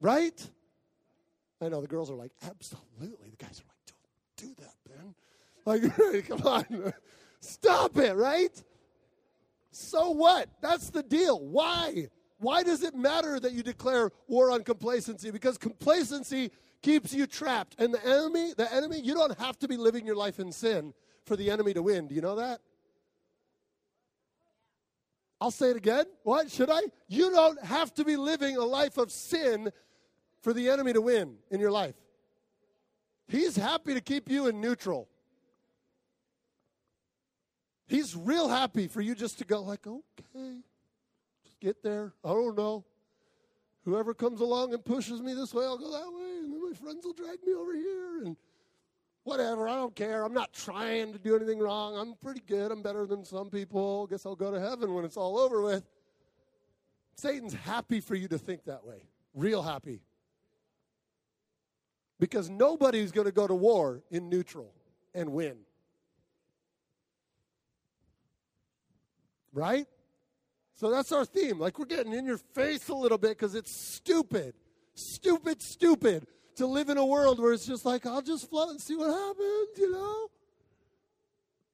Right? 0.00 0.50
I 1.62 1.68
know 1.68 1.80
the 1.80 1.88
girls 1.88 2.10
are 2.10 2.14
like, 2.14 2.32
absolutely. 2.46 3.30
The 3.30 3.44
guys 3.44 3.60
are 3.60 3.68
like, 3.68 3.84
don't 3.86 4.48
do 4.48 4.62
that, 4.62 4.74
Ben. 4.88 5.14
Like, 5.66 6.28
come 6.28 6.42
on. 6.46 6.92
Stop 7.40 7.96
it, 7.98 8.14
right? 8.16 8.62
So 9.72 10.10
what? 10.10 10.48
That's 10.60 10.90
the 10.90 11.02
deal. 11.02 11.40
Why? 11.40 12.08
Why 12.38 12.62
does 12.62 12.82
it 12.82 12.94
matter 12.94 13.38
that 13.40 13.52
you 13.52 13.62
declare 13.62 14.10
war 14.26 14.50
on 14.50 14.62
complacency? 14.64 15.30
Because 15.30 15.58
complacency 15.58 16.50
keeps 16.82 17.12
you 17.12 17.26
trapped. 17.26 17.76
And 17.78 17.92
the 17.92 18.04
enemy, 18.04 18.52
the 18.56 18.72
enemy, 18.72 19.00
you 19.00 19.14
don't 19.14 19.38
have 19.38 19.58
to 19.60 19.68
be 19.68 19.76
living 19.76 20.06
your 20.06 20.16
life 20.16 20.38
in 20.38 20.52
sin 20.52 20.94
for 21.24 21.36
the 21.36 21.50
enemy 21.50 21.74
to 21.74 21.82
win. 21.82 22.08
Do 22.08 22.14
you 22.14 22.20
know 22.20 22.36
that? 22.36 22.60
I'll 25.40 25.50
say 25.50 25.70
it 25.70 25.76
again. 25.76 26.04
What? 26.22 26.50
Should 26.50 26.70
I? 26.70 26.80
You 27.08 27.30
don't 27.30 27.62
have 27.64 27.94
to 27.94 28.04
be 28.04 28.16
living 28.16 28.56
a 28.56 28.64
life 28.64 28.98
of 28.98 29.10
sin 29.10 29.70
for 30.42 30.52
the 30.52 30.68
enemy 30.68 30.92
to 30.92 31.00
win 31.00 31.36
in 31.50 31.60
your 31.60 31.70
life. 31.70 31.94
He's 33.28 33.56
happy 33.56 33.94
to 33.94 34.00
keep 34.00 34.28
you 34.28 34.48
in 34.48 34.60
neutral. 34.60 35.08
He's 37.86 38.14
real 38.14 38.48
happy 38.48 38.86
for 38.86 39.00
you 39.00 39.14
just 39.14 39.38
to 39.38 39.44
go 39.44 39.62
like, 39.62 39.86
okay, 39.86 40.58
just 41.44 41.58
get 41.60 41.82
there. 41.82 42.12
I 42.24 42.28
don't 42.28 42.56
know. 42.56 42.84
Whoever 43.84 44.12
comes 44.12 44.40
along 44.40 44.74
and 44.74 44.84
pushes 44.84 45.22
me 45.22 45.34
this 45.34 45.54
way, 45.54 45.64
I'll 45.64 45.78
go 45.78 45.90
that 45.90 46.12
way, 46.12 46.38
and 46.44 46.52
then 46.52 46.62
my 46.62 46.74
friends 46.74 47.04
will 47.04 47.14
drag 47.14 47.38
me 47.46 47.54
over 47.54 47.74
here, 47.74 48.22
and 48.24 48.36
whatever. 49.24 49.68
I 49.68 49.74
don't 49.74 49.94
care. 49.94 50.24
I'm 50.24 50.34
not 50.34 50.52
trying 50.52 51.12
to 51.12 51.18
do 51.18 51.34
anything 51.36 51.58
wrong. 51.58 51.96
I'm 51.96 52.14
pretty 52.14 52.42
good. 52.46 52.70
I'm 52.70 52.82
better 52.82 53.06
than 53.06 53.24
some 53.24 53.48
people. 53.48 54.06
Guess 54.06 54.26
I'll 54.26 54.36
go 54.36 54.50
to 54.50 54.60
heaven 54.60 54.92
when 54.94 55.04
it's 55.04 55.16
all 55.16 55.38
over 55.38 55.62
with. 55.62 55.84
Satan's 57.14 57.54
happy 57.54 58.00
for 58.00 58.14
you 58.14 58.28
to 58.28 58.38
think 58.38 58.64
that 58.64 58.84
way. 58.84 59.02
Real 59.34 59.62
happy. 59.62 60.00
Because 62.18 62.50
nobody's 62.50 63.12
going 63.12 63.26
to 63.26 63.32
go 63.32 63.46
to 63.46 63.54
war 63.54 64.02
in 64.10 64.28
neutral 64.28 64.74
and 65.14 65.30
win. 65.30 65.56
Right? 69.52 69.86
So 70.80 70.90
that's 70.90 71.12
our 71.12 71.26
theme. 71.26 71.58
Like 71.58 71.78
we're 71.78 71.84
getting 71.84 72.14
in 72.14 72.24
your 72.24 72.38
face 72.38 72.88
a 72.88 72.94
little 72.94 73.18
bit 73.18 73.36
because 73.36 73.54
it's 73.54 73.70
stupid. 73.70 74.54
Stupid, 74.94 75.60
stupid 75.60 76.26
to 76.56 76.66
live 76.66 76.88
in 76.88 76.96
a 76.96 77.04
world 77.04 77.38
where 77.38 77.52
it's 77.52 77.66
just 77.66 77.84
like, 77.84 78.06
I'll 78.06 78.22
just 78.22 78.48
float 78.48 78.70
and 78.70 78.80
see 78.80 78.96
what 78.96 79.10
happens, 79.10 79.68
you 79.76 79.92
know? 79.92 80.30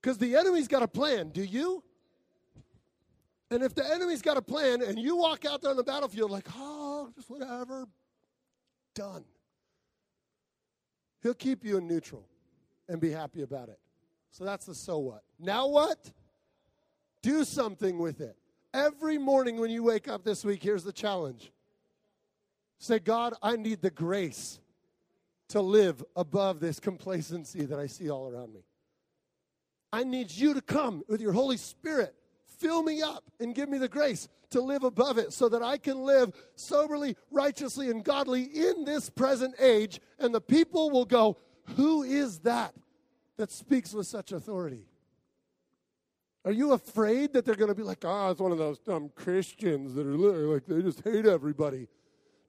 Because 0.03 0.19
the 0.19 0.35
enemy's 0.35 0.67
got 0.67 0.83
a 0.83 0.89
plan. 0.89 1.29
Do 1.29 1.45
you? 1.45 1.85
And 3.53 3.63
if 3.63 3.77
the 3.77 3.89
enemy's 3.89 4.23
got 4.23 4.39
a 4.39 4.43
plan 4.43 4.83
and 4.83 4.99
you 4.99 5.15
walk 5.15 5.45
out 5.45 5.63
there 5.63 5.71
on 5.71 5.77
the 5.77 5.85
battlefield 5.85 6.33
like, 6.33 6.49
oh, 6.57 7.09
just 7.15 7.31
whatever, 7.31 7.87
done. 8.97 9.25
He'll 11.23 11.35
keep 11.35 11.65
you 11.65 11.77
in 11.77 11.87
neutral 11.87 12.27
and 12.89 13.01
be 13.01 13.13
happy 13.13 13.43
about 13.43 13.69
it. 13.69 13.79
So 14.33 14.45
that's 14.45 14.67
the 14.67 14.75
so 14.75 14.99
what. 14.99 15.23
Now 15.39 15.69
what? 15.69 16.11
Do 17.23 17.45
something 17.45 18.01
with 18.01 18.21
it. 18.21 18.37
Every 18.77 19.17
morning 19.17 19.59
when 19.59 19.71
you 19.71 19.83
wake 19.83 20.07
up 20.07 20.23
this 20.23 20.45
week, 20.45 20.63
here's 20.63 20.85
the 20.85 20.93
challenge 20.93 21.51
say, 22.79 22.99
God, 22.99 23.33
I 23.43 23.57
need 23.57 23.81
the 23.81 23.91
grace 23.91 24.61
to 25.49 25.63
live 25.63 26.05
above 26.15 26.61
this 26.61 26.79
complacency 26.79 27.65
that 27.65 27.79
I 27.79 27.87
see 27.87 28.11
all 28.11 28.29
around 28.29 28.53
me. 28.53 28.61
I 29.95 30.05
need 30.05 30.31
you 30.31 30.53
to 30.53 30.61
come 30.61 31.03
with 31.09 31.23
your 31.23 31.33
Holy 31.33 31.57
Spirit, 31.57 32.15
fill 32.59 32.83
me 32.83 33.01
up, 33.01 33.25
and 33.41 33.55
give 33.55 33.71
me 33.71 33.79
the 33.79 33.89
grace 33.89 34.29
to 34.51 34.61
live 34.61 34.85
above 34.85 35.17
it 35.17 35.33
so 35.33 35.49
that 35.49 35.63
I 35.63 35.79
can 35.79 36.01
live 36.01 36.35
soberly, 36.55 37.17
righteously, 37.31 37.89
and 37.91 38.05
godly 38.05 38.43
in 38.43 38.85
this 38.85 39.09
present 39.09 39.55
age. 39.59 40.01
And 40.19 40.35
the 40.35 40.41
people 40.43 40.91
will 40.91 41.07
go, 41.07 41.39
Who 41.77 42.03
is 42.03 42.41
that 42.41 42.75
that 43.39 43.51
speaks 43.51 43.95
with 43.95 44.07
such 44.07 44.33
authority? 44.33 44.85
Are 46.47 46.53
you 46.53 46.75
afraid 46.75 47.33
that 47.33 47.45
they're 47.45 47.57
going 47.57 47.71
to 47.71 47.75
be 47.75 47.83
like, 47.83 48.05
ah, 48.05 48.29
oh, 48.29 48.31
it's 48.31 48.41
one 48.41 48.53
of 48.53 48.59
those 48.59 48.79
dumb 48.79 49.11
Christians 49.17 49.95
that 49.95 50.07
are 50.07 50.17
like, 50.17 50.65
they 50.65 50.81
just 50.81 51.03
hate 51.03 51.27
everybody? 51.27 51.89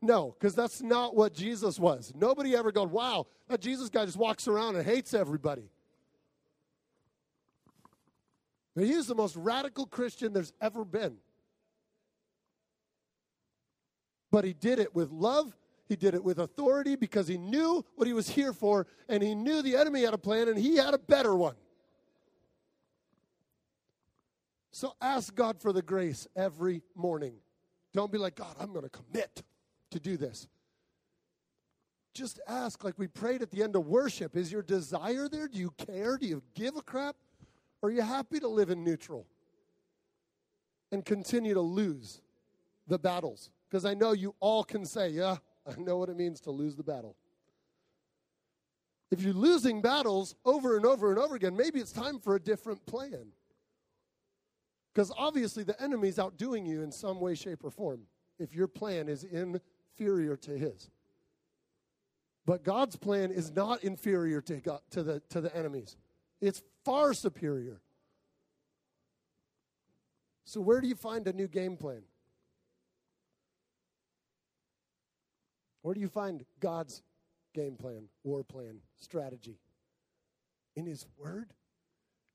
No, 0.03 0.35
because 0.39 0.53
that's 0.53 0.83
not 0.83 1.15
what 1.15 1.33
Jesus 1.33 1.79
was. 1.79 2.13
Nobody 2.15 2.55
ever 2.55 2.71
goes, 2.71 2.89
wow, 2.89 3.25
that 3.49 3.59
Jesus 3.59 3.89
guy 3.89 4.05
just 4.05 4.17
walks 4.17 4.47
around 4.47 4.75
and 4.75 4.85
hates 4.85 5.15
everybody. 5.15 5.71
He 8.75 8.95
was 8.95 9.07
the 9.07 9.15
most 9.15 9.35
radical 9.35 9.87
Christian 9.87 10.31
there's 10.31 10.53
ever 10.61 10.85
been. 10.85 11.17
But 14.29 14.45
he 14.45 14.53
did 14.53 14.77
it 14.77 14.93
with 14.93 15.09
love. 15.09 15.57
He 15.89 15.95
did 15.95 16.13
it 16.13 16.23
with 16.23 16.37
authority 16.37 16.95
because 16.95 17.27
he 17.27 17.39
knew 17.39 17.83
what 17.95 18.05
he 18.05 18.13
was 18.13 18.29
here 18.29 18.53
for, 18.53 18.85
and 19.09 19.23
he 19.23 19.33
knew 19.33 19.63
the 19.63 19.75
enemy 19.75 20.03
had 20.03 20.13
a 20.13 20.19
plan, 20.19 20.49
and 20.49 20.59
he 20.59 20.75
had 20.75 20.93
a 20.93 20.99
better 20.99 21.35
one. 21.35 21.55
So 24.77 24.93
ask 25.01 25.33
God 25.33 25.59
for 25.59 25.73
the 25.73 25.81
grace 25.81 26.27
every 26.35 26.83
morning. 26.93 27.33
Don't 27.95 28.11
be 28.11 28.19
like, 28.19 28.35
God, 28.35 28.55
I'm 28.59 28.73
going 28.73 28.87
to 28.87 28.91
commit 28.91 29.41
to 29.89 29.99
do 29.99 30.17
this. 30.17 30.47
Just 32.13 32.39
ask, 32.47 32.83
like 32.83 32.93
we 32.99 33.07
prayed 33.07 33.41
at 33.41 33.49
the 33.49 33.63
end 33.63 33.75
of 33.75 33.87
worship 33.87 34.37
is 34.37 34.51
your 34.51 34.61
desire 34.61 35.27
there? 35.29 35.47
Do 35.47 35.57
you 35.57 35.71
care? 35.79 36.19
Do 36.19 36.27
you 36.27 36.43
give 36.53 36.75
a 36.75 36.83
crap? 36.83 37.15
Or 37.81 37.89
are 37.89 37.91
you 37.91 38.03
happy 38.03 38.39
to 38.39 38.47
live 38.47 38.69
in 38.69 38.83
neutral 38.83 39.25
and 40.91 41.03
continue 41.03 41.55
to 41.55 41.61
lose 41.61 42.21
the 42.85 42.99
battles? 42.99 43.49
Because 43.67 43.83
I 43.83 43.95
know 43.95 44.11
you 44.11 44.35
all 44.39 44.63
can 44.63 44.85
say, 44.85 45.09
yeah, 45.09 45.37
I 45.65 45.79
know 45.79 45.97
what 45.97 46.09
it 46.09 46.17
means 46.17 46.39
to 46.41 46.51
lose 46.51 46.75
the 46.75 46.83
battle. 46.83 47.15
If 49.09 49.21
you're 49.21 49.33
losing 49.33 49.81
battles 49.81 50.35
over 50.45 50.77
and 50.77 50.85
over 50.85 51.09
and 51.09 51.17
over 51.17 51.33
again, 51.33 51.57
maybe 51.57 51.79
it's 51.79 51.91
time 51.91 52.19
for 52.19 52.35
a 52.35 52.39
different 52.39 52.85
plan. 52.85 53.31
Because 54.97 55.11
obviously 55.15 55.61
the 55.61 55.79
enemy's 55.79 56.17
outdoing 56.17 56.65
you 56.65 56.81
in 56.81 56.91
some 56.91 57.19
way, 57.19 57.35
shape, 57.35 57.63
or 57.63 57.69
form 57.69 58.07
if 58.39 58.55
your 58.55 58.67
plan 58.67 59.07
is 59.07 59.23
inferior 59.23 60.35
to 60.37 60.57
his. 60.57 60.89
But 62.47 62.63
God's 62.63 62.95
plan 62.95 63.29
is 63.29 63.51
not 63.51 63.83
inferior 63.83 64.41
to, 64.41 64.55
God, 64.55 64.79
to, 64.89 65.03
the, 65.03 65.19
to 65.29 65.39
the 65.39 65.55
enemy's, 65.55 65.95
it's 66.41 66.63
far 66.83 67.13
superior. 67.13 67.79
So, 70.45 70.61
where 70.61 70.81
do 70.81 70.87
you 70.87 70.95
find 70.95 71.27
a 71.27 71.33
new 71.33 71.47
game 71.47 71.77
plan? 71.77 72.01
Where 75.83 75.93
do 75.93 76.01
you 76.01 76.09
find 76.09 76.43
God's 76.59 77.03
game 77.53 77.75
plan, 77.75 78.05
war 78.23 78.43
plan, 78.43 78.79
strategy? 78.99 79.59
In 80.75 80.87
His 80.87 81.05
Word? 81.19 81.53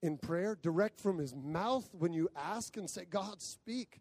In 0.02 0.18
prayer? 0.18 0.58
Direct 0.60 1.00
from 1.00 1.18
His 1.18 1.34
mouth 1.34 1.88
when 1.92 2.12
you 2.12 2.28
ask 2.36 2.76
and 2.76 2.90
say, 2.90 3.04
God, 3.08 3.40
speak. 3.40 4.00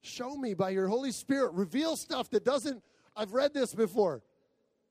Show 0.00 0.36
me 0.36 0.54
by 0.54 0.70
your 0.70 0.88
Holy 0.88 1.12
Spirit. 1.12 1.52
Reveal 1.52 1.96
stuff 1.96 2.30
that 2.30 2.44
doesn't, 2.44 2.82
I've 3.16 3.32
read 3.32 3.54
this 3.54 3.74
before, 3.74 4.22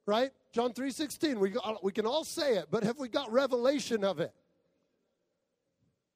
right? 0.06 0.32
John 0.52 0.74
3.16, 0.74 1.38
we, 1.38 1.54
we 1.82 1.92
can 1.92 2.06
all 2.06 2.24
say 2.24 2.56
it, 2.58 2.68
but 2.72 2.84
have 2.84 2.98
we 2.98 3.10
got 3.10 3.32
revelation 3.32 4.04
of 4.04 4.20
it? 4.20 4.34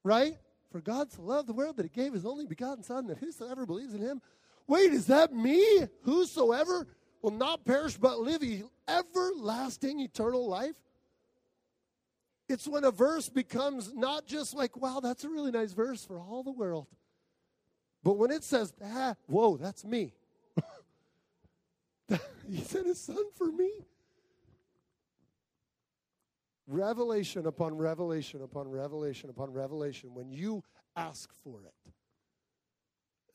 Right? 0.03 0.38
For 0.71 0.81
God 0.81 1.11
so 1.11 1.21
loved 1.21 1.47
the 1.47 1.53
world 1.53 1.77
that 1.77 1.83
he 1.83 1.89
gave 1.89 2.13
his 2.13 2.25
only 2.25 2.45
begotten 2.45 2.83
Son, 2.83 3.07
that 3.07 3.17
whosoever 3.17 3.65
believes 3.65 3.93
in 3.93 4.01
him, 4.01 4.21
wait, 4.67 4.93
is 4.93 5.07
that 5.07 5.33
me? 5.33 5.88
Whosoever 6.01 6.88
will 7.21 7.31
not 7.31 7.65
perish 7.65 7.97
but 7.97 8.19
live 8.19 8.43
everlasting 8.88 9.99
eternal 9.99 10.47
life? 10.47 10.75
It's 12.50 12.68
when 12.68 12.84
a 12.86 12.91
verse 12.91 13.28
becomes 13.28 13.93
not 13.93 14.26
just 14.26 14.54
like, 14.54 14.78
wow, 14.78 15.00
that's 15.02 15.24
a 15.24 15.30
really 15.30 15.52
nice 15.52 15.74
verse 15.74 16.06
for 16.06 16.20
all 16.20 16.43
the 16.43 16.52
world. 16.52 16.88
But 18.04 18.14
when 18.14 18.32
it 18.32 18.43
says 18.43 18.74
that, 18.80 19.18
whoa, 19.28 19.58
that's 19.58 19.84
me. 19.84 20.14
he 22.50 22.62
sent 22.62 22.88
his 22.88 23.02
son 23.02 23.26
for 23.36 23.52
me. 23.52 23.70
Revelation 26.68 27.48
upon 27.48 27.76
revelation 27.76 28.41
upon 28.41 28.70
revelation 28.70 29.30
upon 29.30 29.52
revelation 29.52 30.14
when 30.14 30.32
you 30.32 30.64
ask 30.95 31.34
for 31.43 31.62
it. 31.64 31.91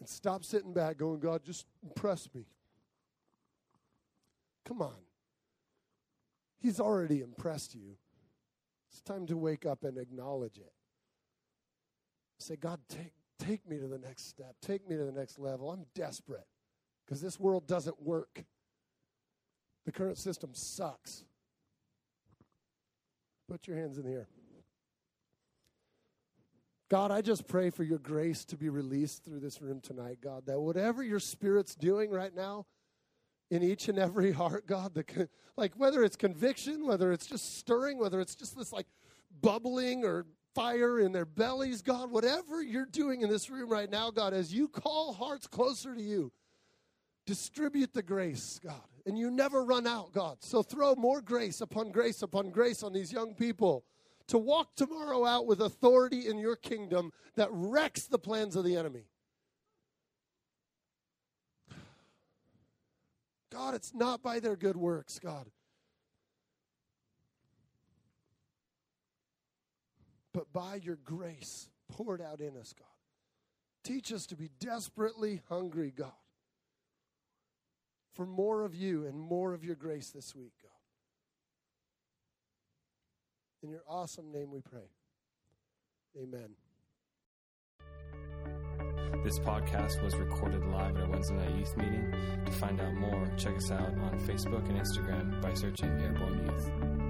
And 0.00 0.08
stop 0.08 0.44
sitting 0.44 0.72
back 0.72 0.96
going, 0.96 1.20
God, 1.20 1.42
just 1.44 1.66
impress 1.82 2.28
me. 2.34 2.46
Come 4.64 4.82
on. 4.82 4.94
He's 6.60 6.80
already 6.80 7.20
impressed 7.20 7.74
you. 7.74 7.96
It's 8.92 9.00
time 9.00 9.26
to 9.26 9.36
wake 9.38 9.64
up 9.64 9.84
and 9.84 9.96
acknowledge 9.96 10.58
it. 10.58 10.72
Say, 12.38 12.56
God, 12.56 12.80
take, 12.88 13.14
take 13.38 13.66
me 13.66 13.78
to 13.78 13.86
the 13.86 13.98
next 13.98 14.28
step. 14.28 14.54
Take 14.60 14.86
me 14.88 14.96
to 14.96 15.04
the 15.04 15.12
next 15.12 15.38
level. 15.38 15.70
I'm 15.70 15.86
desperate 15.94 16.46
because 17.06 17.22
this 17.22 17.40
world 17.40 17.66
doesn't 17.66 18.02
work. 18.02 18.44
The 19.86 19.92
current 19.92 20.18
system 20.18 20.50
sucks. 20.52 21.24
Put 23.48 23.66
your 23.66 23.76
hands 23.76 23.96
in 23.96 24.04
the 24.04 24.12
air. 24.12 24.28
God, 26.90 27.10
I 27.10 27.22
just 27.22 27.48
pray 27.48 27.70
for 27.70 27.84
your 27.84 27.98
grace 27.98 28.44
to 28.46 28.56
be 28.56 28.68
released 28.68 29.24
through 29.24 29.40
this 29.40 29.62
room 29.62 29.80
tonight, 29.80 30.18
God, 30.22 30.44
that 30.44 30.60
whatever 30.60 31.02
your 31.02 31.20
spirit's 31.20 31.74
doing 31.74 32.10
right 32.10 32.34
now, 32.34 32.66
in 33.52 33.62
each 33.62 33.88
and 33.88 33.98
every 33.98 34.32
heart, 34.32 34.66
God. 34.66 34.94
The, 34.94 35.28
like 35.58 35.74
whether 35.74 36.02
it's 36.02 36.16
conviction, 36.16 36.86
whether 36.86 37.12
it's 37.12 37.26
just 37.26 37.58
stirring, 37.58 37.98
whether 37.98 38.18
it's 38.18 38.34
just 38.34 38.56
this 38.56 38.72
like 38.72 38.86
bubbling 39.42 40.04
or 40.04 40.24
fire 40.54 40.98
in 40.98 41.12
their 41.12 41.26
bellies, 41.26 41.82
God, 41.82 42.10
whatever 42.10 42.62
you're 42.62 42.86
doing 42.86 43.20
in 43.20 43.28
this 43.28 43.50
room 43.50 43.68
right 43.68 43.90
now, 43.90 44.10
God, 44.10 44.32
as 44.32 44.54
you 44.54 44.68
call 44.68 45.12
hearts 45.12 45.46
closer 45.46 45.94
to 45.94 46.00
you, 46.00 46.32
distribute 47.26 47.92
the 47.92 48.02
grace, 48.02 48.58
God. 48.64 48.80
And 49.04 49.18
you 49.18 49.30
never 49.30 49.62
run 49.62 49.86
out, 49.86 50.14
God. 50.14 50.38
So 50.40 50.62
throw 50.62 50.94
more 50.94 51.20
grace 51.20 51.60
upon 51.60 51.92
grace 51.92 52.22
upon 52.22 52.52
grace 52.52 52.82
on 52.82 52.94
these 52.94 53.12
young 53.12 53.34
people 53.34 53.84
to 54.28 54.38
walk 54.38 54.76
tomorrow 54.76 55.26
out 55.26 55.46
with 55.46 55.60
authority 55.60 56.26
in 56.26 56.38
your 56.38 56.56
kingdom 56.56 57.12
that 57.36 57.48
wrecks 57.50 58.06
the 58.06 58.18
plans 58.18 58.56
of 58.56 58.64
the 58.64 58.76
enemy. 58.76 59.04
God, 63.52 63.74
it's 63.74 63.94
not 63.94 64.22
by 64.22 64.40
their 64.40 64.56
good 64.56 64.76
works, 64.76 65.18
God. 65.18 65.46
But 70.32 70.52
by 70.52 70.76
your 70.76 70.96
grace 70.96 71.68
poured 71.90 72.22
out 72.22 72.40
in 72.40 72.56
us, 72.56 72.72
God. 72.76 72.86
Teach 73.84 74.12
us 74.12 74.26
to 74.26 74.36
be 74.36 74.48
desperately 74.58 75.42
hungry, 75.48 75.92
God, 75.94 76.12
for 78.14 78.24
more 78.24 78.64
of 78.64 78.74
you 78.74 79.06
and 79.06 79.18
more 79.18 79.52
of 79.52 79.64
your 79.64 79.74
grace 79.74 80.10
this 80.10 80.34
week, 80.34 80.54
God. 80.62 80.70
In 83.62 83.70
your 83.70 83.82
awesome 83.86 84.32
name 84.32 84.50
we 84.50 84.60
pray. 84.60 84.88
Amen. 86.16 86.61
This 89.20 89.38
podcast 89.38 90.02
was 90.02 90.16
recorded 90.16 90.64
live 90.66 90.96
at 90.96 91.02
our 91.04 91.08
Wednesday 91.08 91.36
night 91.36 91.54
youth 91.54 91.76
meeting. 91.76 92.12
To 92.44 92.50
find 92.52 92.80
out 92.80 92.94
more, 92.94 93.30
check 93.36 93.56
us 93.56 93.70
out 93.70 93.96
on 93.98 94.18
Facebook 94.26 94.68
and 94.68 94.80
Instagram 94.80 95.40
by 95.40 95.54
searching 95.54 95.90
Airborne 96.00 96.44
Youth. 96.44 97.01